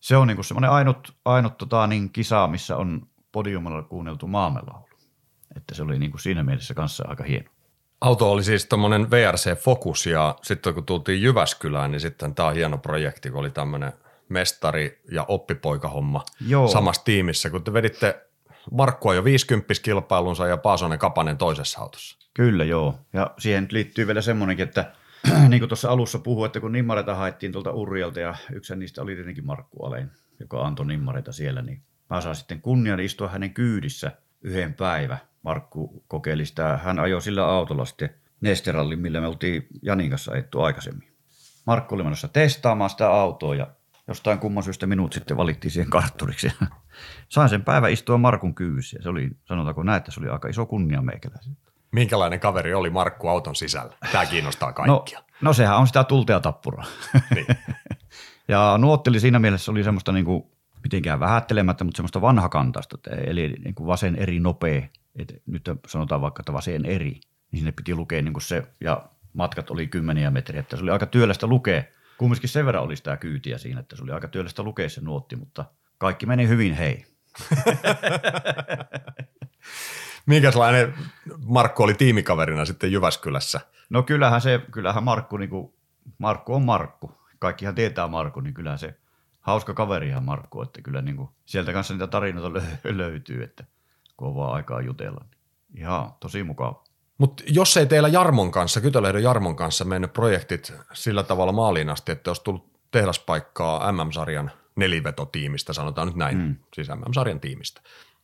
Se 0.00 0.16
on 0.16 0.28
niin 0.28 0.44
semmoinen 0.44 0.70
ainut, 0.70 1.16
ainut 1.24 1.58
tota, 1.58 1.86
niin 1.86 2.10
kisa, 2.10 2.46
missä 2.46 2.76
on 2.76 3.06
podiumilla 3.32 3.82
kuunneltu 3.82 4.26
maamelaulu. 4.26 4.88
Että 5.56 5.74
se 5.74 5.82
oli 5.82 5.98
niin 5.98 6.10
kuin 6.10 6.20
siinä 6.20 6.42
mielessä 6.42 6.74
kanssa 6.74 7.04
aika 7.08 7.24
hieno. 7.24 7.50
Auto 8.00 8.32
oli 8.32 8.44
siis 8.44 8.66
tämmöinen 8.66 9.10
VRC 9.10 9.58
Focus 9.58 10.06
ja 10.06 10.36
sitten 10.42 10.74
kun 10.74 10.86
tultiin 10.86 11.22
Jyväskylään, 11.22 11.90
niin 11.90 12.00
sitten 12.00 12.34
tämä 12.34 12.48
on 12.48 12.54
hieno 12.54 12.78
projekti, 12.78 13.30
kun 13.30 13.40
oli 13.40 13.50
tämmöinen 13.50 13.92
mestari- 14.28 15.00
ja 15.12 15.24
oppipoikahomma 15.28 16.24
Joo. 16.48 16.68
samassa 16.68 17.04
tiimissä, 17.04 17.50
kun 17.50 17.64
te 17.64 17.72
veditte 17.72 18.26
Markkua 18.70 19.14
jo 19.14 19.24
50 19.24 19.74
kilpailunsa 19.82 20.46
ja 20.46 20.56
Paasonen 20.56 20.98
Kapanen 20.98 21.38
toisessa 21.38 21.80
autossa. 21.80 22.18
Kyllä 22.34 22.64
joo, 22.64 22.98
ja 23.12 23.30
siihen 23.38 23.68
liittyy 23.70 24.06
vielä 24.06 24.20
semmoinenkin, 24.20 24.68
että 24.68 24.92
niin 25.48 25.60
kuin 25.60 25.68
tuossa 25.68 25.90
alussa 25.90 26.18
puhui, 26.18 26.46
että 26.46 26.60
kun 26.60 26.72
nimmareita 26.72 27.14
haettiin 27.14 27.52
tuolta 27.52 27.70
Urjalta 27.70 28.20
ja 28.20 28.34
yksi 28.52 28.76
niistä 28.76 29.02
oli 29.02 29.14
tietenkin 29.14 29.46
Markku 29.46 29.84
Alein, 29.84 30.10
joka 30.40 30.66
antoi 30.66 30.86
nimmareita 30.86 31.32
siellä, 31.32 31.62
niin 31.62 31.82
mä 32.10 32.20
saan 32.20 32.36
sitten 32.36 32.60
kunnian 32.60 33.00
istua 33.00 33.28
hänen 33.28 33.54
kyydissä 33.54 34.12
yhden 34.42 34.74
päivän 34.74 35.18
Markku 35.46 36.04
kokeili 36.08 36.46
sitä. 36.46 36.78
Hän 36.84 36.98
ajoi 36.98 37.22
sillä 37.22 37.46
autolla 37.46 37.84
sitten 37.84 38.10
Nesterallin, 38.40 38.98
millä 38.98 39.20
me 39.20 39.26
oltiin 39.26 39.66
Janin 39.82 40.10
kanssa 40.10 40.32
ajettu 40.32 40.60
aikaisemmin. 40.60 41.08
Markku 41.66 41.94
oli 41.94 42.02
menossa 42.02 42.28
testaamaan 42.28 42.90
sitä 42.90 43.10
autoa 43.10 43.54
ja 43.54 43.66
jostain 44.08 44.38
kumman 44.38 44.62
syystä 44.62 44.86
minut 44.86 45.12
sitten 45.12 45.36
valittiin 45.36 45.70
siihen 45.70 45.90
kartturiksi. 45.90 46.52
Sain 47.28 47.48
sen 47.48 47.64
päivän 47.64 47.92
istua 47.92 48.18
Markun 48.18 48.54
kyyssä 48.54 48.98
ja 48.98 49.02
se 49.02 49.08
oli, 49.08 49.30
sanotaanko 49.44 49.82
näin, 49.82 49.96
että 49.96 50.10
se 50.10 50.20
oli 50.20 50.28
aika 50.28 50.48
iso 50.48 50.66
kunnia 50.66 51.02
meikäläisen. 51.02 51.56
Minkälainen 51.92 52.40
kaveri 52.40 52.74
oli 52.74 52.90
Markku 52.90 53.28
auton 53.28 53.56
sisällä? 53.56 53.92
Tämä 54.12 54.26
kiinnostaa 54.26 54.68
no, 54.68 54.74
kaikkia. 54.74 55.18
No, 55.18 55.24
no 55.40 55.52
sehän 55.52 55.76
on 55.76 55.86
sitä 55.86 56.04
tultea 56.04 56.40
tappuraa. 56.40 56.84
Niin. 57.34 57.46
ja 58.48 58.78
nuotteli 58.78 59.20
siinä 59.20 59.38
mielessä 59.38 59.72
oli 59.72 59.84
semmoista 59.84 60.12
niin 60.12 60.24
kuin, 60.24 60.44
mitenkään 60.86 61.20
vähättelemättä, 61.20 61.84
mutta 61.84 61.96
semmoista 61.96 62.20
vanhakantaista, 62.20 62.98
eli 63.26 63.54
niin 63.64 63.74
kuin 63.74 63.86
vasen 63.86 64.16
eri 64.16 64.40
nopea 64.40 64.82
et 65.18 65.42
nyt 65.46 65.70
sanotaan 65.86 66.20
vaikka, 66.20 66.40
että 66.40 66.52
vaseen 66.52 66.86
eri, 66.86 67.20
niin 67.50 67.60
sinne 67.60 67.72
piti 67.72 67.94
lukea 67.94 68.22
niin 68.22 68.32
kuin 68.32 68.42
se, 68.42 68.62
ja 68.80 69.08
matkat 69.32 69.70
oli 69.70 69.86
kymmeniä 69.86 70.30
metriä, 70.30 70.60
että 70.60 70.76
se 70.76 70.82
oli 70.82 70.90
aika 70.90 71.06
työlästä 71.06 71.46
lukea. 71.46 71.82
Kumminkin 72.18 72.48
sen 72.48 72.66
verran 72.66 72.84
oli 72.84 72.96
sitä 72.96 73.16
kyytiä 73.16 73.58
siinä, 73.58 73.80
että 73.80 73.96
se 73.96 74.02
oli 74.02 74.12
aika 74.12 74.28
työlästä 74.28 74.62
lukea 74.62 74.88
se 74.88 75.00
nuotti, 75.00 75.36
mutta 75.36 75.64
kaikki 75.98 76.26
meni 76.26 76.48
hyvin 76.48 76.74
hei. 76.74 77.04
Minkälainen 80.26 80.94
Markku 81.38 81.82
oli 81.82 81.94
tiimikaverina 81.94 82.64
sitten 82.64 82.92
Jyväskylässä? 82.92 83.60
No 83.90 84.02
kyllähän 84.02 84.40
se, 84.40 84.60
kyllähän 84.70 85.04
Markku, 85.04 85.36
niin 85.36 85.50
kuin, 85.50 85.74
Markku 86.18 86.54
on 86.54 86.64
Markku. 86.64 87.12
Kaikkihan 87.38 87.74
tietää 87.74 88.08
Markku, 88.08 88.40
niin 88.40 88.54
kyllähän 88.54 88.78
se 88.78 88.94
hauska 89.46 89.74
kaverihan 89.74 90.24
Markku, 90.24 90.62
että 90.62 90.82
kyllä 90.82 91.02
niin 91.02 91.16
kuin, 91.16 91.28
sieltä 91.44 91.72
kanssa 91.72 91.94
niitä 91.94 92.06
tarinoita 92.06 92.60
löytyy, 92.84 93.42
että 93.42 93.64
kun 94.16 94.28
on 94.28 94.36
vaan 94.36 94.54
aikaa 94.54 94.80
jutella. 94.80 95.24
Niin 95.30 95.82
ihan 95.82 96.12
tosi 96.20 96.42
mukava. 96.42 96.84
Mutta 97.18 97.42
jos 97.46 97.76
ei 97.76 97.86
teillä 97.86 98.08
Jarmon 98.08 98.50
kanssa, 98.50 98.80
Kytölehdon 98.80 99.22
Jarmon 99.22 99.56
kanssa 99.56 99.84
mennyt 99.84 100.12
projektit 100.12 100.72
sillä 100.92 101.22
tavalla 101.22 101.52
maaliin 101.52 101.90
asti, 101.90 102.12
että 102.12 102.30
olisi 102.30 102.44
tullut 102.44 102.72
tehdaspaikkaa 102.90 103.92
MM-sarjan 103.92 104.50
nelivetotiimistä, 104.76 105.72
sanotaan 105.72 106.06
nyt 106.08 106.16
näin, 106.16 106.38
mm. 106.38 106.56
siis 106.74 106.88
MM-sarjan 106.88 107.40
tiimistä. 107.40 107.80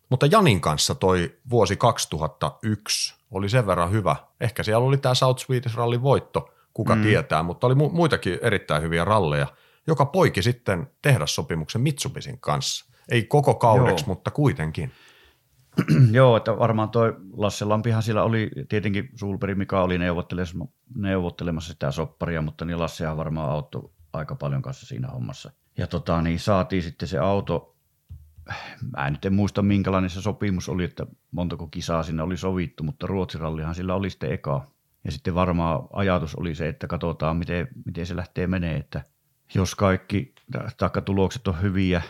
Mutta 0.09 0.27
Janin 0.27 0.61
kanssa 0.61 0.95
toi 0.95 1.39
vuosi 1.51 1.77
2001 1.77 3.15
oli 3.31 3.49
sen 3.49 3.67
verran 3.67 3.91
hyvä. 3.91 4.17
Ehkä 4.41 4.63
siellä 4.63 4.87
oli 4.87 4.97
tämä 4.97 5.15
South 5.15 5.45
Swedish 5.45 5.77
Rallin 5.77 6.03
voitto, 6.03 6.51
kuka 6.75 6.95
mm. 6.97 7.03
tietää, 7.03 7.43
mutta 7.43 7.67
oli 7.67 7.75
mu- 7.75 7.93
muitakin 7.93 8.39
erittäin 8.43 8.83
hyviä 8.83 9.05
ralleja, 9.05 9.47
joka 9.87 10.07
poiki 10.07 10.43
sitten 10.43 10.91
tehdassopimuksen 11.03 11.81
Mitsubisin 11.81 12.41
kanssa. 12.41 12.93
Ei 13.09 13.23
koko 13.23 13.55
kaudeksi, 13.55 14.05
Joo. 14.05 14.15
mutta 14.15 14.31
kuitenkin. 14.31 14.93
Joo, 16.13 16.37
että 16.37 16.59
varmaan 16.59 16.91
toi 16.91 17.17
Lasse 17.33 17.65
Lampihan 17.65 18.03
siellä 18.03 18.23
oli, 18.23 18.51
tietenkin 18.69 19.11
Sulperi 19.15 19.55
Mika 19.55 19.83
oli 19.83 19.99
neuvottelemassa, 19.99 20.59
neuvottelemassa 20.95 21.73
sitä 21.73 21.91
sopparia, 21.91 22.43
mutta 22.43 22.65
niin 22.65 22.81
Lassehan 22.81 23.17
varmaan 23.17 23.51
auttoi 23.51 23.91
aika 24.13 24.35
paljon 24.35 24.63
kanssa 24.63 24.87
siinä 24.87 25.09
hommassa. 25.09 25.53
Ja 25.79 25.87
tota, 25.87 26.23
niin 26.23 26.41
saatiin 26.41 26.83
sitten 26.83 27.09
se 27.09 27.19
auto, 27.19 27.77
mä 28.97 29.07
en 29.07 29.13
nyt 29.13 29.25
en 29.25 29.35
muista 29.35 29.63
minkälainen 29.63 30.11
se 30.11 30.23
sopimus 30.23 30.69
oli, 30.69 30.85
että 30.85 31.07
montako 31.31 31.67
kisaa 31.67 32.03
siinä 32.03 32.25
oli 32.25 32.37
sovittu, 32.37 32.85
mutta 32.85 33.07
Ruotsirallihan 33.07 33.75
sillä 33.75 33.95
oli 33.95 34.11
sitten 34.11 34.33
eka. 34.33 34.67
Ja 35.05 35.13
sitten 35.13 35.35
varmaan 35.35 35.81
ajatus 35.93 36.35
oli 36.35 36.55
se, 36.55 36.69
että 36.69 36.87
katsotaan 36.87 37.37
miten, 37.37 37.69
miten 37.87 38.07
se 38.07 38.17
lähtee 38.17 38.47
menee, 38.47 38.77
että 38.77 39.05
jos 39.55 39.75
kaikki 39.75 40.35
takkatulokset 40.77 41.49
on 41.49 41.63
hyviä 41.63 42.03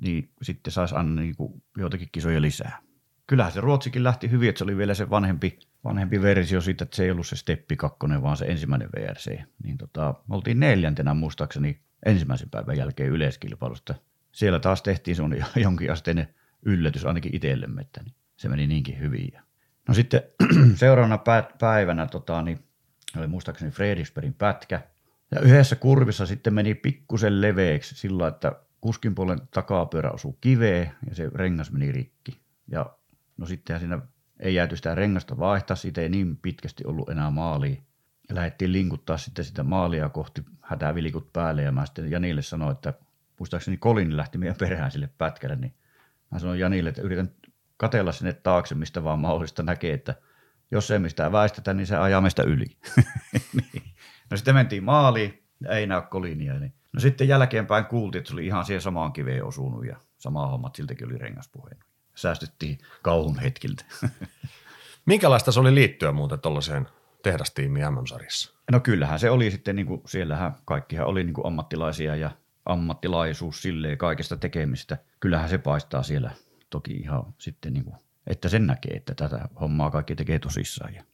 niin 0.00 0.30
sitten 0.42 0.72
saisi 0.72 0.94
aina 0.94 1.20
niin 1.20 1.36
kuin 1.36 1.62
joitakin 1.76 2.08
kisoja 2.12 2.42
lisää. 2.42 2.78
Kyllähän 3.26 3.52
se 3.52 3.60
Ruotsikin 3.60 4.04
lähti 4.04 4.30
hyvin, 4.30 4.48
että 4.48 4.58
se 4.58 4.64
oli 4.64 4.76
vielä 4.76 4.94
se 4.94 5.10
vanhempi, 5.10 5.58
vanhempi 5.84 6.22
versio 6.22 6.60
siitä, 6.60 6.84
että 6.84 6.96
se 6.96 7.04
ei 7.04 7.10
ollut 7.10 7.26
se 7.26 7.36
Steppi 7.36 7.76
2, 7.76 7.98
vaan 8.22 8.36
se 8.36 8.44
ensimmäinen 8.44 8.88
VRC. 8.96 9.38
Niin 9.64 9.78
tota, 9.78 10.14
me 10.28 10.34
oltiin 10.34 10.60
neljäntenä 10.60 11.14
muistaakseni 11.14 11.80
ensimmäisen 12.06 12.50
päivän 12.50 12.76
jälkeen 12.76 13.10
yleiskilpailusta. 13.10 13.94
Siellä 14.32 14.60
taas 14.60 14.82
tehtiin 14.82 15.16
sun 15.16 15.36
jonkinasteinen 15.56 16.34
yllätys 16.62 17.04
ainakin 17.04 17.36
itsellemme, 17.36 17.80
että 17.80 18.02
niin 18.02 18.14
se 18.36 18.48
meni 18.48 18.66
niinkin 18.66 18.98
hyvin. 18.98 19.32
No 19.88 19.94
sitten 19.94 20.22
seuraavana 20.74 21.18
päivänä 21.60 22.06
tota, 22.06 22.42
niin 22.42 22.58
oli 23.16 23.26
muistaakseni 23.26 23.70
Fredriksbergin 23.70 24.34
pätkä. 24.34 24.80
Ja 25.30 25.40
yhdessä 25.40 25.76
kurvissa 25.76 26.26
sitten 26.26 26.54
meni 26.54 26.74
pikkusen 26.74 27.40
leveäksi 27.40 27.94
sillä, 27.94 28.28
että 28.28 28.52
kuskin 28.80 29.14
puolen 29.14 29.40
takapyörä 29.50 30.10
osui 30.10 30.34
kiveen 30.40 30.90
ja 31.08 31.14
se 31.14 31.30
rengas 31.34 31.72
meni 31.72 31.92
rikki. 31.92 32.40
Ja 32.70 32.96
no 33.36 33.46
sittenhän 33.46 33.80
siinä 33.80 33.98
ei 34.40 34.54
jääty 34.54 34.76
sitä 34.76 34.94
rengasta 34.94 35.38
vaihtaa, 35.38 35.76
siitä 35.76 36.00
ei 36.00 36.08
niin 36.08 36.36
pitkästi 36.36 36.84
ollut 36.86 37.08
enää 37.08 37.30
maalia. 37.30 37.76
Ja 38.28 38.34
lähdettiin 38.34 38.72
linkuttaa 38.72 39.16
sitten 39.16 39.44
sitä 39.44 39.62
maalia 39.62 40.08
kohti 40.08 40.42
hätävilikut 40.62 41.32
päälle 41.32 41.62
ja 41.62 41.72
mä 41.72 41.86
sitten 41.86 42.10
Janille 42.10 42.42
sanoin, 42.42 42.72
että 42.72 42.94
muistaakseni 43.38 43.76
Kolin 43.76 44.16
lähti 44.16 44.38
meidän 44.38 44.56
perään 44.58 44.90
sille 44.90 45.10
pätkälle, 45.18 45.56
niin 45.56 45.74
mä 46.30 46.38
sanoin 46.38 46.60
Janille, 46.60 46.88
että 46.88 47.02
yritän 47.02 47.30
katella 47.76 48.12
sinne 48.12 48.32
taakse, 48.32 48.74
mistä 48.74 49.04
vaan 49.04 49.18
mahdollista 49.18 49.62
näkee, 49.62 49.94
että 49.94 50.14
jos 50.70 50.90
ei 50.90 50.98
mistään 50.98 51.32
väistetä, 51.32 51.74
niin 51.74 51.86
se 51.86 51.96
ajaa 51.96 52.20
meistä 52.20 52.42
yli. 52.42 52.66
niin. 53.52 53.93
No 54.30 54.36
sitten 54.36 54.54
mentiin 54.54 54.84
maaliin, 54.84 55.42
ei 55.68 55.86
näy 55.86 56.02
kolinia. 56.02 56.58
Niin. 56.58 56.74
No 56.92 57.00
sitten 57.00 57.28
jälkeenpäin 57.28 57.84
kuultiin, 57.84 58.18
että 58.18 58.28
se 58.28 58.34
oli 58.34 58.46
ihan 58.46 58.64
siihen 58.64 58.80
samaan 58.80 59.12
kiveen 59.12 59.44
osunut 59.44 59.86
ja 59.86 59.96
sama 60.18 60.46
homma, 60.46 60.66
että 60.66 60.76
siltäkin 60.76 61.06
oli 61.06 61.18
rengaspuheen. 61.18 61.78
Säästettiin 62.14 62.78
kauhun 63.02 63.38
hetkiltä. 63.38 63.84
Minkälaista 65.06 65.52
se 65.52 65.60
oli 65.60 65.74
liittyä 65.74 66.12
muuten 66.12 66.40
tuollaiseen 66.40 66.88
tehdastiimiin 67.22 67.92
MM-sarjassa? 67.92 68.54
No 68.72 68.80
kyllähän 68.80 69.18
se 69.18 69.30
oli 69.30 69.50
sitten, 69.50 69.76
niin 69.76 69.86
kuin, 69.86 70.02
siellähän 70.06 70.54
kaikkihan 70.64 71.06
oli 71.06 71.24
niin 71.24 71.34
kuin 71.34 71.46
ammattilaisia 71.46 72.16
ja 72.16 72.30
ammattilaisuus 72.66 73.62
silleen 73.62 73.98
kaikesta 73.98 74.36
tekemistä. 74.36 74.98
Kyllähän 75.20 75.48
se 75.48 75.58
paistaa 75.58 76.02
siellä 76.02 76.30
toki 76.70 76.92
ihan 76.92 77.34
sitten, 77.38 77.72
niin 77.72 77.84
kuin, 77.84 77.96
että 78.26 78.48
sen 78.48 78.66
näkee, 78.66 78.96
että 78.96 79.14
tätä 79.14 79.48
hommaa 79.60 79.90
kaikki 79.90 80.16
tekee 80.16 80.38
tosissaan. 80.38 80.94
Ja 80.94 81.04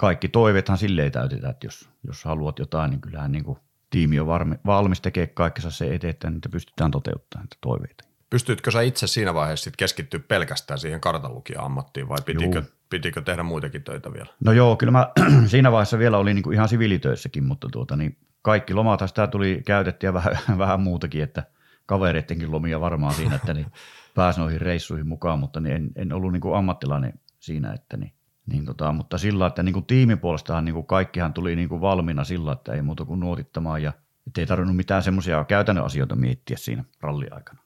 kaikki 0.00 0.28
toiveethan 0.28 0.78
silleen 0.78 1.12
täytetään, 1.12 1.50
että 1.50 1.66
jos, 1.66 1.88
jos 2.06 2.24
haluat 2.24 2.58
jotain, 2.58 2.90
niin 2.90 3.00
kyllähän 3.00 3.32
niin 3.32 3.44
kuin, 3.44 3.58
tiimi 3.90 4.20
on 4.20 4.26
varmi, 4.26 4.54
valmis 4.66 5.00
tekemään 5.00 5.34
kaikkensa 5.34 5.70
se 5.70 5.94
eteen, 5.94 6.10
että 6.10 6.30
niitä 6.30 6.48
pystytään 6.48 6.90
toteuttamaan 6.90 7.44
niitä 7.44 7.56
toiveita. 7.60 8.04
Pystyitkö 8.30 8.70
sä 8.70 8.80
itse 8.80 9.06
siinä 9.06 9.34
vaiheessa 9.34 9.64
sit 9.64 9.76
keskittyä 9.76 10.20
pelkästään 10.28 10.78
siihen 10.78 11.00
kartanlukijan 11.00 11.64
ammattiin 11.64 12.08
vai 12.08 12.18
pitikö, 12.24 12.62
pitikö 12.90 13.22
tehdä 13.22 13.42
muitakin 13.42 13.82
töitä 13.82 14.12
vielä? 14.12 14.28
No 14.44 14.52
joo, 14.52 14.76
kyllä 14.76 14.90
mä 14.90 15.12
siinä 15.46 15.72
vaiheessa 15.72 15.98
vielä 15.98 16.18
olin 16.18 16.34
niin 16.34 16.42
kuin 16.42 16.54
ihan 16.54 16.68
siviilitöissäkin, 16.68 17.44
mutta 17.44 17.68
tuota, 17.72 17.96
niin 17.96 18.16
kaikki 18.42 18.74
lomat 18.74 19.00
sitä 19.06 19.26
tuli 19.26 19.62
käytettyä 19.66 20.12
vähän, 20.14 20.36
vähän 20.58 20.80
muutakin, 20.80 21.22
että 21.22 21.42
kavereittenkin 21.86 22.52
lomia 22.52 22.80
varmaan 22.80 23.14
siinä, 23.14 23.34
että 23.34 23.54
niin 23.54 23.66
pääsi 24.14 24.40
noihin 24.40 24.60
reissuihin 24.60 25.08
mukaan, 25.08 25.38
mutta 25.38 25.60
niin 25.60 25.76
en, 25.76 25.90
en 25.96 26.12
ollut 26.12 26.32
niin 26.32 26.40
kuin 26.40 26.56
ammattilainen 26.56 27.12
siinä, 27.38 27.72
että 27.72 27.96
niin, 27.96 28.12
niin 28.50 28.64
tota, 28.64 28.92
mutta 28.92 29.18
sillä, 29.18 29.46
että 29.46 29.62
niin 29.62 29.72
kuin 29.72 29.86
tiimin 29.86 30.18
puolestahan 30.18 30.64
niin 30.64 30.74
kuin 30.74 30.86
kaikkihan 30.86 31.32
tuli 31.32 31.56
niin 31.56 31.68
kuin 31.68 31.80
valmiina 31.80 32.24
sillä, 32.24 32.52
että 32.52 32.72
ei 32.72 32.82
muuta 32.82 33.04
kuin 33.04 33.20
nuotittamaan 33.20 33.82
ja 33.82 33.92
ei 34.38 34.46
tarvinnut 34.46 34.76
mitään 34.76 35.02
semmoisia 35.02 35.44
käytännön 35.44 35.84
asioita 35.84 36.16
miettiä 36.16 36.56
siinä 36.56 36.84
ralliaikana. 37.00 37.60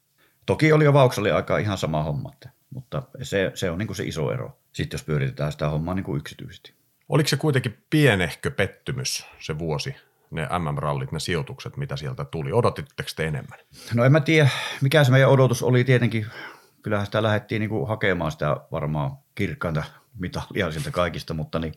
Toki 0.46 0.72
oli 0.72 0.84
jo 0.84 0.92
Vauksali 0.92 1.30
aika 1.30 1.58
ihan 1.58 1.78
sama 1.78 2.02
homma, 2.02 2.30
että, 2.32 2.50
mutta 2.70 3.02
se, 3.22 3.52
se 3.54 3.70
on 3.70 3.78
niin 3.78 3.86
kuin 3.86 3.96
se 3.96 4.04
iso 4.04 4.32
ero, 4.32 4.58
sitten 4.72 4.98
jos 4.98 5.04
pyöritetään 5.04 5.52
sitä 5.52 5.68
hommaa 5.68 5.94
niin 5.94 6.04
kuin 6.04 6.18
yksityisesti. 6.18 6.74
Oliko 7.08 7.28
se 7.28 7.36
kuitenkin 7.36 7.78
pienehkö 7.90 8.50
pettymys 8.50 9.26
se 9.40 9.58
vuosi, 9.58 9.96
ne 10.30 10.48
MM-rallit, 10.58 11.12
ne 11.12 11.20
sijoitukset, 11.20 11.76
mitä 11.76 11.96
sieltä 11.96 12.24
tuli? 12.24 12.52
Odotitteko 12.52 13.08
te 13.16 13.26
enemmän? 13.26 13.58
No 13.94 14.04
en 14.04 14.12
mä 14.12 14.20
tiedä, 14.20 14.48
mikä 14.80 15.04
se 15.04 15.10
meidän 15.10 15.30
odotus 15.30 15.62
oli 15.62 15.84
tietenkin. 15.84 16.26
Kyllähän 16.84 17.06
sitä 17.06 17.22
lähdettiin 17.22 17.60
niin 17.60 17.70
kuin 17.70 17.88
hakemaan 17.88 18.32
sitä 18.32 18.56
varmaan 18.72 19.10
kirkkainta 19.34 19.84
mitalia 20.18 20.70
sieltä 20.70 20.90
kaikista, 20.90 21.34
mutta 21.34 21.58
niin 21.58 21.74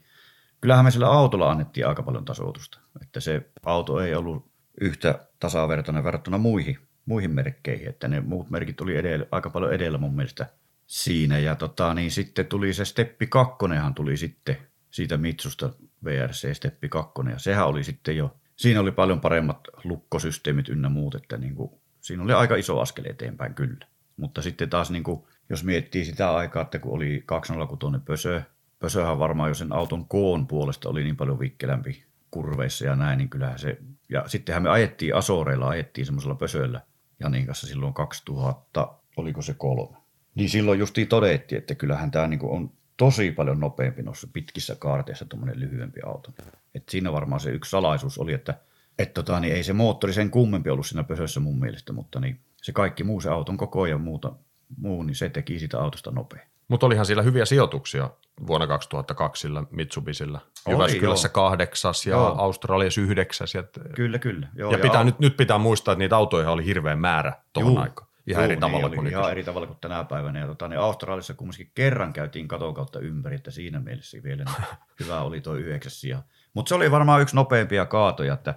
kyllähän 0.61 0.85
me 0.85 0.91
sillä 0.91 1.07
autolla 1.07 1.51
annettiin 1.51 1.87
aika 1.87 2.03
paljon 2.03 2.25
tasoitusta. 2.25 2.79
Että 3.01 3.19
se 3.19 3.49
auto 3.65 3.99
ei 3.99 4.15
ollut 4.15 4.51
yhtä 4.81 5.27
tasavertainen 5.39 6.03
verrattuna 6.03 6.37
muihin, 6.37 6.77
muihin 7.05 7.31
merkkeihin, 7.31 7.89
että 7.89 8.07
ne 8.07 8.19
muut 8.21 8.49
merkit 8.49 8.75
tuli 8.75 8.97
edellä, 8.97 9.25
aika 9.31 9.49
paljon 9.49 9.73
edellä 9.73 9.97
mun 9.97 10.15
mielestä 10.15 10.45
siinä. 10.87 11.39
Ja 11.39 11.55
tota, 11.55 11.93
niin 11.93 12.11
sitten 12.11 12.45
tuli 12.45 12.73
se 12.73 12.85
Steppi 12.85 13.27
2, 13.27 13.55
tuli 13.95 14.17
sitten 14.17 14.57
siitä 14.91 15.17
Mitsusta 15.17 15.69
VRC 16.03 16.53
Steppi 16.53 16.89
2, 16.89 17.13
ja 17.31 17.39
sehän 17.39 17.67
oli 17.67 17.83
sitten 17.83 18.17
jo, 18.17 18.35
siinä 18.55 18.79
oli 18.79 18.91
paljon 18.91 19.21
paremmat 19.21 19.67
lukkosysteemit 19.83 20.69
ynnä 20.69 20.89
muut, 20.89 21.15
että 21.15 21.37
niin 21.37 21.55
kuin, 21.55 21.71
siinä 22.01 22.23
oli 22.23 22.33
aika 22.33 22.55
iso 22.55 22.79
askel 22.79 23.05
eteenpäin 23.05 23.53
kyllä. 23.53 23.87
Mutta 24.17 24.41
sitten 24.41 24.69
taas 24.69 24.91
niin 24.91 25.03
kuin, 25.03 25.23
jos 25.49 25.63
miettii 25.63 26.05
sitä 26.05 26.35
aikaa, 26.35 26.61
että 26.61 26.79
kun 26.79 26.93
oli 26.93 27.23
206 27.25 27.97
Pösö, 28.05 28.41
Pösöhän 28.79 29.19
varmaan 29.19 29.49
jo 29.49 29.53
sen 29.53 29.73
auton 29.73 30.07
koon 30.07 30.47
puolesta 30.47 30.89
oli 30.89 31.03
niin 31.03 31.17
paljon 31.17 31.39
vikkelämpi 31.39 32.03
kurveissa 32.31 32.85
ja 32.85 32.95
näin, 32.95 33.17
niin 33.17 33.29
kyllähän 33.29 33.59
se, 33.59 33.77
ja 34.09 34.27
sittenhän 34.27 34.63
me 34.63 34.69
ajettiin 34.69 35.15
Asoreilla, 35.15 35.67
ajettiin 35.67 36.05
semmoisella 36.05 36.35
Pösöllä 36.35 36.81
Janin 37.19 37.45
kanssa 37.45 37.67
silloin 37.67 37.93
2000, 37.93 38.93
oliko 39.17 39.41
se 39.41 39.53
kolme. 39.53 39.97
Niin 40.35 40.49
silloin 40.49 40.79
justiin 40.79 41.07
todettiin, 41.07 41.59
että 41.59 41.75
kyllähän 41.75 42.11
tämä 42.11 42.27
niin 42.27 42.39
on 42.43 42.71
tosi 42.97 43.31
paljon 43.31 43.59
nopeampi 43.59 44.03
noissa 44.03 44.27
pitkissä 44.33 44.75
kaarteissa 44.79 45.25
tuommoinen 45.25 45.59
lyhyempi 45.59 46.01
auto. 46.05 46.33
Et 46.75 46.89
siinä 46.89 47.11
varmaan 47.11 47.39
se 47.39 47.51
yksi 47.51 47.71
salaisuus 47.71 48.17
oli, 48.17 48.33
että 48.33 48.53
et 48.99 49.13
tota, 49.13 49.39
niin 49.39 49.55
ei 49.55 49.63
se 49.63 49.73
moottori 49.73 50.13
sen 50.13 50.31
kummempi 50.31 50.69
ollut 50.69 50.85
siinä 50.85 51.03
pösössä 51.03 51.39
mun 51.39 51.59
mielestä, 51.59 51.93
mutta 51.93 52.19
niin 52.19 52.39
se 52.67 52.71
kaikki 52.71 53.03
muu, 53.03 53.21
se 53.21 53.29
auton 53.29 53.57
koko 53.57 53.85
ja 53.85 53.97
muuta, 53.97 54.31
muu, 54.77 55.03
niin 55.03 55.15
se 55.15 55.29
teki 55.29 55.59
sitä 55.59 55.79
autosta 55.79 56.11
nopea. 56.11 56.41
Mutta 56.67 56.85
olihan 56.85 57.05
siellä 57.05 57.23
hyviä 57.23 57.45
sijoituksia 57.45 58.09
vuonna 58.47 58.67
2002 58.67 59.47
Mitsubisilla. 59.71 60.41
Jyväskylässä 60.69 61.29
kahdeksas 61.29 62.05
ja 62.05 62.11
joo. 62.11 62.35
Australiassa 62.37 63.01
yhdeksäs. 63.01 63.55
Ja, 63.55 63.63
kyllä, 63.95 64.19
kyllä. 64.19 64.47
Joo, 64.55 64.71
ja, 64.71 64.77
pitää, 64.77 64.99
ja 64.99 65.03
nyt, 65.03 65.19
nyt 65.19 65.37
pitää 65.37 65.57
muistaa, 65.57 65.91
että 65.91 65.99
niitä 65.99 66.17
autoja 66.17 66.51
oli 66.51 66.65
hirveän 66.65 66.99
määrä 66.99 67.33
tuohon 67.53 67.77
aikaan. 67.77 68.07
Ihan 68.27 68.43
Joo, 68.43 68.51
eri 68.51 68.57
tavalla 68.57 68.87
niin, 68.87 68.95
kuin 68.95 69.07
Ihan 69.07 69.31
eri 69.31 69.43
tavalla 69.43 69.67
kuin 69.67 69.77
tänä 69.81 70.03
päivänä. 70.03 70.39
Ja 70.39 70.47
tota, 70.47 70.67
niin 70.67 70.79
Australiassa 70.79 71.33
kumminkin 71.33 71.71
kerran 71.75 72.13
käytiin 72.13 72.47
katon 72.47 72.73
kautta 72.73 72.99
ympäri, 72.99 73.35
että 73.35 73.51
siinä 73.51 73.79
mielessä 73.79 74.17
vielä 74.23 74.43
niin 74.43 74.67
hyvä 74.99 75.21
oli 75.21 75.41
tuo 75.41 75.53
yhdeksäs 75.53 76.01
sija. 76.01 76.23
Mutta 76.53 76.69
se 76.69 76.75
oli 76.75 76.91
varmaan 76.91 77.21
yksi 77.21 77.35
nopeimpia 77.35 77.85
kaatoja, 77.85 78.33
että 78.33 78.55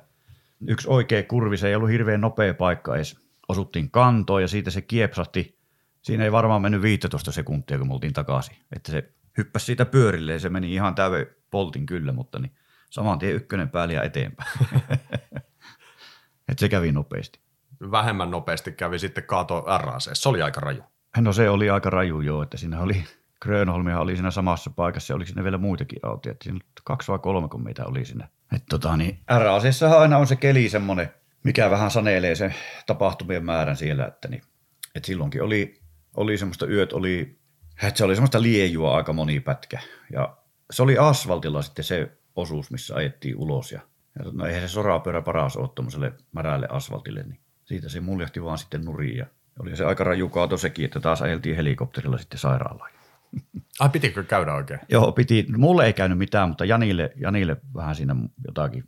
yksi 0.67 0.89
oikea 0.91 1.23
kurvi, 1.23 1.57
se 1.57 1.69
ei 1.69 1.75
ollut 1.75 1.91
hirveän 1.91 2.21
nopea 2.21 2.55
paikka 2.55 2.97
edes. 2.97 3.30
Osuttiin 3.51 3.91
kantoon 3.91 4.43
ja 4.43 4.49
siitä 4.49 4.71
se 4.71 4.83
kiepsahti. 4.83 5.59
Siinä 6.03 6.25
ei 6.25 6.33
varmaan 6.33 6.63
mennyt 6.63 6.83
15 6.83 7.33
sekuntia, 7.33 7.79
kun 7.79 7.89
me 7.89 7.95
oltiin 7.95 8.13
takaisin. 8.13 8.57
Että 8.77 8.93
se 8.93 9.13
hyppäsi 9.39 9.67
siitä 9.67 9.85
pyörille 9.85 10.33
ja 10.33 10.39
se 10.39 10.49
meni 10.49 10.75
ihan 10.75 10.95
täyden 10.95 11.27
poltin 11.51 11.87
kyllä, 11.87 12.13
mutta 12.13 12.39
niin 12.39 12.55
saman 12.91 13.19
tien 13.19 13.35
ykkönen 13.35 13.69
päälle 13.69 13.95
ja 13.95 14.03
eteenpäin. 14.03 14.51
että 16.49 16.61
se 16.61 16.69
kävi 16.69 16.93
nopeasti 16.93 17.41
vähemmän 17.91 18.31
nopeasti 18.31 18.73
kävi 18.73 18.99
sitten 18.99 19.25
kaato 19.25 19.65
RAC. 19.79 20.11
Se 20.13 20.29
oli 20.29 20.43
aika 20.43 20.61
raju. 20.61 20.83
No 21.19 21.33
se 21.33 21.51
oli 21.51 21.71
aika 21.71 21.91
raju 21.91 22.21
joo, 22.21 22.43
että 22.43 22.57
siinä 22.57 22.81
oli, 22.81 23.05
Grönholmia 23.43 24.01
oli 24.01 24.17
siinä 24.17 24.31
samassa 24.31 24.71
paikassa 24.71 25.13
ja 25.13 25.17
oli 25.17 25.27
siinä 25.27 25.45
vielä 25.45 25.59
muitakin 25.59 25.99
autoja. 26.03 26.33
Että 26.33 26.45
siinä 26.45 26.61
kaksi 26.85 27.13
vai 27.13 27.19
kolme 27.19 27.49
kun 27.49 27.65
meitä 27.65 27.85
oli 27.85 28.05
siinä. 28.05 28.29
Että 28.53 28.67
tota, 28.71 28.97
niin, 28.97 29.19
RACssahan 29.29 29.99
aina 29.99 30.19
on 30.19 30.27
se 30.27 30.37
keli 30.37 30.69
semmoinen, 30.69 31.15
mikä 31.45 31.71
vähän 31.71 31.91
sanelee 31.91 32.35
se 32.35 32.55
tapahtumien 32.87 33.45
määrän 33.45 33.77
siellä, 33.77 34.07
että, 34.07 34.29
niin, 34.29 34.43
että 34.95 35.07
silloinkin 35.07 35.43
oli, 35.43 35.81
oli 36.17 36.39
semmoista 36.39 36.67
yöt, 36.67 36.93
oli, 36.93 37.39
että 37.83 37.99
se 37.99 38.05
oli 38.05 38.15
semmoista 38.15 38.43
liejua 38.43 38.97
aika 38.97 39.13
moni 39.13 39.41
pätkä. 39.41 39.81
Ja 40.13 40.37
se 40.71 40.83
oli 40.83 40.99
asfaltilla 40.99 41.63
sitten 41.63 41.85
se 41.85 42.13
osuus, 42.37 42.71
missä 42.71 42.95
ajettiin 42.95 43.37
ulos. 43.37 43.73
Ja, 43.73 43.81
ja 44.19 44.31
no 44.33 44.47
eihän 44.47 44.63
se 44.63 44.69
sorapyörä 44.69 45.23
paras 45.23 45.57
ole 45.57 45.69
tuommoiselle 45.75 46.13
märälle 46.33 46.67
asfaltille, 46.71 47.23
niin 47.23 47.41
siitä 47.65 47.89
se 47.89 48.01
muljahti 48.01 48.45
vaan 48.45 48.59
sitten 48.59 48.85
nurin 48.85 49.17
ja 49.17 49.27
oli 49.61 49.77
se 49.77 49.85
aika 49.85 50.05
raju 50.05 50.29
kaato 50.29 50.57
sekin, 50.57 50.85
että 50.85 51.01
taas 51.01 51.23
ajeltiin 51.23 51.57
helikopterilla 51.57 52.19
sitten 52.19 52.39
sairaalaan. 52.39 52.91
Ai 53.81 53.89
pitikö 53.89 54.23
käydä 54.23 54.55
oikein? 54.55 54.81
Joo, 54.89 55.13
piti. 55.13 55.47
Mulle 55.57 55.87
ei 55.87 55.93
käynyt 55.93 56.19
mitään, 56.19 56.49
mutta 56.49 56.65
Janille, 56.65 57.13
Janille 57.17 57.57
vähän 57.75 57.95
siinä 57.95 58.17
jotakin, 58.47 58.85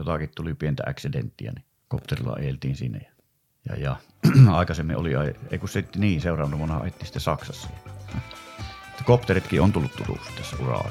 jotakin 0.00 0.30
tuli 0.36 0.54
pientä 0.54 0.82
accidenttiä, 0.86 1.52
niin 1.52 1.64
kopterilla 1.88 2.32
ajeltiin 2.32 2.76
sinne. 2.76 3.00
Ja, 3.68 3.76
ja, 3.76 3.96
aikaisemmin 4.58 4.96
oli, 4.96 5.10
ei 5.50 5.58
kun 5.58 5.68
sitten 5.68 6.00
niin, 6.00 6.20
seuraavana 6.20 6.58
vuonna 6.58 6.76
ajettiin 6.76 7.06
sitten 7.06 7.22
Saksassa. 7.22 7.68
Kopteritkin 9.04 9.60
on 9.60 9.72
tullut 9.72 9.96
tutuksi 9.96 10.30
tässä 10.36 10.56
ura 10.60 10.84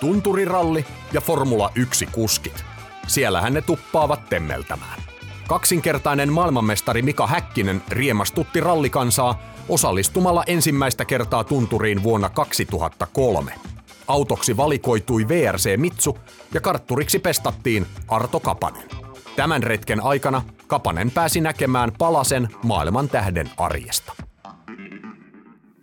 Tunturiralli 0.00 0.84
ja 1.12 1.20
Formula 1.20 1.70
1 1.74 2.06
kuskit. 2.06 2.64
Siellähän 3.06 3.54
ne 3.54 3.62
tuppaavat 3.62 4.28
temmeltämään. 4.28 5.02
Kaksinkertainen 5.48 6.32
maailmanmestari 6.32 7.02
Mika 7.02 7.26
Häkkinen 7.26 7.82
riemastutti 7.88 8.60
rallikansaa 8.60 9.42
osallistumalla 9.68 10.44
ensimmäistä 10.46 11.04
kertaa 11.04 11.44
tunturiin 11.44 12.02
vuonna 12.02 12.28
2003. 12.28 13.71
Autoksi 14.06 14.56
valikoitui 14.56 15.28
VRC 15.28 15.76
Mitsu 15.76 16.18
ja 16.54 16.60
kartturiksi 16.60 17.18
pestattiin 17.18 17.86
Arto 18.08 18.40
Kapanen. 18.40 18.88
Tämän 19.36 19.62
retken 19.62 20.02
aikana 20.02 20.42
Kapanen 20.66 21.10
pääsi 21.10 21.40
näkemään 21.40 21.92
palasen 21.98 22.48
maailman 22.62 23.08
tähden 23.08 23.50
arjesta. 23.56 24.12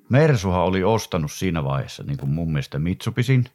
Mersuha 0.09 0.63
oli 0.63 0.84
ostanut 0.84 1.32
siinä 1.32 1.63
vaiheessa 1.63 2.03
niin 2.03 2.17
kuin 2.17 2.30
mun 2.30 2.51
mielestä 2.51 2.80
Mitsubisin, 2.80 3.45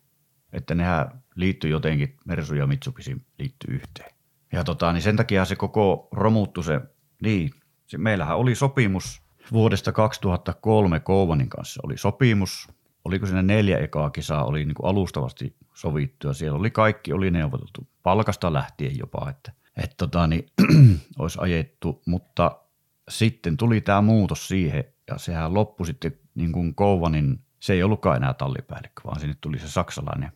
että 0.53 0.75
nehän 0.75 1.23
liittyi 1.35 1.71
jotenkin, 1.71 2.17
Mersu 2.25 2.55
ja 2.55 2.67
Mitsubishi 2.67 3.17
liittyy 3.39 3.75
yhteen. 3.75 4.15
Ja 4.53 4.65
tota, 4.65 4.93
niin 4.93 5.03
sen 5.03 5.17
takia 5.17 5.45
se 5.45 5.57
koko 5.57 6.09
romuttu 6.13 6.63
se, 6.63 6.81
niin, 7.23 7.51
se, 7.87 7.99
meillähän 7.99 8.37
oli 8.37 8.55
sopimus 8.55 9.23
vuodesta 9.53 9.93
2003 9.93 11.01
Kouvanin 11.01 11.49
kanssa 11.49 11.81
oli 11.85 11.97
sopimus. 11.97 12.69
Oliko 13.05 13.27
siinä 13.27 13.43
neljä 13.43 13.79
ekaa 13.79 14.11
kisaa, 14.11 14.45
oli 14.45 14.65
niin 14.65 14.75
kuin 14.75 14.91
alustavasti 14.91 15.57
sovittu 15.75 16.29
ja 16.29 16.35
siellä 16.35 16.59
oli 16.59 16.71
kaikki, 16.71 17.13
oli 17.13 17.31
neuvoteltu 17.31 17.89
palkasta 18.03 18.53
lähtien 18.53 18.99
jopa, 18.99 19.31
että, 19.31 19.53
että 19.77 19.95
tota, 19.97 20.27
niin, 20.27 20.47
olisi 21.19 21.39
ajettu, 21.41 22.03
mutta 22.07 22.61
sitten 23.09 23.57
tuli 23.57 23.81
tämä 23.81 24.03
muutos 24.03 24.49
siihen 24.49 24.85
ja 25.11 25.19
sehän 25.19 25.55
loppui 25.55 25.87
sitten 25.87 26.19
niin 26.35 26.53
kuin 26.53 26.75
Kouvanin, 26.75 27.41
se 27.61 27.73
ei 27.73 27.83
ollutkaan 27.83 28.17
enää 28.17 28.35
tallipäällikkö, 28.35 29.03
vaan 29.05 29.21
sinne 29.21 29.37
tuli 29.41 29.59
se 29.59 29.69
saksalainen, 29.69 30.33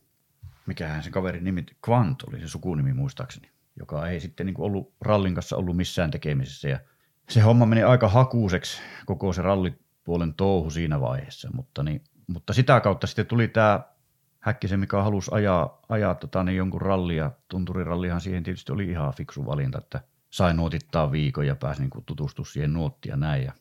mikähän 0.66 1.02
se 1.02 1.10
kaverin 1.10 1.44
nimi, 1.44 1.66
Quant 1.88 2.22
oli 2.22 2.40
se 2.40 2.48
sukunimi 2.48 2.92
muistaakseni, 2.92 3.50
joka 3.76 4.08
ei 4.08 4.20
sitten 4.20 4.46
niin 4.46 4.54
kuin 4.54 4.66
ollut 4.66 4.94
rallin 5.00 5.34
kanssa 5.34 5.56
ollut 5.56 5.76
missään 5.76 6.10
tekemisessä 6.10 6.68
ja 6.68 6.78
se 7.28 7.40
homma 7.40 7.66
meni 7.66 7.82
aika 7.82 8.08
hakuuseksi 8.08 8.80
koko 9.06 9.32
se 9.32 9.42
rallipuolen 9.42 10.34
touhu 10.34 10.70
siinä 10.70 11.00
vaiheessa, 11.00 11.48
mutta, 11.52 11.82
niin, 11.82 12.02
mutta 12.28 12.52
sitä 12.52 12.80
kautta 12.80 13.06
sitten 13.06 13.26
tuli 13.26 13.48
tämä 13.48 13.80
Häkkisen, 14.40 14.80
mikä 14.80 15.02
halusi 15.02 15.30
ajaa, 15.34 15.80
ajaa 15.88 16.14
tota, 16.14 16.44
niin 16.44 16.56
jonkun 16.56 16.80
rallia. 16.80 17.30
Tunturirallihan 17.48 18.20
siihen 18.20 18.42
tietysti 18.42 18.72
oli 18.72 18.90
ihan 18.90 19.14
fiksu 19.14 19.46
valinta, 19.46 19.78
että 19.78 20.00
sai 20.30 20.54
nuotittaa 20.54 21.12
viikon 21.12 21.46
ja 21.46 21.56
pääsi 21.56 21.80
niin 21.80 22.04
tutustumaan 22.06 22.52
siihen 22.52 22.72
nuottia 22.72 23.16
näin. 23.16 23.44
Ja, 23.44 23.52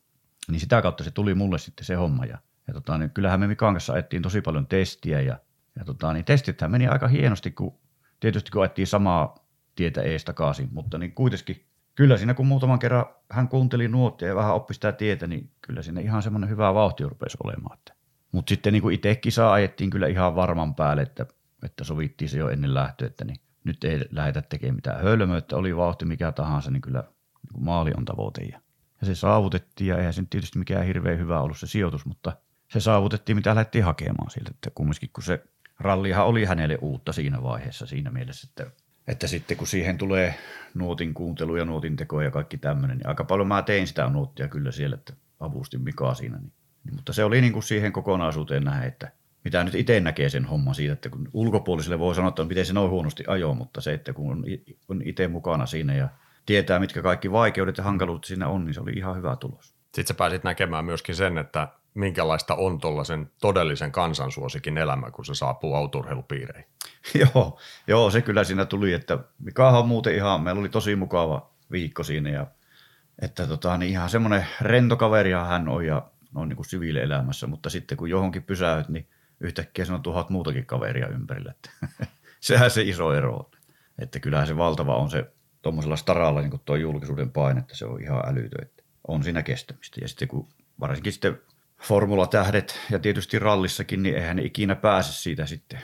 niin 0.52 0.60
sitä 0.60 0.82
kautta 0.82 1.04
se 1.04 1.12
tuli 1.12 1.36
mulle 1.36 1.58
sitten 1.58 1.86
se 1.86 1.96
homma. 1.96 2.26
Ja, 2.26 2.38
ja 2.68 2.74
tota, 2.74 2.98
niin 2.98 3.10
kyllähän 3.10 3.40
me 3.40 3.48
Mikan 3.48 3.74
kanssa 3.74 3.94
ajettiin 3.94 4.22
tosi 4.22 4.42
paljon 4.42 4.68
testiä 4.68 5.22
ja, 5.22 5.40
ja 5.76 5.86
tota, 5.86 6.14
niin 6.14 6.26
testithän 6.26 6.72
meni 6.72 6.88
aika 6.88 7.08
hienosti, 7.08 7.52
kun 7.52 7.78
tietysti 8.20 8.52
kun 8.52 8.62
ajettiin 8.62 8.88
samaa 8.88 9.36
tietä 9.76 10.02
ees 10.02 10.26
takaisin, 10.26 10.70
mutta 10.72 10.98
niin 10.98 11.12
kuitenkin 11.12 11.66
kyllä 11.96 12.18
siinä 12.18 12.34
kun 12.34 12.48
muutaman 12.48 12.80
kerran 12.80 13.06
hän 13.32 13.48
kuunteli 13.48 13.88
nuottia 13.88 14.28
ja 14.28 14.36
vähän 14.36 14.56
oppi 14.56 14.74
sitä 14.74 14.92
tietä, 14.92 15.28
niin 15.28 15.52
kyllä 15.62 15.82
siinä 15.82 16.02
ihan 16.02 16.24
semmoinen 16.24 16.50
hyvä 16.50 16.74
vauhti 16.74 17.04
rupesi 17.04 17.38
olemaan. 17.44 17.78
Mutta 18.38 18.50
sitten 18.50 18.74
niin 18.74 18.82
kuin 18.82 18.96
itse 18.96 19.16
kisaa 19.16 19.54
ajettiin 19.54 19.90
kyllä 19.90 20.08
ihan 20.08 20.36
varman 20.36 20.76
päälle, 20.76 21.02
että, 21.02 21.26
että 21.64 21.84
sovittiin 21.84 22.30
se 22.30 22.38
jo 22.38 22.50
ennen 22.50 22.74
lähtöä, 22.74 23.08
että 23.08 23.26
niin 23.26 23.38
nyt 23.64 23.84
ei 23.84 24.00
lähdetä 24.12 24.42
tekemään 24.42 24.76
mitään 24.76 25.04
hölmöä, 25.04 25.38
että 25.38 25.58
oli 25.58 25.76
vauhti 25.76 26.06
mikä 26.06 26.32
tahansa, 26.32 26.72
niin 26.72 26.82
kyllä 26.82 27.04
niin 27.54 27.64
maali 27.64 27.92
on 27.98 28.06
tavoite. 28.06 28.42
Ja, 28.42 28.62
ja 29.02 29.08
se 29.08 29.16
saavutettiin 29.16 29.88
ja 29.88 29.98
eihän 29.98 30.14
se 30.14 30.24
tietysti 30.30 30.60
mikään 30.60 30.86
hirveän 30.86 31.20
hyvä 31.20 31.42
ollut 31.42 31.58
se 31.58 31.68
sijoitus, 31.68 32.06
mutta 32.06 32.38
se 32.70 32.80
saavutettiin 32.80 33.36
mitä 33.36 33.56
lähdettiin 33.56 33.84
hakemaan 33.84 34.32
siltä, 34.32 34.52
että 34.54 34.70
kumminkin 34.76 35.10
kun 35.14 35.24
se 35.24 35.44
rallihan 35.80 36.26
oli 36.26 36.46
hänelle 36.46 36.78
uutta 36.82 37.14
siinä 37.14 37.44
vaiheessa 37.44 37.86
siinä 37.86 38.12
mielessä, 38.12 38.48
että 38.50 38.72
että 39.08 39.28
sitten 39.28 39.58
kun 39.58 39.68
siihen 39.68 39.98
tulee 39.98 40.36
nuotin 40.74 41.14
kuuntelu 41.14 41.56
ja 41.56 41.66
nuotin 41.66 41.96
teko 41.96 42.22
ja 42.22 42.32
kaikki 42.32 42.58
tämmöinen, 42.58 42.98
niin 42.98 43.08
aika 43.08 43.24
paljon 43.24 43.48
mä 43.48 43.62
tein 43.62 43.88
sitä 43.88 44.10
nuottia 44.10 44.48
kyllä 44.48 44.72
siellä, 44.72 44.94
että 44.94 45.14
avustin 45.40 45.82
Mikaa 45.82 46.14
siinä. 46.14 46.38
Niin. 46.38 46.52
Mutta 46.96 47.14
se 47.14 47.24
oli 47.24 47.42
niin 47.42 47.54
kuin 47.54 47.64
siihen 47.64 47.92
kokonaisuuteen 47.94 48.64
nähdä, 48.64 48.86
että 48.86 49.12
mitä 49.44 49.64
nyt 49.64 49.76
itse 49.76 50.00
näkee 50.00 50.30
sen 50.30 50.46
homman 50.46 50.76
siitä, 50.76 50.94
että 50.94 51.10
kun 51.10 51.30
ulkopuoliselle 51.34 52.00
voi 52.00 52.16
sanoa, 52.16 52.30
että 52.30 52.44
miten 52.44 52.66
se 52.66 52.74
noin 52.74 52.92
huonosti 52.92 53.24
ajoa, 53.28 53.54
mutta 53.54 53.82
se, 53.82 53.94
että 53.94 54.14
kun 54.14 54.46
on 54.90 55.02
itse 55.06 55.28
mukana 55.28 55.66
siinä 55.66 55.96
ja 55.96 56.10
tietää, 56.46 56.80
mitkä 56.80 57.02
kaikki 57.02 57.32
vaikeudet 57.32 57.78
ja 57.78 57.84
hankaluudet 57.84 58.24
siinä 58.24 58.48
on, 58.48 58.66
niin 58.66 58.74
se 58.74 58.82
oli 58.82 58.92
ihan 58.92 59.18
hyvä 59.18 59.36
tulos. 59.36 59.66
Sitten 59.66 60.08
sä 60.08 60.14
pääsit 60.14 60.44
näkemään 60.44 60.86
myöskin 60.86 61.16
sen, 61.16 61.38
että 61.38 61.68
minkälaista 61.94 62.56
on 62.56 62.80
tuollaisen 62.80 63.32
todellisen 63.42 63.92
kansansuosikin 63.92 64.78
elämä, 64.78 65.12
kun 65.12 65.26
se 65.26 65.36
saapuu 65.36 65.76
auturheilupiireihin. 65.76 66.70
joo, 67.34 67.60
joo, 67.88 68.12
se 68.12 68.22
kyllä 68.22 68.44
siinä 68.44 68.66
tuli, 68.66 68.94
että 68.94 69.20
Mikahan 69.40 69.80
on 69.80 69.88
muuten 69.88 70.16
ihan, 70.16 70.42
meillä 70.42 70.60
oli 70.60 70.70
tosi 70.70 70.96
mukava 70.96 71.50
viikko 71.72 72.04
siinä 72.04 72.30
ja 72.30 72.48
että 73.22 73.48
tota, 73.48 73.78
niin 73.78 73.92
ihan 73.92 74.10
semmoinen 74.10 74.48
rentokaverihan 74.62 75.48
hän 75.48 75.70
on 75.70 75.86
ja 75.86 76.02
on 76.36 76.50
niin 76.50 76.58
kuin 76.58 76.98
elämässä, 76.98 77.48
mutta 77.48 77.70
sitten 77.70 77.98
kun 77.98 78.10
johonkin 78.10 78.44
pysäyt, 78.44 78.90
niin 78.90 79.08
yhtäkkiä 79.40 79.86
se 79.86 79.94
on 79.94 80.02
tuhat 80.02 80.30
muutakin 80.30 80.66
kaveria 80.66 81.08
ympärillä. 81.08 81.52
Että 81.52 81.70
sehän 82.40 82.72
se 82.72 82.82
iso 82.82 83.14
ero 83.14 83.36
on. 83.36 83.52
Että 84.00 84.20
kyllähän 84.20 84.48
se 84.48 84.58
valtava 84.58 84.96
on 84.96 85.10
se 85.10 85.32
tuommoisella 85.62 85.96
staralla 85.96 86.42
niin 86.42 86.62
tuo 86.66 86.76
julkisuuden 86.76 87.32
paine, 87.32 87.60
että 87.60 87.76
se 87.76 87.86
on 87.86 88.02
ihan 88.02 88.24
älytö, 88.28 88.62
että 88.62 88.84
on 89.08 89.24
siinä 89.24 89.44
kestämistä. 89.44 90.02
Ja 90.02 90.08
sitten 90.08 90.28
kun 90.28 90.48
varsinkin 90.80 91.14
sitten 91.14 91.42
formulatähdet 91.82 92.80
ja 92.92 93.00
tietysti 93.00 93.40
rallissakin, 93.40 94.04
niin 94.04 94.16
eihän 94.16 94.36
ne 94.36 94.44
ikinä 94.44 94.76
pääse 94.76 95.14
siitä 95.14 95.46
sitten 95.46 95.80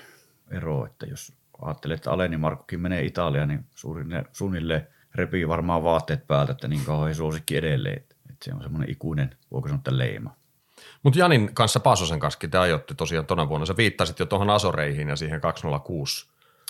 eroon, 0.51 0.87
että 0.87 1.05
jos 1.05 1.33
ajattelee, 1.61 1.95
että 1.95 2.11
Aleni 2.11 2.37
Markkukin 2.37 2.81
menee 2.81 3.03
Italiaan, 3.03 3.47
niin 3.47 3.65
suunnilleen 4.31 4.87
repii 5.15 5.47
varmaan 5.47 5.83
vaatteet 5.83 6.27
päältä, 6.27 6.51
että 6.51 6.67
niin 6.67 6.85
kauhean 6.85 7.15
suosikki 7.15 7.57
edelleen. 7.57 8.03
Se 8.43 8.53
on 8.53 8.63
semmoinen 8.63 8.91
ikuinen, 8.91 9.37
voiko 9.51 9.67
sanoa, 9.67 9.81
leima. 9.89 10.35
Mutta 11.03 11.19
Janin 11.19 11.55
kanssa, 11.55 11.79
Paasosen 11.79 12.19
kanssa 12.19 12.39
te 12.51 12.57
ajoitte 12.57 12.93
tosiaan 12.93 13.25
tuona 13.25 13.49
vuonna. 13.49 13.65
Sä 13.65 13.77
viittasit 13.77 14.19
jo 14.19 14.25
tuohon 14.25 14.49
Asoreihin 14.49 15.09
ja 15.09 15.15
siihen 15.15 15.41
206 15.41 16.29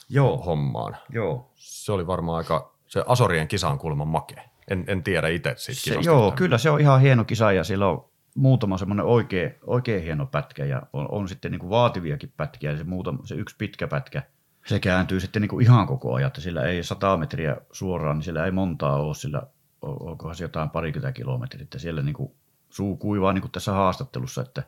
Joo. 0.10 0.38
hommaan. 0.38 0.98
Joo. 1.10 1.52
Se 1.56 1.92
oli 1.92 2.08
varmaan 2.08 2.38
aika, 2.38 2.76
se 2.88 3.04
Asorien 3.08 3.48
kisa 3.48 3.70
on 3.70 3.80
kuulemma 3.80 4.06
makea. 4.06 4.44
En, 4.68 4.84
en 4.88 5.04
tiedä 5.04 5.28
itse 5.28 5.56
siitä 5.58 5.82
se, 5.82 6.10
Joo, 6.10 6.32
kyllä 6.32 6.58
se 6.58 6.70
on 6.70 6.82
ihan 6.82 7.02
hieno 7.02 7.26
kisa 7.26 7.52
ja 7.52 7.64
siellä 7.64 7.88
on 7.88 8.06
muutama 8.36 8.78
semmoinen 8.78 9.06
oikein, 9.06 9.56
oikein 9.68 10.04
hieno 10.04 10.26
pätkä 10.26 10.66
ja 10.66 10.82
on, 10.94 11.08
on 11.12 11.28
sitten 11.28 11.52
niin 11.52 11.60
kuin 11.60 11.70
vaativiakin 11.70 12.34
pätkiä 12.38 12.72
ja 12.72 12.78
se, 12.78 12.84
muutama, 12.84 13.20
se 13.26 13.36
yksi 13.36 13.56
pitkä 13.58 13.88
pätkä, 13.88 14.24
se 14.66 14.80
kääntyy 14.80 15.20
sitten 15.20 15.42
niin 15.42 15.50
kuin 15.50 15.66
ihan 15.66 15.88
koko 15.88 16.14
ajan, 16.14 16.28
että 16.28 16.42
sillä 16.42 16.64
ei 16.64 16.84
100 16.84 17.18
metriä 17.18 17.58
suoraan, 17.72 18.18
niin 18.18 18.24
sillä 18.24 18.46
ei 18.46 18.52
montaa 18.52 18.96
ole, 18.96 19.16
sillä 19.16 19.42
onkohan 19.84 20.36
se 20.36 20.44
jotain 20.44 20.70
parikymmentä 20.70 21.12
kilometriä, 21.12 21.64
että 21.64 21.80
siellä 21.80 22.02
niin 22.02 22.14
kuin 22.14 22.32
suu 22.70 22.98
kuivaa 22.98 23.34
niin 23.34 23.42
kuin 23.42 23.52
tässä 23.52 23.72
haastattelussa, 23.72 24.42
että, 24.42 24.64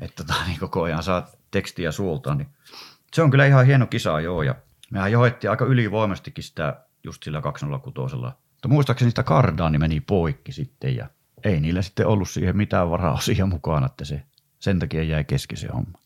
että 0.00 0.24
tota, 0.24 0.44
niin 0.46 0.60
koko 0.60 0.82
ajan 0.82 1.02
saa 1.02 1.26
tekstiä 1.50 1.92
suoltaan, 1.92 2.38
niin 2.38 2.48
se 3.12 3.22
on 3.22 3.30
kyllä 3.30 3.46
ihan 3.46 3.66
hieno 3.66 3.86
kisa 3.86 4.20
joo 4.20 4.42
ja 4.42 4.54
mehän 4.90 5.12
johettiin 5.12 5.50
aika 5.50 5.64
ylivoimastikin 5.64 6.44
sitä 6.44 6.84
just 7.04 7.22
sillä 7.22 7.40
206. 7.40 8.16
Mutta 8.16 8.68
muistaakseni 8.68 9.10
sitä 9.10 9.22
kardaani 9.22 9.78
meni 9.78 10.00
poikki 10.00 10.52
sitten 10.52 10.96
ja 10.96 11.06
ei 11.44 11.60
niillä 11.60 11.82
sitten 11.82 12.06
ollut 12.06 12.30
siihen 12.30 12.56
mitään 12.56 12.90
varaosia 12.90 13.46
mukaan, 13.46 13.84
että 13.84 14.04
se 14.04 14.22
sen 14.58 14.78
takia 14.78 15.02
jäi 15.02 15.24
kesken 15.24 15.56
se 15.58 15.68
homma. 15.68 15.98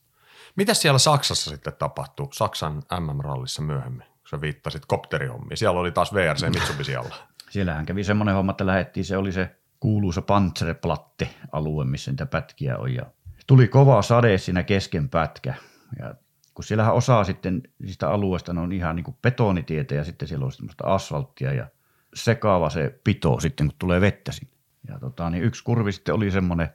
Mitä 0.56 0.74
siellä 0.74 0.98
Saksassa 0.98 1.50
sitten 1.50 1.72
tapahtui, 1.78 2.28
Saksan 2.32 2.82
MM-rallissa 3.00 3.62
myöhemmin, 3.62 4.06
kun 4.06 4.28
sä 4.30 4.40
viittasit 4.40 4.86
kopterihommiin? 4.86 5.56
Siellä 5.56 5.80
oli 5.80 5.92
taas 5.92 6.14
VRC 6.14 6.48
Mitsubishi 6.54 6.96
alla. 6.96 7.16
Siellähän 7.54 7.86
kävi 7.86 8.04
semmoinen 8.04 8.34
homma, 8.34 8.50
että 8.50 8.66
lähettiin, 8.66 9.04
se 9.04 9.16
oli 9.16 9.32
se 9.32 9.56
kuuluisa 9.80 10.22
Panzerplatte-alue, 10.22 11.84
missä 11.84 12.10
niitä 12.10 12.26
pätkiä 12.26 12.78
on. 12.78 12.94
Ja 12.94 13.06
tuli 13.46 13.68
kova 13.68 14.02
sade 14.02 14.38
siinä 14.38 14.62
kesken 14.62 15.08
pätkä. 15.08 15.54
Ja 15.98 16.14
kun 16.54 16.64
siellähän 16.64 16.94
osaa 16.94 17.24
sitten 17.24 17.62
sitä 17.86 18.10
alueesta, 18.10 18.52
ne 18.52 18.60
on 18.60 18.72
ihan 18.72 18.96
niin 18.96 19.04
kuin 19.04 19.16
betonitietä 19.22 19.94
ja 19.94 20.04
sitten 20.04 20.28
siellä 20.28 20.44
on 20.44 20.52
semmoista 20.52 20.84
asfalttia 20.84 21.52
ja 21.52 21.66
sekaava 22.14 22.70
se 22.70 23.00
pito 23.04 23.40
sitten, 23.40 23.66
kun 23.66 23.76
tulee 23.78 24.00
vettä 24.00 24.32
sinne. 24.32 24.56
Ja 24.88 24.98
tota, 24.98 25.30
niin 25.30 25.44
yksi 25.44 25.64
kurvi 25.64 25.92
sitten 25.92 26.14
oli 26.14 26.30
semmoinen, 26.30 26.68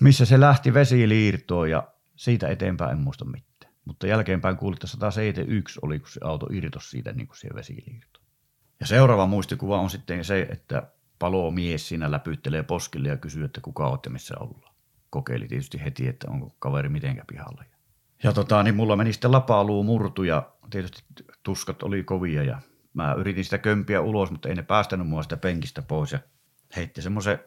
missä 0.00 0.24
se 0.24 0.40
lähti 0.40 0.74
vesiliirtoon 0.74 1.70
ja 1.70 1.88
siitä 2.16 2.48
eteenpäin 2.48 2.92
en 2.92 3.04
muista 3.04 3.24
mitään. 3.24 3.72
Mutta 3.84 4.06
jälkeenpäin 4.06 4.56
kuulin, 4.56 4.76
että 4.76 4.86
171 4.86 5.78
oli, 5.82 5.98
kun 5.98 6.08
se 6.08 6.20
auto 6.24 6.46
irtosi 6.52 6.88
siitä 6.90 7.12
niin 7.12 7.26
kuin 7.26 7.36
siihen 7.36 7.56
vesiliirtoon. 7.56 8.23
Ja 8.80 8.86
seuraava 8.86 9.26
muistikuva 9.26 9.80
on 9.80 9.90
sitten 9.90 10.24
se, 10.24 10.48
että 10.50 10.82
palomies 11.18 11.88
siinä 11.88 12.10
läpyttelee 12.10 12.62
poskille 12.62 13.08
ja 13.08 13.16
kysyy, 13.16 13.44
että 13.44 13.60
kuka 13.60 13.86
olette 13.86 14.10
missä 14.10 14.34
ollaan. 14.40 14.74
Kokeili 15.10 15.48
tietysti 15.48 15.84
heti, 15.84 16.08
että 16.08 16.30
onko 16.30 16.56
kaveri 16.58 16.88
mitenkä 16.88 17.24
pihalla. 17.26 17.64
Ja 18.22 18.32
tota, 18.32 18.62
niin 18.62 18.76
mulla 18.76 18.96
meni 18.96 19.12
sitten 19.12 19.32
lapaluu 19.32 19.84
murtu 19.84 20.22
ja 20.22 20.50
tietysti 20.70 21.02
tuskat 21.42 21.82
oli 21.82 22.02
kovia 22.02 22.42
ja 22.42 22.60
mä 22.94 23.14
yritin 23.14 23.44
sitä 23.44 23.58
kömpiä 23.58 24.00
ulos, 24.00 24.30
mutta 24.30 24.48
ei 24.48 24.54
ne 24.54 24.62
päästänyt 24.62 25.08
mua 25.08 25.22
sitä 25.22 25.36
penkistä 25.36 25.82
pois 25.82 26.12
ja 26.12 26.18
heitti 26.76 27.02
semmoisen 27.02 27.38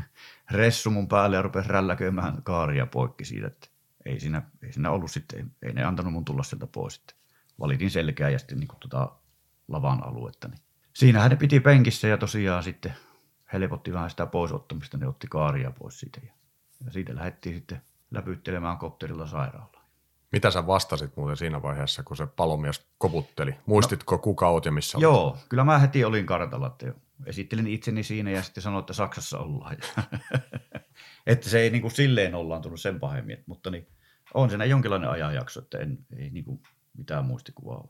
ressu 0.50 0.90
mun 0.90 1.08
päälle 1.08 1.36
ja 1.36 1.42
rupesi 1.42 1.68
rälläköimään 1.68 2.42
kaaria 2.42 2.86
poikki 2.86 3.24
siitä, 3.24 3.46
että 3.46 3.68
ei 4.06 4.20
siinä, 4.20 4.42
ei 4.62 4.72
siinä 4.72 4.90
ollut 4.90 5.10
sitten, 5.10 5.50
ei 5.62 5.72
ne 5.72 5.84
antanut 5.84 6.12
mun 6.12 6.24
tulla 6.24 6.42
sieltä 6.42 6.66
pois. 6.66 6.94
Sitten 6.94 7.16
valitin 7.60 7.90
selkeää 7.90 8.30
ja 8.30 8.38
sitten 8.38 8.60
niin 8.60 8.68
kuin 8.68 8.80
tota 8.80 9.12
lavan 9.68 10.04
aluetta. 10.04 10.48
Niin 10.48 10.60
siinähän 10.98 11.30
ne 11.30 11.36
piti 11.36 11.60
penkissä 11.60 12.08
ja 12.08 12.18
tosiaan 12.18 12.62
sitten 12.62 12.94
helpotti 13.52 13.92
vähän 13.92 14.10
sitä 14.10 14.26
poisottamista, 14.26 14.98
ne 14.98 15.08
otti 15.08 15.26
kaaria 15.26 15.70
pois 15.70 16.00
siitä 16.00 16.20
ja, 16.26 16.32
ja 16.84 16.92
siitä 16.92 17.14
lähdettiin 17.14 17.54
sitten 17.54 17.82
läpyttelemään 18.10 18.78
kopterilla 18.78 19.26
sairaalaan. 19.26 19.84
Mitä 20.32 20.50
sä 20.50 20.66
vastasit 20.66 21.16
muuten 21.16 21.36
siinä 21.36 21.62
vaiheessa, 21.62 22.02
kun 22.02 22.16
se 22.16 22.26
palomies 22.26 22.86
koputteli? 22.98 23.54
Muistitko 23.66 24.14
no, 24.14 24.18
kuka 24.18 24.48
oot 24.48 24.64
ja 24.64 24.72
missä 24.72 24.98
Joo, 25.00 25.28
olet? 25.28 25.40
kyllä 25.48 25.64
mä 25.64 25.78
heti 25.78 26.04
olin 26.04 26.26
kartalla, 26.26 26.66
että 26.66 26.94
esittelin 27.26 27.66
itseni 27.66 28.02
siinä 28.02 28.30
ja 28.30 28.42
sitten 28.42 28.62
sanoin, 28.62 28.80
että 28.80 28.92
Saksassa 28.92 29.38
ollaan. 29.38 29.76
että 31.26 31.48
se 31.48 31.60
ei 31.60 31.70
niin 31.70 31.82
kuin 31.82 31.92
silleen 31.92 32.34
ollaan 32.34 32.62
tullut 32.62 32.80
sen 32.80 33.00
pahemmin, 33.00 33.44
mutta 33.46 33.70
niin, 33.70 33.88
on 34.34 34.50
siinä 34.50 34.64
jonkinlainen 34.64 35.10
ajanjakso, 35.10 35.60
että 35.60 35.78
en, 35.78 35.98
ei 36.16 36.30
niin 36.30 36.44
kuin 36.44 36.62
mitään 36.96 37.24
muistikuvaa 37.24 37.76
ole. 37.76 37.88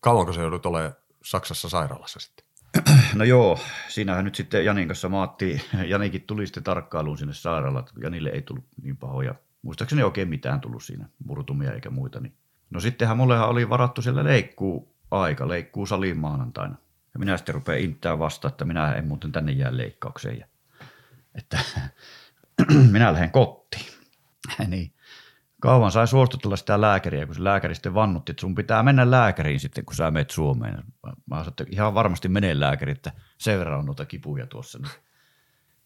Kauanko 0.00 0.32
se 0.32 0.40
joudut 0.40 0.66
olemaan 0.66 0.94
Saksassa 1.24 1.68
sairaalassa 1.68 2.20
sitten? 2.20 2.46
No 3.14 3.24
joo, 3.24 3.58
siinähän 3.88 4.24
nyt 4.24 4.34
sitten 4.34 4.64
Janin 4.64 4.88
kanssa 4.88 5.08
maattiin. 5.08 5.60
Janikin 5.92 6.22
tuli 6.22 6.46
sitten 6.46 6.62
tarkkailuun 6.62 7.18
sinne 7.18 7.34
sairaalaan, 7.34 7.84
Janille 8.02 8.28
ei 8.28 8.42
tullut 8.42 8.64
niin 8.82 8.96
pahoja. 8.96 9.34
Muistaakseni 9.62 10.00
ei 10.00 10.04
oikein 10.04 10.28
mitään 10.28 10.60
tullut 10.60 10.84
siinä, 10.84 11.08
murtumia 11.24 11.72
eikä 11.72 11.90
muita. 11.90 12.20
Niin. 12.20 12.34
No 12.70 12.80
sittenhän 12.80 13.16
mullehan 13.16 13.48
oli 13.48 13.68
varattu 13.68 14.02
siellä 14.02 14.24
leikkuu 14.24 14.94
aika, 15.10 15.48
leikkuu 15.48 15.86
saliin 15.86 16.18
maanantaina. 16.18 16.76
Ja 17.14 17.18
minä 17.18 17.36
sitten 17.36 17.54
rupean 17.54 17.78
inttää 17.78 18.18
vasta, 18.18 18.48
että 18.48 18.64
minä 18.64 18.92
en 18.92 19.06
muuten 19.06 19.32
tänne 19.32 19.52
jää 19.52 19.76
leikkaukseen. 19.76 20.38
Ja, 20.38 20.46
että 21.34 21.58
minä 22.92 23.12
lähden 23.12 23.30
kotiin. 23.30 23.86
niin. 24.66 24.92
Kauan 25.64 25.92
sai 25.92 26.08
suostutella 26.08 26.56
sitä 26.56 26.80
lääkäriä, 26.80 27.26
kun 27.26 27.34
se 27.34 27.44
lääkäri 27.44 27.74
sitten 27.74 27.94
vannutti, 27.94 28.32
että 28.32 28.40
sun 28.40 28.54
pitää 28.54 28.82
mennä 28.82 29.10
lääkäriin 29.10 29.60
sitten, 29.60 29.84
kun 29.84 29.94
sä 29.94 30.10
menet 30.10 30.30
Suomeen. 30.30 30.84
Mä 31.02 31.36
sanoin, 31.36 31.48
että 31.48 31.64
ihan 31.70 31.94
varmasti 31.94 32.28
menee 32.28 32.60
lääkäri, 32.60 32.92
että 32.92 33.12
sen 33.38 33.58
verran 33.58 33.78
on 33.78 33.86
noita 33.86 34.06
kipuja 34.06 34.46
tuossa. 34.46 34.78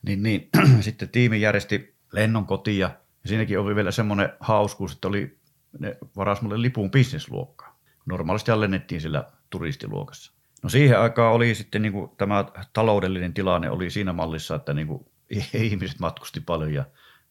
Niin, 0.02 0.22
niin, 0.22 0.48
sitten 0.80 1.08
tiimi 1.08 1.40
järjesti 1.40 1.96
lennon 2.12 2.46
kotiin 2.46 2.78
ja 2.78 2.90
siinäkin 3.26 3.58
oli 3.58 3.74
vielä 3.74 3.90
semmoinen 3.90 4.32
hauskuus, 4.40 4.92
että 4.92 5.08
oli, 5.08 5.38
ne 5.78 5.96
varas 6.16 6.42
mulle 6.42 6.62
lipun 6.62 6.90
bisnesluokkaan. 6.90 7.74
Normaalisti 8.06 8.60
lennettiin 8.60 9.00
sillä 9.00 9.24
turistiluokassa. 9.50 10.32
No 10.62 10.68
siihen 10.68 11.00
aikaan 11.00 11.32
oli 11.32 11.54
sitten 11.54 11.82
niin 11.82 11.92
kuin, 11.92 12.10
tämä 12.16 12.44
taloudellinen 12.72 13.34
tilanne 13.34 13.70
oli 13.70 13.90
siinä 13.90 14.12
mallissa, 14.12 14.54
että 14.54 14.74
niin 14.74 14.86
kuin, 14.86 15.06
ihmiset 15.54 15.98
matkusti 15.98 16.40
paljon 16.40 16.74
ja 16.74 16.84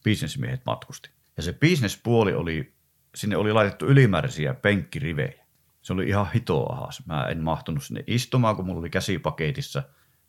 bisnesmiehet 0.03 0.61
matkusti. 0.65 1.16
Ja 1.37 1.43
se 1.43 1.53
bisnespuoli 1.53 2.33
oli, 2.33 2.73
sinne 3.15 3.37
oli 3.37 3.53
laitettu 3.53 3.85
ylimääräisiä 3.85 4.53
penkkirivejä. 4.53 5.45
Se 5.81 5.93
oli 5.93 6.07
ihan 6.07 6.31
hitoa 6.31 6.89
Mä 7.05 7.25
en 7.25 7.43
mahtunut 7.43 7.83
sinne 7.83 8.03
istumaan, 8.07 8.55
kun 8.55 8.65
mulla 8.65 8.79
oli 8.79 8.89
käsi 8.89 9.19
paketissa. 9.19 9.83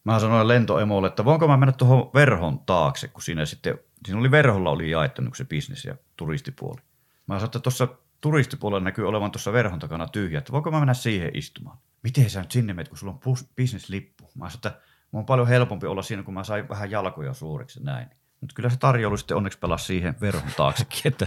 Mä 0.05 0.19
sanoin 0.19 0.49
lentoemolle, 0.49 1.07
että 1.07 1.25
voinko 1.25 1.49
mä 1.49 1.57
mennä 1.57 1.73
tuohon 1.73 2.11
verhon 2.15 2.59
taakse, 2.59 3.09
kun 3.09 3.23
siinä 3.23 3.47
sitten, 3.47 3.79
siinä 4.05 4.21
oli 4.21 4.31
verholla 4.31 4.71
oli 4.71 4.91
jaettu 4.91 5.23
niin 5.23 5.37
se 5.37 5.45
bisnes 5.45 5.85
ja 5.85 5.97
turistipuoli. 6.17 6.81
Mä 7.27 7.35
sanoin, 7.35 7.45
että 7.45 7.59
tuossa 7.59 7.89
turistipuolella 8.21 8.85
näkyy 8.85 9.09
olevan 9.09 9.31
tuossa 9.31 9.53
verhon 9.53 9.79
takana 9.79 10.09
tyhjä, 10.09 10.39
että 10.39 10.53
voinko 10.53 10.71
mä 10.71 10.79
mennä 10.79 10.95
siihen 10.95 11.31
istumaan. 11.35 11.79
Miten 12.03 12.31
sä 12.31 12.41
nyt 12.41 12.51
sinne 12.51 12.73
menet, 12.73 12.89
kun 12.89 12.99
sulla 12.99 13.19
on 13.27 13.37
bisneslippu? 13.57 14.25
Mä 14.25 14.51
sanoin, 14.51 14.57
että 14.57 14.81
mun 15.11 15.21
on 15.21 15.27
paljon 15.27 15.49
helpompi 15.49 15.87
olla 15.87 16.03
siinä, 16.03 16.23
kun 16.23 16.35
mä 16.35 16.45
sain 16.45 16.69
vähän 16.69 16.91
jalkoja 16.91 17.35
suuriksi 17.35 17.85
näin. 17.85 18.09
Mutta 18.41 18.55
kyllä 18.55 18.71
se 18.71 18.77
tarjoulu 18.77 19.17
sitten 19.17 19.37
onneksi 19.37 19.59
pelasi 19.59 19.85
siihen 19.85 20.15
verhon 20.21 20.51
taaksekin. 20.57 21.01
Että 21.05 21.27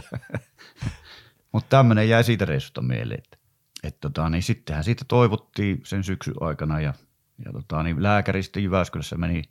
Mutta 1.52 1.70
tämmöinen 1.70 2.10
jäi 2.10 2.24
siitä 2.24 2.46
reissusta 2.46 2.82
mieleen. 2.82 3.20
Että, 3.20 3.38
et 3.84 4.00
tota, 4.00 4.30
niin 4.30 4.44
sittenhän 4.44 4.84
siitä 4.84 5.06
toivottiin 5.08 5.82
sen 5.84 6.04
syksyn 6.04 6.34
aikana 6.40 6.80
ja, 6.80 6.94
ja 7.46 7.52
tota, 7.52 7.84
niin 7.84 8.04
lääkäri 8.04 8.44
sitten 8.44 8.64
Jyväskylässä 8.64 9.18
meni, 9.18 9.44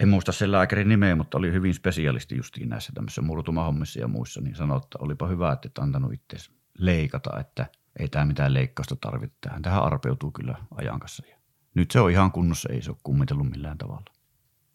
en 0.00 0.08
muista 0.08 0.32
sen 0.32 0.52
lääkärin 0.52 0.88
nimeä, 0.88 1.16
mutta 1.16 1.38
oli 1.38 1.52
hyvin 1.52 1.74
spesialisti 1.74 2.36
justiin 2.36 2.68
näissä 2.68 2.92
tämmöisissä 2.94 3.22
murtumahommissa 3.22 4.00
ja 4.00 4.08
muissa, 4.08 4.40
niin 4.40 4.56
sanoi, 4.56 4.76
että 4.76 4.98
olipa 4.98 5.26
hyvä, 5.26 5.52
että 5.52 5.68
et 5.68 5.78
antanut 5.78 6.12
itse 6.12 6.36
leikata, 6.78 7.40
että 7.40 7.66
ei 7.98 8.08
tämä 8.08 8.24
mitään 8.24 8.54
leikkausta 8.54 8.96
tarvitse 8.96 9.36
tähän. 9.40 9.62
Tähän 9.62 9.82
arpeutuu 9.82 10.30
kyllä 10.30 10.54
ajan 10.74 11.00
kanssa. 11.00 11.22
Ja 11.30 11.36
nyt 11.74 11.90
se 11.90 12.00
on 12.00 12.10
ihan 12.10 12.32
kunnossa, 12.32 12.68
ei 12.72 12.82
se 12.82 12.90
ole 12.90 12.98
kummitellut 13.02 13.50
millään 13.50 13.78
tavalla. 13.78 14.04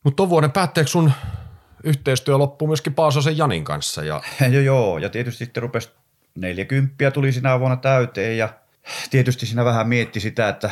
Mutta 0.04 0.16
tuon 0.16 0.30
vuoden 0.30 0.52
päätteeksi 0.52 0.92
sun 0.92 1.12
yhteistyö 1.84 2.38
loppui 2.38 2.68
myöskin 2.68 2.94
Paasosen 2.94 3.38
Janin 3.38 3.64
kanssa. 3.64 4.04
Ja... 4.04 4.22
joo, 4.52 4.62
joo, 4.62 4.98
ja 4.98 5.10
tietysti 5.10 5.46
sitten 5.46 5.64
rupesi 5.64 5.90
40 6.36 7.12
tuli 7.12 7.32
sinä 7.32 7.60
vuonna 7.60 7.78
täyteen 7.78 8.38
ja 8.38 8.50
tietysti 9.10 9.46
siinä 9.46 9.66
vähän 9.66 9.88
mietti 9.88 10.20
sitä, 10.20 10.50
että 10.50 10.72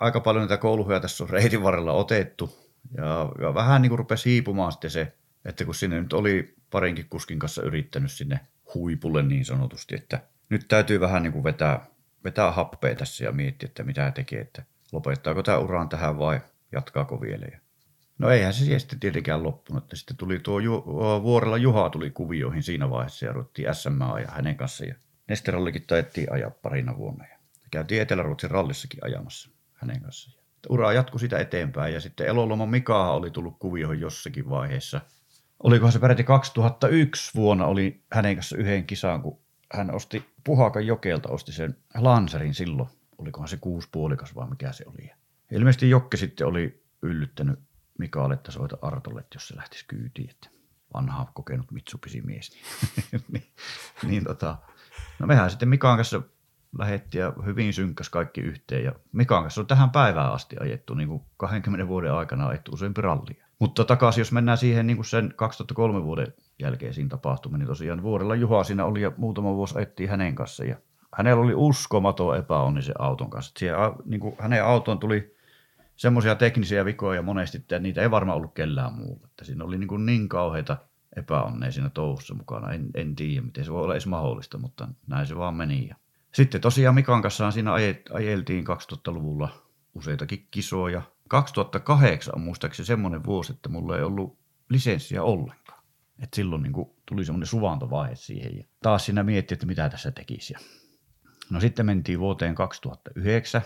aika 0.00 0.20
paljon 0.20 0.42
niitä 0.42 0.56
kouluja 0.56 1.00
tässä 1.00 1.24
on 1.24 1.30
reitin 1.30 1.62
varrella 1.62 1.92
otettu 1.92 2.56
ja, 2.96 3.32
ja 3.40 3.54
vähän 3.54 3.82
niin 3.82 3.90
kuin 3.90 3.98
rupesi 3.98 4.30
hiipumaan 4.30 4.72
sitten 4.72 4.90
se, 4.90 5.12
että 5.44 5.64
kun 5.64 5.74
sinne 5.74 6.00
nyt 6.00 6.12
oli 6.12 6.54
parinkin 6.70 7.08
kuskin 7.10 7.38
kanssa 7.38 7.62
yrittänyt 7.62 8.12
sinne 8.12 8.40
huipulle 8.74 9.22
niin 9.22 9.44
sanotusti, 9.44 9.94
että 9.94 10.20
nyt 10.48 10.68
täytyy 10.68 11.00
vähän 11.00 11.22
niin 11.22 11.32
kuin 11.32 11.44
vetää, 11.44 11.86
vetää 12.24 12.52
happea 12.52 12.94
tässä 12.94 13.24
ja 13.24 13.32
miettiä, 13.32 13.66
että 13.66 13.82
mitä 13.82 14.10
tekee, 14.10 14.40
että 14.40 14.62
lopettaako 14.92 15.42
tämä 15.42 15.58
uraan 15.58 15.88
tähän 15.88 16.18
vai 16.18 16.40
jatkaako 16.72 17.20
vielä. 17.20 17.46
Ja 17.52 17.58
No 18.18 18.30
eihän 18.30 18.52
se 18.52 18.78
sitten 18.78 19.00
tietenkään 19.00 19.42
loppunut. 19.42 19.84
Että 19.84 19.96
sitten 19.96 20.16
tuli 20.16 20.38
tuo 20.38 20.58
Ju- 20.58 20.84
Vuorella 21.22 21.56
Juha 21.56 21.90
tuli 21.90 22.10
kuvioihin 22.10 22.62
siinä 22.62 22.90
vaiheessa 22.90 23.26
ja 23.26 23.32
ruvettiin 23.32 23.74
SMA 23.74 24.20
ja 24.20 24.28
hänen 24.30 24.56
kanssa. 24.56 24.84
Ja 24.84 24.94
Nesterallikin 25.28 25.84
taettiin 25.86 26.32
ajaa 26.32 26.50
parina 26.50 26.96
vuonna. 26.96 27.24
Ja 27.24 27.38
käytiin 27.70 28.02
Etelä-Ruotsin 28.02 28.50
rallissakin 28.50 29.04
ajamassa 29.04 29.50
hänen 29.74 30.02
kanssaan. 30.02 30.44
Ura 30.68 30.92
jatkui 30.92 31.20
sitä 31.20 31.38
eteenpäin 31.38 31.94
ja 31.94 32.00
sitten 32.00 32.26
Eloloma 32.26 32.66
Mika 32.66 33.12
oli 33.12 33.30
tullut 33.30 33.56
kuvioihin 33.58 34.00
jossakin 34.00 34.50
vaiheessa. 34.50 35.00
Olikohan 35.62 35.92
se 35.92 35.98
peräti 35.98 36.24
2001 36.24 37.34
vuonna 37.34 37.66
oli 37.66 38.00
hänen 38.12 38.36
kanssa 38.36 38.56
yhden 38.56 38.84
kisaan, 38.84 39.22
kun 39.22 39.38
hän 39.72 39.94
osti 39.94 40.24
Puhakan 40.44 40.86
jokelta, 40.86 41.28
osti 41.28 41.52
sen 41.52 41.76
Lanserin 41.94 42.54
silloin. 42.54 42.88
Olikohan 43.18 43.48
se 43.48 43.56
kuuspuolikas 43.56 44.34
vai 44.34 44.48
mikä 44.48 44.72
se 44.72 44.84
oli. 44.86 45.10
Ilmeisesti 45.50 45.90
Jokke 45.90 46.16
sitten 46.16 46.46
oli 46.46 46.82
yllyttänyt 47.02 47.58
Mikael, 47.98 48.30
että 48.30 48.52
soita 48.52 48.78
Artolle, 48.82 49.20
että 49.20 49.36
jos 49.36 49.48
se 49.48 49.56
lähtisi 49.56 49.84
kyytiin, 49.88 50.30
että 50.30 50.48
vanha 50.94 51.26
kokenut 51.34 51.70
Mitsubishi-mies. 51.70 52.52
Niin, 53.12 53.24
niin, 53.32 53.52
niin 54.02 54.24
tota, 54.24 54.56
no 55.18 55.26
mehän 55.26 55.50
sitten 55.50 55.68
Mikaan 55.68 55.98
kanssa 55.98 56.22
lähettiin 56.78 57.20
ja 57.20 57.32
hyvin 57.44 57.72
synkkäs 57.72 58.08
kaikki 58.08 58.40
yhteen. 58.40 58.84
Ja 58.84 58.92
Mikaan 59.12 59.42
kanssa 59.42 59.60
on 59.60 59.66
tähän 59.66 59.90
päivään 59.90 60.32
asti 60.32 60.56
ajettu, 60.60 60.94
niin 60.94 61.08
kuin 61.08 61.22
20 61.36 61.88
vuoden 61.88 62.12
aikana 62.12 62.46
ajettu 62.46 62.72
useampi 62.72 63.00
rallia. 63.00 63.44
Mutta 63.58 63.84
takaisin, 63.84 64.20
jos 64.20 64.32
mennään 64.32 64.58
siihen 64.58 64.86
niin 64.86 64.96
kuin 64.96 65.06
sen 65.06 65.34
2003 65.36 66.02
vuoden 66.02 66.34
jälkeisiin 66.58 67.08
tapahtumiin, 67.08 67.58
niin 67.58 67.68
tosiaan 67.68 68.02
vuodella 68.02 68.34
Juha 68.34 68.64
siinä 68.64 68.84
oli 68.84 69.02
ja 69.02 69.12
muutama 69.16 69.54
vuosi 69.54 69.78
ajettiin 69.78 70.10
hänen 70.10 70.34
kanssa. 70.34 70.64
Ja 70.64 70.76
hänellä 71.16 71.42
oli 71.42 71.54
uskomaton 71.54 72.36
epäonni 72.36 72.82
se 72.82 72.92
auton 72.98 73.30
kanssa. 73.30 73.52
Siihen, 73.58 73.76
niin 74.04 74.20
kuin 74.20 74.36
hänen 74.38 74.64
autoon 74.64 74.98
tuli 74.98 75.33
semmoisia 75.96 76.34
teknisiä 76.34 76.84
vikoja 76.84 77.22
monesti, 77.22 77.58
että 77.58 77.78
niitä 77.78 78.02
ei 78.02 78.10
varmaan 78.10 78.36
ollut 78.36 78.54
kellään 78.54 78.94
muulla. 78.94 79.26
Että 79.26 79.44
siinä 79.44 79.64
oli 79.64 79.78
niin, 79.78 79.88
kuin 79.88 80.06
niin 80.06 80.28
kauheita 80.28 80.76
epäonneja 81.16 81.72
siinä 81.72 81.90
touhussa 81.90 82.34
mukana. 82.34 82.72
En, 82.72 82.90
en 82.94 83.16
tiedä, 83.16 83.46
miten 83.46 83.64
se 83.64 83.72
voi 83.72 83.82
olla 83.82 83.94
edes 83.94 84.06
mahdollista, 84.06 84.58
mutta 84.58 84.88
näin 85.06 85.26
se 85.26 85.36
vaan 85.36 85.54
meni. 85.54 85.90
Sitten 86.32 86.60
tosiaan 86.60 86.94
Mikan 86.94 87.22
kanssa 87.22 87.50
siinä 87.50 87.72
ajeltiin 88.12 88.64
2000-luvulla 88.64 89.48
useitakin 89.94 90.48
kisoja. 90.50 91.02
2008 91.28 92.34
on 92.34 92.40
muistaakseni 92.40 92.86
semmoinen 92.86 93.24
vuosi, 93.24 93.52
että 93.52 93.68
mulla 93.68 93.96
ei 93.96 94.02
ollut 94.02 94.38
lisenssiä 94.68 95.22
ollenkaan. 95.22 95.84
Et 96.22 96.34
silloin 96.34 96.62
niin 96.62 96.72
kuin 96.72 96.90
tuli 97.06 97.24
semmoinen 97.24 97.46
suvantovaihe 97.46 98.14
siihen 98.14 98.56
ja 98.56 98.64
taas 98.82 99.06
siinä 99.06 99.22
mietti, 99.22 99.54
että 99.54 99.66
mitä 99.66 99.88
tässä 99.88 100.10
tekisi. 100.10 100.54
No 101.50 101.60
sitten 101.60 101.86
mentiin 101.86 102.20
vuoteen 102.20 102.54
2009 102.54 103.62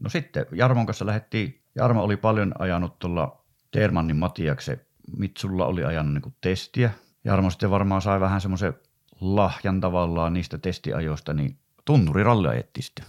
No 0.00 0.10
sitten 0.10 0.46
Jarmon 0.52 0.86
kanssa 0.86 1.06
lähdettiin, 1.06 1.62
Jarmo 1.74 2.02
oli 2.02 2.16
paljon 2.16 2.52
ajanut 2.58 2.98
tuolla 2.98 3.44
Termannin 3.70 4.16
Matiakse, 4.16 4.86
Mitsulla 5.16 5.66
oli 5.66 5.84
ajanut 5.84 6.14
niin 6.14 6.34
testiä. 6.40 6.90
Jarmo 7.24 7.50
sitten 7.50 7.70
varmaan 7.70 8.02
sai 8.02 8.20
vähän 8.20 8.40
semmoisen 8.40 8.74
lahjan 9.20 9.80
tavallaan 9.80 10.32
niistä 10.32 10.58
testiajoista, 10.58 11.34
niin 11.34 11.58
tunturiralli 11.84 12.48
ajettiin 12.48 12.84
sitten. 12.84 13.04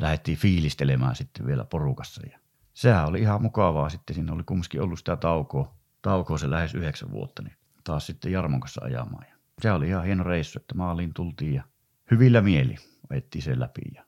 Lähdettiin 0.00 0.38
fiilistelemään 0.38 1.16
sitten 1.16 1.46
vielä 1.46 1.64
porukassa 1.64 2.22
ja 2.30 2.38
sehän 2.74 3.06
oli 3.06 3.20
ihan 3.20 3.42
mukavaa 3.42 3.88
sitten. 3.88 4.14
Siinä 4.14 4.32
oli 4.32 4.42
kumminkin 4.42 4.82
ollut 4.82 4.98
sitä 4.98 5.16
taukoa, 5.16 5.74
taukoa 6.02 6.38
se 6.38 6.50
lähes 6.50 6.74
yhdeksän 6.74 7.10
vuotta, 7.10 7.42
niin 7.42 7.56
taas 7.84 8.06
sitten 8.06 8.32
Jarmon 8.32 8.60
kanssa 8.60 8.84
ajamaan. 8.84 9.26
Ja 9.28 9.36
se 9.62 9.72
oli 9.72 9.88
ihan 9.88 10.04
hieno 10.04 10.24
reissu, 10.24 10.58
että 10.58 10.74
maaliin 10.74 11.14
tultiin 11.14 11.54
ja 11.54 11.62
hyvillä 12.10 12.40
mieli 12.40 12.76
ajettiin 13.10 13.42
sen 13.42 13.60
läpi. 13.60 13.82
Ja 13.94 14.04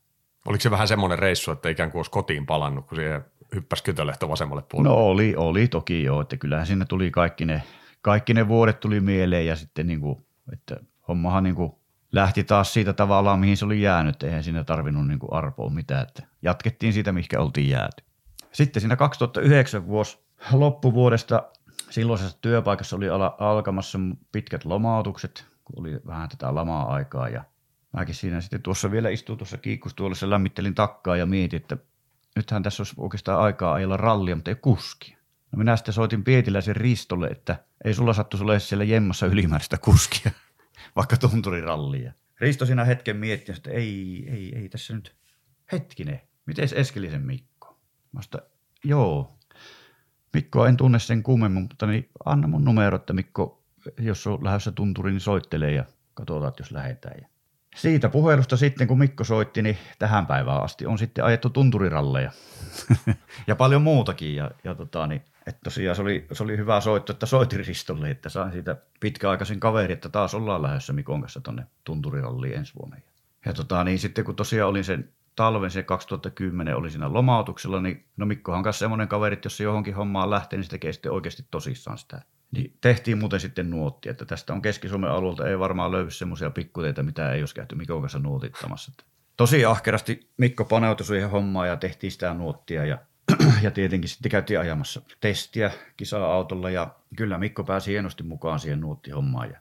Oliko 0.48 0.62
se 0.62 0.70
vähän 0.70 0.88
semmoinen 0.88 1.18
reissu, 1.18 1.50
että 1.50 1.68
ikään 1.68 1.90
kuin 1.90 1.98
olisi 1.98 2.10
kotiin 2.10 2.46
palannut, 2.46 2.86
kun 2.86 2.96
siihen 2.96 3.24
hyppäsi 3.54 3.84
kytölehto 3.84 4.28
vasemmalle 4.28 4.62
puolelle? 4.68 4.96
No 4.96 5.04
oli, 5.06 5.34
oli 5.36 5.68
toki 5.68 6.02
joo, 6.02 6.20
että 6.20 6.36
kyllähän 6.36 6.66
sinne 6.66 6.84
tuli 6.84 7.10
kaikki 7.10 7.44
ne, 7.44 7.62
kaikki 8.02 8.34
ne 8.34 8.48
vuodet 8.48 8.80
tuli 8.80 9.00
mieleen 9.00 9.46
ja 9.46 9.56
sitten 9.56 9.86
niin 9.86 10.00
kuin, 10.00 10.26
että 10.52 10.76
hommahan 11.08 11.44
niin 11.44 11.54
kuin 11.54 11.72
lähti 12.12 12.44
taas 12.44 12.72
siitä 12.72 12.92
tavallaan, 12.92 13.40
mihin 13.40 13.56
se 13.56 13.64
oli 13.64 13.82
jäänyt. 13.82 14.22
Eihän 14.22 14.44
siinä 14.44 14.64
tarvinnut 14.64 15.08
niin 15.08 15.18
kuin 15.18 15.32
arpoa 15.32 15.70
mitään, 15.70 16.02
että 16.02 16.22
jatkettiin 16.42 16.92
siitä, 16.92 17.12
mihinkä 17.12 17.40
oltiin 17.40 17.68
jääty. 17.68 18.04
sitten 18.52 18.80
siinä 18.80 18.96
2009 18.96 19.86
vuosi 19.86 20.18
loppuvuodesta 20.52 21.42
silloisessa 21.90 22.38
työpaikassa 22.40 22.96
oli 22.96 23.08
ala, 23.08 23.36
alkamassa 23.38 23.98
pitkät 24.32 24.64
lomautukset, 24.64 25.46
kun 25.64 25.80
oli 25.80 26.00
vähän 26.06 26.28
tätä 26.28 26.54
lamaa 26.54 26.94
aikaa 26.94 27.28
ja 27.28 27.44
mäkin 27.94 28.14
siinä 28.14 28.40
sitten 28.40 28.62
tuossa 28.62 28.90
vielä 28.90 29.08
istuin 29.08 29.38
tuossa 29.38 29.58
kiikkustuolissa, 29.58 30.30
lämmittelin 30.30 30.74
takkaa 30.74 31.16
ja 31.16 31.26
mietin, 31.26 31.56
että 31.56 31.76
nythän 32.36 32.62
tässä 32.62 32.80
olisi 32.80 32.94
oikeastaan 32.98 33.40
aikaa 33.40 33.74
ajella 33.74 33.96
rallia, 33.96 34.36
mutta 34.36 34.50
ei 34.50 34.54
kuskia. 34.54 35.18
No 35.52 35.58
minä 35.58 35.76
sitten 35.76 35.94
soitin 35.94 36.24
Pietiläisen 36.24 36.76
Ristolle, 36.76 37.26
että 37.26 37.64
ei 37.84 37.94
sulla 37.94 38.12
sattu 38.12 38.36
sulle 38.36 38.60
siellä 38.60 38.84
jemmassa 38.84 39.26
ylimääräistä 39.26 39.78
kuskia, 39.78 40.32
vaikka 40.96 41.16
tunturirallia. 41.16 42.12
Risto 42.40 42.66
siinä 42.66 42.84
hetken 42.84 43.16
mietti, 43.16 43.52
että 43.52 43.70
ei, 43.70 44.24
ei, 44.30 44.52
ei 44.56 44.68
tässä 44.68 44.94
nyt, 44.94 45.14
hetkinen, 45.72 46.20
miten 46.46 46.68
Eskelisen 46.74 47.22
Mikko? 47.22 47.80
Mä 48.12 48.22
sitä, 48.22 48.38
joo, 48.84 49.38
Mikko 50.32 50.66
en 50.66 50.76
tunne 50.76 50.98
sen 50.98 51.22
kummemmin, 51.22 51.62
mutta 51.62 51.86
niin 51.86 52.08
anna 52.24 52.48
mun 52.48 52.64
numero, 52.64 52.96
että 52.96 53.12
Mikko, 53.12 53.62
jos 53.98 54.26
on 54.26 54.44
lähdössä 54.44 54.72
tunturiin, 54.72 55.12
niin 55.12 55.20
soittelee 55.20 55.72
ja 55.72 55.84
katsotaan, 56.14 56.48
että 56.48 56.62
jos 56.62 56.72
lähdetään. 56.72 57.14
Ja 57.22 57.28
siitä 57.74 58.08
puhelusta 58.08 58.56
sitten, 58.56 58.88
kun 58.88 58.98
Mikko 58.98 59.24
soitti, 59.24 59.62
niin 59.62 59.78
tähän 59.98 60.26
päivään 60.26 60.62
asti 60.62 60.86
on 60.86 60.98
sitten 60.98 61.24
ajettu 61.24 61.50
tunturiralleja 61.50 62.30
ja 63.46 63.56
paljon 63.56 63.82
muutakin. 63.82 64.36
Ja, 64.36 64.50
ja 64.64 64.74
tota, 64.74 65.06
niin, 65.06 65.22
että 65.46 65.60
tosiaan 65.64 65.96
se 65.96 66.02
oli, 66.02 66.26
se 66.32 66.42
oli 66.42 66.56
hyvä 66.56 66.80
soitto, 66.80 67.12
että 67.12 67.26
soitin 67.26 67.66
Ristolle, 67.66 68.10
että 68.10 68.28
sain 68.28 68.52
siitä 68.52 68.76
pitkäaikaisen 69.00 69.60
kaveri, 69.60 69.92
että 69.92 70.08
taas 70.08 70.34
ollaan 70.34 70.62
lähdössä 70.62 70.92
Mikon 70.92 71.20
kanssa 71.20 71.40
tuonne 71.40 71.66
tunturiralliin 71.84 72.54
ensi 72.54 72.72
vuonna. 72.78 72.96
Ja 73.46 73.52
tota, 73.52 73.84
niin 73.84 73.98
sitten 73.98 74.24
kun 74.24 74.36
tosiaan 74.36 74.70
olin 74.70 74.84
sen 74.84 75.08
talven 75.36 75.70
se 75.70 75.82
2010 75.82 76.76
oli 76.76 76.90
siinä 76.90 77.12
lomautuksella, 77.12 77.80
niin 77.80 78.04
no 78.16 78.26
Mikkohan 78.26 78.62
kanssa 78.62 78.78
semmoinen 78.78 79.08
kaveri, 79.08 79.32
että 79.32 79.46
jos 79.46 79.56
se 79.56 79.64
johonkin 79.64 79.94
hommaan 79.94 80.30
lähtee, 80.30 80.56
niin 80.56 80.64
se 80.64 80.70
tekee 80.70 80.92
sitten 80.92 81.12
oikeasti 81.12 81.46
tosissaan 81.50 81.98
sitä. 81.98 82.22
Niin 82.54 82.76
tehtiin 82.80 83.18
muuten 83.18 83.40
sitten 83.40 83.70
nuotti, 83.70 84.08
että 84.08 84.24
tästä 84.24 84.52
on 84.52 84.62
Keski-Suomen 84.62 85.10
alueelta 85.10 85.48
ei 85.48 85.58
varmaan 85.58 85.92
löydy 85.92 86.10
semmoisia 86.10 86.50
pikkuteita, 86.50 87.02
mitä 87.02 87.32
ei 87.32 87.42
olisi 87.42 87.54
käyty 87.54 87.74
Mikon 87.74 88.00
kanssa 88.00 88.18
nuotittamassa. 88.18 88.92
Tosi 89.36 89.64
ahkerasti 89.64 90.30
Mikko 90.36 90.64
paneutui 90.64 91.06
siihen 91.06 91.30
hommaan 91.30 91.68
ja 91.68 91.76
tehtiin 91.76 92.12
sitä 92.12 92.34
nuottia 92.34 92.84
ja, 92.84 92.98
ja 93.62 93.70
tietenkin 93.70 94.08
sitten 94.08 94.30
käytiin 94.30 94.60
ajamassa 94.60 95.02
testiä 95.20 95.70
kisa-autolla 95.96 96.70
ja 96.70 96.94
kyllä 97.16 97.38
Mikko 97.38 97.64
pääsi 97.64 97.90
hienosti 97.90 98.22
mukaan 98.22 98.60
siihen 98.60 98.80
nuottihommaan 98.80 99.50
ja 99.50 99.60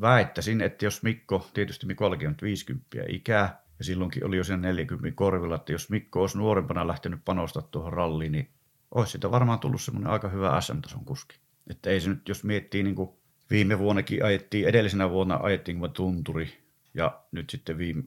väittäisin, 0.00 0.60
että 0.60 0.84
jos 0.84 1.02
Mikko, 1.02 1.46
tietysti 1.54 1.86
Mikollakin 1.86 2.28
on 2.28 2.34
50 2.42 2.86
ikää, 3.08 3.62
ja 3.78 3.84
silloinkin 3.84 4.26
oli 4.26 4.36
jo 4.36 4.44
sen 4.44 4.62
40 4.62 5.16
korvilla, 5.16 5.54
että 5.54 5.72
jos 5.72 5.90
Mikko 5.90 6.20
olisi 6.20 6.38
nuorempana 6.38 6.86
lähtenyt 6.86 7.20
panostaa 7.24 7.62
tuohon 7.62 7.92
ralliin, 7.92 8.32
niin 8.32 8.50
olisi 8.94 9.10
siitä 9.10 9.30
varmaan 9.30 9.58
tullut 9.58 9.82
semmoinen 9.82 10.12
aika 10.12 10.28
hyvä 10.28 10.60
SM-tason 10.60 11.04
kuski. 11.04 11.41
Että 11.70 11.90
ei 11.90 12.00
se 12.00 12.08
nyt, 12.08 12.28
jos 12.28 12.44
miettii 12.44 12.82
niin 12.82 12.94
kuin 12.94 13.10
viime 13.50 13.78
vuonnakin 13.78 14.24
ajettiin, 14.24 14.68
edellisenä 14.68 15.10
vuonna 15.10 15.40
ajettiin 15.42 15.78
kuin 15.78 15.92
tunturi, 15.92 16.62
ja 16.94 17.22
nyt 17.32 17.50
sitten 17.50 17.78
viime, 17.78 18.02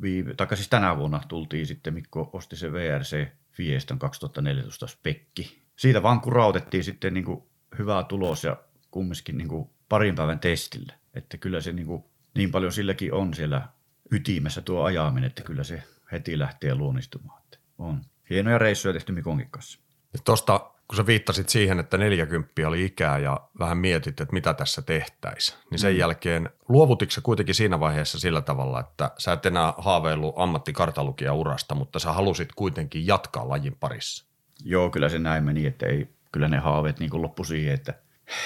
viime 0.00 0.34
tai 0.34 0.56
siis 0.56 0.68
tänä 0.68 0.96
vuonna 0.96 1.20
tultiin 1.28 1.66
sitten, 1.66 1.94
Mikko 1.94 2.30
osti 2.32 2.56
se 2.56 2.72
VRC 2.72 3.26
Fiestan 3.52 3.98
2014 3.98 4.86
spekki. 4.86 5.62
Siitä 5.76 6.02
vaan 6.02 6.20
kurautettiin 6.20 6.84
sitten 6.84 7.14
niin 7.14 7.24
kuin 7.24 7.42
hyvää 7.78 8.04
tulos 8.04 8.44
ja 8.44 8.56
kumminkin 8.90 9.38
niin 9.38 9.48
kuin 9.48 9.70
parin 9.88 10.14
päivän 10.14 10.38
testille. 10.38 10.92
Että 11.14 11.36
kyllä 11.36 11.60
se 11.60 11.72
niin, 11.72 11.86
kuin, 11.86 12.04
niin 12.34 12.50
paljon 12.50 12.72
silläkin 12.72 13.12
on 13.12 13.34
siellä 13.34 13.68
ytimessä 14.12 14.62
tuo 14.62 14.82
ajaminen, 14.82 15.26
että 15.26 15.42
kyllä 15.42 15.64
se 15.64 15.82
heti 16.12 16.38
lähtee 16.38 16.74
luonnistumaan. 16.74 17.42
Että 17.42 17.58
on 17.78 18.00
hienoja 18.30 18.58
reissuja 18.58 18.92
tehty 18.92 19.12
Mikonkin 19.12 19.50
kanssa. 19.50 19.80
Tuosta, 20.24 20.70
kun 20.88 20.96
sä 20.96 21.06
viittasit 21.06 21.48
siihen, 21.48 21.80
että 21.80 21.98
40 21.98 22.52
oli 22.66 22.84
ikää 22.84 23.18
ja 23.18 23.40
vähän 23.58 23.78
mietit, 23.78 24.20
että 24.20 24.32
mitä 24.32 24.54
tässä 24.54 24.82
tehtäisiin, 24.82 25.58
niin 25.70 25.78
sen 25.78 25.92
mm. 25.92 25.98
jälkeen 25.98 26.50
luovutitko 26.68 27.12
sä 27.12 27.20
kuitenkin 27.20 27.54
siinä 27.54 27.80
vaiheessa 27.80 28.18
sillä 28.18 28.40
tavalla, 28.40 28.80
että 28.80 29.10
sä 29.18 29.32
et 29.32 29.46
enää 29.46 29.74
haaveillut 29.78 30.34
ammattikartalukija 30.38 31.32
urasta, 31.32 31.74
mutta 31.74 31.98
sä 31.98 32.12
halusit 32.12 32.48
kuitenkin 32.56 33.06
jatkaa 33.06 33.48
lajin 33.48 33.76
parissa? 33.80 34.26
Joo, 34.64 34.90
kyllä 34.90 35.08
se 35.08 35.18
näin 35.18 35.44
meni, 35.44 35.66
että 35.66 35.86
ei, 35.86 36.08
kyllä 36.32 36.48
ne 36.48 36.58
haaveet 36.58 37.00
niin 37.00 37.22
loppu 37.22 37.44
siihen, 37.44 37.74
että 37.74 37.94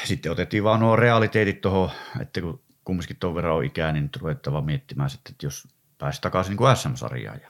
sitten 0.04 0.32
otettiin 0.32 0.64
vaan 0.64 0.80
nuo 0.80 0.96
realiteetit 0.96 1.60
tuohon, 1.60 1.90
että 2.20 2.40
kun 2.40 2.60
kumminkin 2.84 3.16
tuon 3.20 3.34
verran 3.34 3.56
on 3.56 3.64
ikää, 3.64 3.92
niin 3.92 4.02
nyt 4.02 4.16
ruvettava 4.16 4.60
miettimään 4.60 5.10
sitten, 5.10 5.32
että 5.32 5.46
jos 5.46 5.68
pääsi 5.98 6.20
takaisin 6.20 6.50
niin 6.50 6.58
kuin 6.58 6.76
SM-sarjaan. 6.76 7.40
Ja 7.40 7.48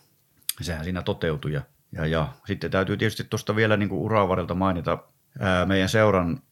sehän 0.60 0.84
siinä 0.84 1.02
toteutui. 1.02 1.52
Ja, 1.52 1.62
ja, 1.92 2.06
ja 2.06 2.28
sitten 2.46 2.70
täytyy 2.70 2.96
tietysti 2.96 3.24
tuosta 3.24 3.56
vielä 3.56 3.76
niin 3.76 3.92
uravarelta 3.92 4.54
mainita, 4.54 4.98
ää, 5.38 5.66
meidän 5.66 5.88
seuran, 5.88 6.42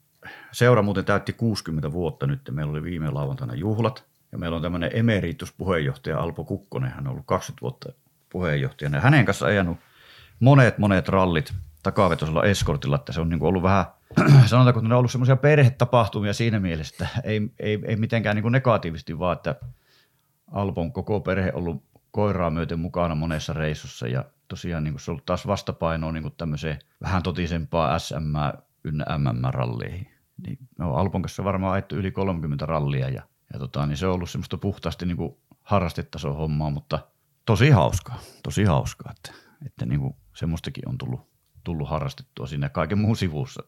seura 0.53 0.83
muuten 0.83 1.05
täytti 1.05 1.33
60 1.33 1.93
vuotta 1.93 2.27
nyt. 2.27 2.41
Meillä 2.51 2.71
oli 2.71 2.83
viime 2.83 3.11
lauantaina 3.11 3.55
juhlat. 3.55 4.05
Ja 4.33 4.39
meillä 4.39 4.57
on 4.57 4.63
tämmöinen 4.63 4.91
emerituspuheenjohtaja 4.95 6.21
Alpo 6.21 6.45
Kukkonen, 6.45 6.91
hän 6.91 7.07
on 7.07 7.13
ollut 7.13 7.27
20 7.27 7.61
vuotta 7.63 7.93
puheenjohtajana. 8.33 8.97
Ja 8.97 9.01
hänen 9.01 9.25
kanssa 9.25 9.47
ajanut 9.47 9.79
monet, 10.41 10.79
monet 10.79 11.09
rallit 11.09 11.53
takavetoisella 11.83 12.45
eskortilla, 12.45 12.97
että 12.97 13.13
se 13.13 13.21
on 13.21 13.29
niin 13.29 13.43
ollut 13.43 13.63
vähän– 13.63 13.87
sanotaanko, 14.47 14.81
että 14.81 14.89
ne 14.89 14.95
on 14.95 14.99
ollut 14.99 15.11
semmoisia 15.11 15.37
perhetapahtumia 15.37 16.33
siinä 16.33 16.61
mielessä, 16.61 17.05
että 17.05 17.21
ei, 17.25 17.41
ei, 17.59 17.79
ei 17.85 17.97
mitenkään 17.97 18.37
niin 18.37 18.53
negatiivisesti, 18.53 19.19
vaan 19.19 19.37
että 19.37 19.55
Alpon 20.53 20.93
koko 20.93 21.21
perhe 21.21 21.53
ollut 21.55 21.85
koiraa 22.11 22.51
myöten 22.51 22.81
mukana 22.81 23.15
monessa 23.15 23.53
reissussa 23.53 24.07
ja 24.07 24.25
tosiaan 24.51 24.85
niin 24.85 25.01
se 25.01 25.11
on 25.11 25.13
ollut 25.13 25.27
taas 25.27 25.47
vastapainoa 25.47 26.13
niin 26.13 26.33
tämmöiseen 26.37 26.79
vähän 27.03 27.23
totisempaa 27.23 27.99
SM 27.99 28.37
ynnä 28.85 29.05
MM-ralleihin. 29.19 30.07
Niin 30.47 30.59
on 30.79 30.99
Alpon 30.99 31.23
kanssa 31.23 31.45
varmaan 31.45 31.73
ajettu 31.73 31.97
yli 31.97 32.11
30 32.11 32.67
rallia 32.67 33.09
ja, 33.09 33.23
ja 33.53 33.59
tota, 33.59 33.87
niin 33.87 33.97
se 33.97 34.07
on 34.07 34.15
ollut 34.15 34.31
semmoista 34.31 34.57
puhtaasti 34.59 35.07
niin 35.07 35.17
kuin 35.17 35.37
harrastetason 35.63 36.37
hommaa, 36.37 36.71
mutta 36.71 36.99
tosi 37.47 37.71
hauskaa, 37.71 38.19
tosi 38.43 38.65
hauskaa, 38.65 39.13
että, 39.17 39.33
että 39.67 39.87
niin 39.87 40.01
kuin 40.01 40.17
semmoistakin 40.37 40.89
on 40.89 40.99
tullut, 40.99 41.21
tullut 41.65 41.89
harrastettua 41.89 42.47
siinä 42.47 42.69
kaiken 42.69 42.99
muun 42.99 43.17
sivussa. 43.17 43.63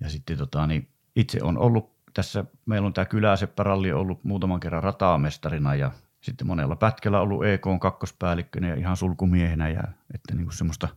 Ja 0.00 0.08
sitten 0.08 0.38
tota, 0.38 0.66
niin 0.66 0.88
itse 1.16 1.38
on 1.42 1.58
ollut 1.58 1.94
tässä, 2.14 2.44
meillä 2.66 2.86
on 2.86 2.92
tämä 2.92 3.04
kyläseppäralli 3.04 3.92
ollut 3.92 4.24
muutaman 4.24 4.60
kerran 4.60 4.82
rataamestarina 4.82 5.74
ja 5.74 5.90
sitten 6.24 6.46
monella 6.46 6.76
pätkällä 6.76 7.20
ollut 7.20 7.44
EK 7.44 7.66
on 7.66 7.80
kakkospäällikkönä 7.80 8.68
ja 8.68 8.74
ihan 8.74 8.96
sulkumiehenä 8.96 9.68
ja 9.68 9.82
että 10.14 10.34
niin 10.34 10.44
kuin 10.44 10.56
semmoista 10.56 10.88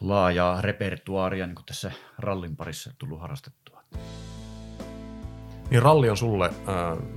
laajaa 0.00 0.60
repertuaaria 0.60 1.46
niin 1.46 1.54
kuin 1.54 1.66
tässä 1.66 1.92
rallin 2.18 2.56
parissa 2.56 2.90
tullut 2.98 3.20
harrastettua. 3.20 3.82
Niin 5.70 5.82
ralli 5.82 6.10
on 6.10 6.16
sulle, 6.16 6.50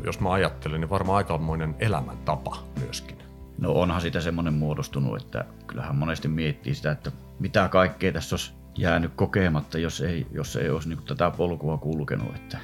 jos 0.04 0.20
mä 0.20 0.32
ajattelen, 0.32 0.82
niin 0.82 0.90
varmaan 0.90 1.18
aikamoinen 1.18 1.76
elämäntapa 1.80 2.64
myöskin. 2.80 3.18
No 3.58 3.72
onhan 3.72 4.02
sitä 4.02 4.22
semmoinen 4.22 4.54
muodostunut, 4.54 5.22
että 5.22 5.46
kyllähän 5.68 5.96
monesti 5.96 6.28
miettii 6.28 6.76
sitä, 6.76 6.92
että 6.92 7.12
mitä 7.40 7.68
kaikkea 7.68 8.12
tässä 8.12 8.34
olisi 8.34 8.54
jäänyt 8.78 9.12
kokematta, 9.16 9.78
jos 9.78 10.02
ei, 10.02 10.28
jos 10.32 10.56
ei 10.56 10.70
olisi 10.70 10.90
niin 10.90 11.06
tätä 11.06 11.32
polkua 11.32 11.78
kulkenut. 11.78 12.36
Että 12.36 12.58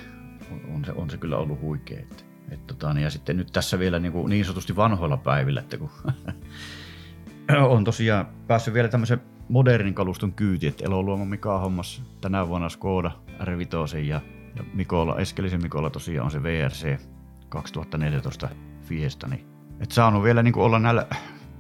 on, 0.76 0.86
se, 0.86 0.92
on 0.92 1.10
se 1.10 1.18
kyllä 1.18 1.38
ollut 1.38 1.62
huikea. 1.62 2.00
Että, 2.00 2.24
et 2.52 2.68
tota, 2.68 2.94
niin 2.94 3.04
ja 3.04 3.10
sitten 3.10 3.38
nyt 3.38 3.52
tässä 3.52 3.80
vielä 3.80 4.00
niin, 4.00 4.12
kuin 4.12 4.30
niin 4.30 4.46
sanotusti 4.46 4.76
vanhoilla 4.76 5.18
päivillä, 5.18 5.60
että 5.60 5.78
kun 5.78 5.90
on 7.76 7.84
tosiaan 7.84 8.26
päässyt 8.48 8.74
vielä 8.74 8.88
tämmöisen 8.88 9.22
modernin 9.50 9.94
kaluston 9.94 10.34
kyyti, 10.34 10.68
että 10.68 10.86
Eloluoma 10.86 11.26
Mika 11.26 11.60
hommas 11.60 12.04
tänä 12.22 12.48
vuonna 12.48 12.70
Skoda 12.70 13.12
R5 13.40 13.98
ja, 13.98 14.22
ja 14.56 14.64
Mikola, 14.74 15.20
Eskelisen 15.20 15.62
Mikola 15.62 15.90
tosiaan 15.90 16.26
on 16.26 16.32
se 16.32 16.44
VRC 16.44 17.00
2014 17.50 18.50
Fiesta, 18.82 19.28
niin 19.28 19.48
et 19.80 19.92
saanut 19.92 20.24
vielä 20.24 20.44
niin 20.44 20.58
olla 20.58 20.80
näillä, 20.80 21.08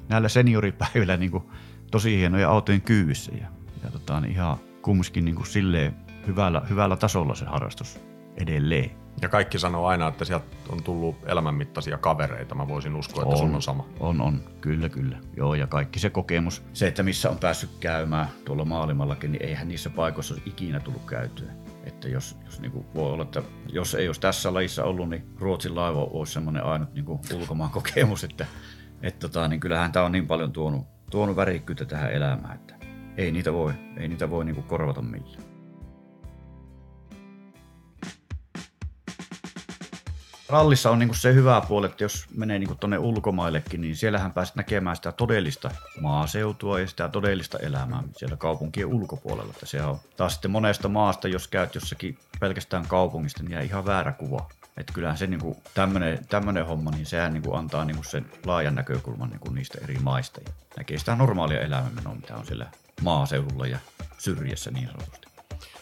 näillä 0.09 0.29
senioripäivillä 0.29 1.17
niin 1.17 1.31
kuin 1.31 1.43
tosi 1.91 2.17
hienoja 2.17 2.49
autojen 2.49 2.81
kyyvissä 2.81 3.31
ja 3.41 3.47
ja 3.85 3.91
tota, 3.91 4.21
niin 4.21 4.31
ihan 4.31 4.57
kumminkin 4.81 5.25
niin 5.25 5.35
kuin 5.35 5.47
silleen 5.47 5.95
hyvällä, 6.27 6.61
hyvällä 6.69 6.95
tasolla 6.95 7.35
se 7.35 7.45
harrastus 7.45 7.99
edelleen. 8.37 8.91
Ja 9.21 9.29
kaikki 9.29 9.59
sanoo 9.59 9.87
aina, 9.87 10.07
että 10.07 10.25
sieltä 10.25 10.45
on 10.69 10.83
tullut 10.83 11.15
elämänmittaisia 11.25 11.97
kavereita. 11.97 12.55
Mä 12.55 12.67
voisin 12.67 12.95
uskoa, 12.95 13.23
että 13.23 13.33
on, 13.33 13.37
sun 13.37 13.55
on 13.55 13.61
sama. 13.61 13.87
On, 13.99 14.21
on. 14.21 14.43
Kyllä, 14.61 14.89
kyllä. 14.89 15.17
Joo, 15.37 15.55
ja 15.55 15.67
kaikki 15.67 15.99
se 15.99 16.09
kokemus. 16.09 16.63
Se, 16.73 16.87
että 16.87 17.03
missä 17.03 17.29
on 17.29 17.37
päässyt 17.37 17.69
käymään 17.79 18.27
tuolla 18.45 18.65
maailmallakin, 18.65 19.31
niin 19.31 19.43
eihän 19.43 19.67
niissä 19.67 19.89
paikoissa 19.89 20.35
ikinä 20.45 20.79
tullut 20.79 21.05
käytyä. 21.05 21.51
Että 21.83 22.07
jos, 22.07 22.37
jos 22.45 22.59
niin 22.61 22.71
kuin 22.71 22.85
voi 22.95 23.11
olla, 23.11 23.23
että 23.23 23.41
jos 23.69 23.95
ei 23.95 24.07
olisi 24.07 24.21
tässä 24.21 24.53
lajissa 24.53 24.83
ollut, 24.83 25.09
niin 25.09 25.25
Ruotsin 25.39 25.75
laiva 25.75 26.03
olisi 26.03 26.33
semmoinen 26.33 26.63
ainut 26.63 26.93
niin 26.93 27.05
kuin 27.05 27.19
ulkomaan 27.33 27.71
kokemus, 27.71 28.23
että 28.23 28.45
et 29.01 29.19
tota, 29.19 29.47
niin 29.47 29.59
kyllähän 29.59 29.91
tämä 29.91 30.05
on 30.05 30.11
niin 30.11 30.27
paljon 30.27 30.51
tuonut, 30.51 30.87
tuonut 31.11 31.35
värikkyyttä 31.35 31.85
tähän 31.85 32.11
elämään, 32.11 32.55
että 32.55 32.75
ei 33.17 33.31
niitä 33.31 33.53
voi, 33.53 33.73
ei 33.97 34.07
niitä 34.07 34.29
voi 34.29 34.45
niinku 34.45 34.61
korvata 34.61 35.01
millään. 35.01 35.44
Rallissa 40.49 40.91
on 40.91 40.99
niinku 40.99 41.15
se 41.15 41.33
hyvä 41.33 41.61
puoli, 41.67 41.85
että 41.85 42.03
jos 42.03 42.25
menee 42.35 42.59
niinku 42.59 42.75
tuonne 42.75 42.97
ulkomaillekin, 42.97 43.81
niin 43.81 43.95
siellähän 43.95 44.33
pääset 44.33 44.55
näkemään 44.55 44.95
sitä 44.95 45.11
todellista 45.11 45.71
maaseutua 46.01 46.79
ja 46.79 46.87
sitä 46.87 47.09
todellista 47.09 47.59
elämää 47.59 48.03
siellä 48.17 48.37
kaupunkien 48.37 48.87
ulkopuolella. 48.87 49.51
Että 49.53 49.65
se 49.65 49.81
on 49.81 49.99
taas 50.17 50.33
sitten 50.33 50.51
monesta 50.51 50.89
maasta, 50.89 51.27
jos 51.27 51.47
käyt 51.47 51.75
jossakin 51.75 52.17
pelkästään 52.39 52.87
kaupungista, 52.87 53.43
niin 53.43 53.51
jää 53.51 53.61
ihan 53.61 53.85
väärä 53.85 54.11
kuva. 54.11 54.49
Että 54.77 54.93
kyllähän 54.93 55.17
se 55.17 55.27
niinku, 55.27 55.61
tämmönen 56.29 56.65
homma, 56.67 56.91
niin 56.91 57.05
sehän 57.05 57.33
niinku 57.33 57.53
antaa 57.53 57.85
niinku 57.85 58.03
sen 58.03 58.25
laajan 58.45 58.75
näkökulman 58.75 59.29
niinku 59.29 59.51
niistä 59.51 59.77
eri 59.83 59.99
maista. 59.99 60.41
Ja 60.45 60.53
näkee 60.77 60.97
sitä 60.97 61.15
normaalia 61.15 61.61
elämänmenoa, 61.61 62.15
mitä 62.15 62.35
on 62.35 62.45
siellä 62.45 62.65
maaseudulla 63.01 63.67
ja 63.67 63.77
syrjässä 64.17 64.71
niin 64.71 64.87
sanotusti. 64.87 65.27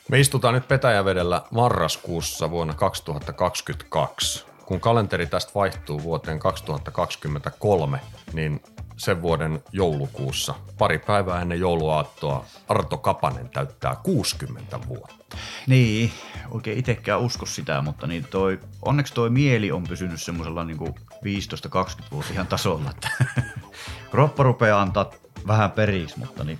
Me 0.09 0.19
istutaan 0.19 0.53
nyt 0.53 0.67
Petäjävedellä 0.67 1.41
marraskuussa 1.51 2.49
vuonna 2.49 2.73
2022. 2.73 4.52
Kun 4.65 4.79
kalenteri 4.79 5.27
tästä 5.27 5.51
vaihtuu 5.55 6.03
vuoteen 6.03 6.39
2023, 6.39 7.99
niin 8.33 8.61
sen 8.97 9.21
vuoden 9.21 9.63
joulukuussa, 9.71 10.55
pari 10.77 10.99
päivää 10.99 11.41
ennen 11.41 11.59
jouluaattoa, 11.59 12.45
Arto 12.69 12.97
Kapanen 12.97 13.49
täyttää 13.49 13.95
60 14.03 14.79
vuotta. 14.87 15.37
Niin, 15.67 16.11
oikein 16.51 16.77
itsekään 16.77 17.19
usko 17.19 17.45
sitä, 17.45 17.81
mutta 17.81 18.07
niin 18.07 18.25
toi, 18.29 18.59
onneksi 18.81 19.13
toi 19.13 19.29
mieli 19.29 19.71
on 19.71 19.83
pysynyt 19.83 20.21
semmoisella 20.21 20.63
niin 20.63 20.77
15-20-vuotiaan 20.77 22.47
tasolla, 22.47 22.89
että 22.89 23.09
kroppa 24.11 24.43
rupeaa 24.43 24.81
antaa 24.81 25.11
vähän 25.47 25.71
periksi, 25.71 26.19
mutta 26.19 26.43
niin 26.43 26.59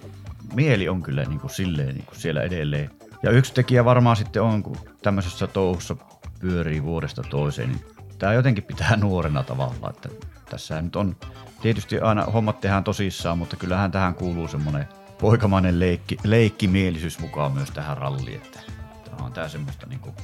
mieli 0.54 0.90
on 0.90 1.04
kyllä 1.04 1.24
niin 1.24 1.40
kuin 1.40 1.52
silleen 1.52 1.96
niin 1.96 2.06
kuin 2.06 2.20
siellä 2.20 2.42
edelleen. 2.42 2.92
Ja 3.24 3.32
yksi 3.32 3.54
tekijä 3.54 3.86
varmaan 3.86 4.16
sitten 4.16 4.42
on, 4.42 4.64
kun 4.64 4.78
tämmöisessä 5.02 5.48
touhussa 5.48 5.96
pyörii 6.40 6.84
vuodesta 6.84 7.22
toiseen, 7.30 7.70
niin 7.70 7.93
tämä 8.24 8.34
jotenkin 8.34 8.64
pitää 8.64 8.98
nuorena 9.02 9.44
tavallaan, 9.44 9.94
että 9.96 10.10
tässä 10.50 10.82
nyt 10.82 10.96
on 10.96 11.16
tietysti 11.62 12.00
aina 12.00 12.24
hommat 12.24 12.62
tehdään 12.62 12.84
tosissaan, 12.84 13.38
mutta 13.38 13.56
kyllähän 13.56 13.92
tähän 13.92 14.16
kuuluu 14.16 14.48
semmoinen 14.48 14.88
poikamainen 15.22 15.80
leikki, 15.80 16.18
leikkimielisyys 16.24 17.20
mukaan 17.20 17.52
myös 17.52 17.72
tähän 17.72 17.98
ralliin, 17.98 18.42
että 18.42 18.60
tämä 19.06 19.26
on 19.26 19.34
tämä 19.34 19.48
semmoista 19.48 19.86
niin 19.86 20.00
kuin 20.00 20.16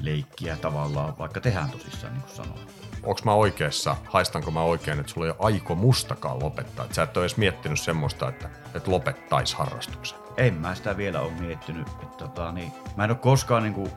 leikkiä 0.00 0.56
tavallaan, 0.56 1.18
vaikka 1.18 1.40
tehdään 1.40 1.70
tosissaan, 1.70 2.12
niin 2.12 2.22
kuin 2.22 2.36
sanoin. 2.36 2.60
Onko 3.02 3.20
mä 3.24 3.32
oikeassa, 3.32 3.96
haistanko 4.04 4.50
mä 4.50 4.62
oikein, 4.62 5.00
että 5.00 5.12
sulla 5.12 5.26
ei 5.26 5.30
ole 5.38 5.54
aiko 5.54 5.74
mustakaan 5.74 6.42
lopettaa? 6.42 6.84
Että 6.84 6.94
sä 6.94 7.02
et 7.02 7.16
ole 7.16 7.24
edes 7.24 7.36
miettinyt 7.36 7.80
semmoista, 7.80 8.28
että, 8.28 8.48
että 8.74 8.90
lopettaisi 8.90 9.56
harrastuksen. 9.56 10.18
En 10.36 10.54
mä 10.54 10.74
sitä 10.74 10.96
vielä 10.96 11.20
ole 11.20 11.32
miettinyt. 11.32 11.88
Että 11.88 12.16
tota, 12.18 12.52
niin, 12.52 12.72
mä 12.96 13.04
en 13.04 13.10
ole 13.10 13.18
koskaan 13.18 13.62
niin 13.62 13.74
kuin, 13.74 13.90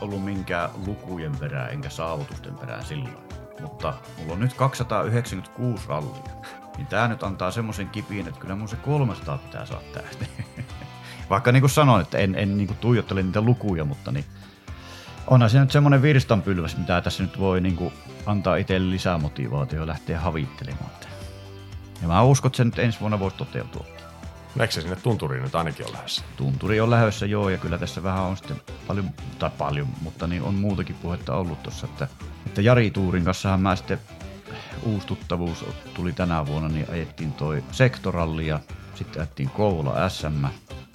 ollut 0.00 0.24
minkään 0.24 0.70
lukujen 0.86 1.36
perään 1.36 1.70
enkä 1.70 1.90
saavutusten 1.90 2.54
perään 2.54 2.84
silloin. 2.84 3.16
Mutta 3.60 3.94
mulla 4.18 4.32
on 4.32 4.40
nyt 4.40 4.54
296 4.54 5.88
rallia. 5.88 6.32
Niin 6.76 6.86
tää 6.86 7.08
nyt 7.08 7.22
antaa 7.22 7.50
semmoisen 7.50 7.88
kipiin, 7.88 8.28
että 8.28 8.40
kyllä 8.40 8.56
mun 8.56 8.68
se 8.68 8.76
300 8.76 9.38
pitää 9.38 9.66
saa 9.66 9.80
tähti. 9.94 10.28
Vaikka 11.30 11.52
niin 11.52 11.60
kuin 11.60 11.70
sanoin, 11.70 12.02
että 12.02 12.18
en, 12.18 12.34
en 12.34 12.56
niin 12.56 12.66
kuin 12.66 12.78
tuijottele 12.78 13.22
niitä 13.22 13.40
lukuja, 13.40 13.84
mutta 13.84 14.12
niin 14.12 14.24
onhan 15.26 15.50
se 15.50 15.60
nyt 15.60 15.70
semmoinen 15.70 16.02
virstanpylväs, 16.02 16.76
mitä 16.76 17.00
tässä 17.00 17.22
nyt 17.22 17.38
voi 17.38 17.60
niin 17.60 17.76
kuin 17.76 17.92
antaa 18.26 18.56
itselle 18.56 18.90
lisää 18.90 19.18
motivaatio 19.18 19.86
lähteä 19.86 20.20
havittelemaan. 20.20 20.90
Ja 22.02 22.08
mä 22.08 22.22
uskon, 22.22 22.48
että 22.48 22.56
se 22.56 22.64
nyt 22.64 22.78
ensi 22.78 23.00
vuonna 23.00 23.18
voisi 23.18 23.36
toteutua. 23.36 23.84
Näetkö 24.54 24.74
se 24.74 24.80
sinne 24.80 24.96
tunturiin 24.96 25.42
nyt 25.42 25.54
ainakin 25.54 25.86
on 25.86 25.92
lähdössä? 25.92 26.22
Tunturi 26.36 26.80
on 26.80 26.90
lähdössä 26.90 27.26
joo, 27.26 27.48
ja 27.48 27.58
kyllä 27.58 27.78
tässä 27.78 28.02
vähän 28.02 28.22
on 28.22 28.36
sitten 28.36 28.60
paljon, 28.86 29.10
tai 29.38 29.50
paljon, 29.58 29.88
mutta 30.00 30.26
niin 30.26 30.42
on 30.42 30.54
muutakin 30.54 30.96
puhetta 31.02 31.34
ollut 31.34 31.62
tuossa, 31.62 31.86
että, 31.86 32.08
että 32.46 32.62
Jari 32.62 32.90
Tuurin 32.90 33.24
kanssahan 33.24 33.60
mä 33.60 33.76
sitten 33.76 34.00
uusi 34.82 35.06
tuttavuus 35.06 35.64
tuli 35.94 36.12
tänä 36.12 36.46
vuonna, 36.46 36.68
niin 36.68 36.86
ajettiin 36.90 37.32
toi 37.32 37.64
sektoralli 37.72 38.46
ja 38.46 38.60
sitten 38.94 39.20
ajettiin 39.20 39.50
Kouvola 39.50 40.08
SM. 40.08 40.44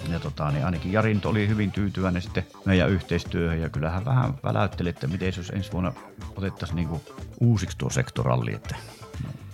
Ja 0.10 0.20
tota, 0.20 0.52
niin 0.52 0.66
ainakin 0.66 0.92
Jari 0.92 1.20
oli 1.26 1.48
hyvin 1.48 1.72
tyytyväinen 1.72 2.22
sitten 2.22 2.48
meidän 2.66 2.90
yhteistyöhön 2.90 3.62
ja 3.62 3.70
kyllähän 3.70 4.06
vähän 4.06 4.34
väläytteli, 4.44 4.90
että 4.90 5.08
miten 5.08 5.34
jos 5.38 5.50
ensi 5.50 5.72
vuonna 5.72 5.94
otettaisiin 6.36 6.76
niinku 6.76 7.02
uusiksi 7.40 7.78
tuo 7.78 7.90
sektoralli, 7.90 8.54
että 8.54 8.76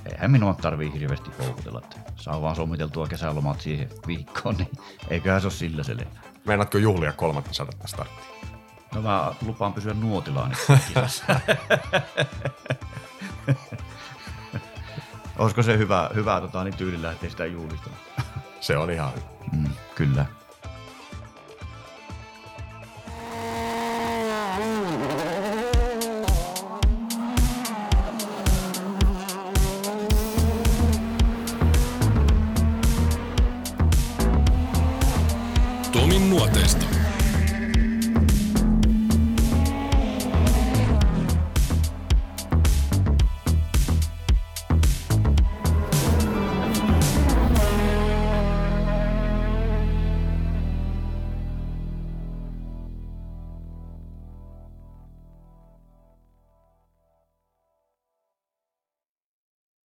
eihän 0.06 0.32
minua 0.32 0.54
tarvii 0.54 0.94
hirveästi 0.94 1.32
houkutella, 1.40 1.82
että 1.84 1.96
saa 2.16 2.42
vaan 2.42 2.56
sommiteltua 2.56 3.08
kesälomat 3.08 3.62
siihen 3.62 3.90
viikkoon, 4.08 4.56
niin 4.56 4.70
eiköhän 5.10 5.42
se 5.42 5.48
ole 5.48 5.54
sillä 5.54 5.84
se 5.84 5.98
lennä. 5.98 6.22
Meinaatko 6.46 6.78
juhlia 6.78 7.12
kolmatta 7.14 7.54
sadetta 7.54 7.88
starttia? 7.88 8.26
No 8.96 9.02
mä 9.02 9.34
lupaan 9.46 9.74
pysyä 9.74 9.94
nuotilaan. 9.94 10.56
Olisiko 15.38 15.64
se 15.64 15.78
hyvä, 15.78 16.10
hyvä 16.16 16.42
tota, 16.42 16.64
niin 16.64 16.78
tyyli 16.78 17.02
lähteä 17.02 17.30
sitä 17.30 17.46
juhlistamaan? 17.46 18.02
Se 18.60 18.78
on 18.78 18.92
ihan 18.92 19.12
hyvä. 19.16 19.26
Mm, 19.52 19.70
kyllä. 19.96 20.26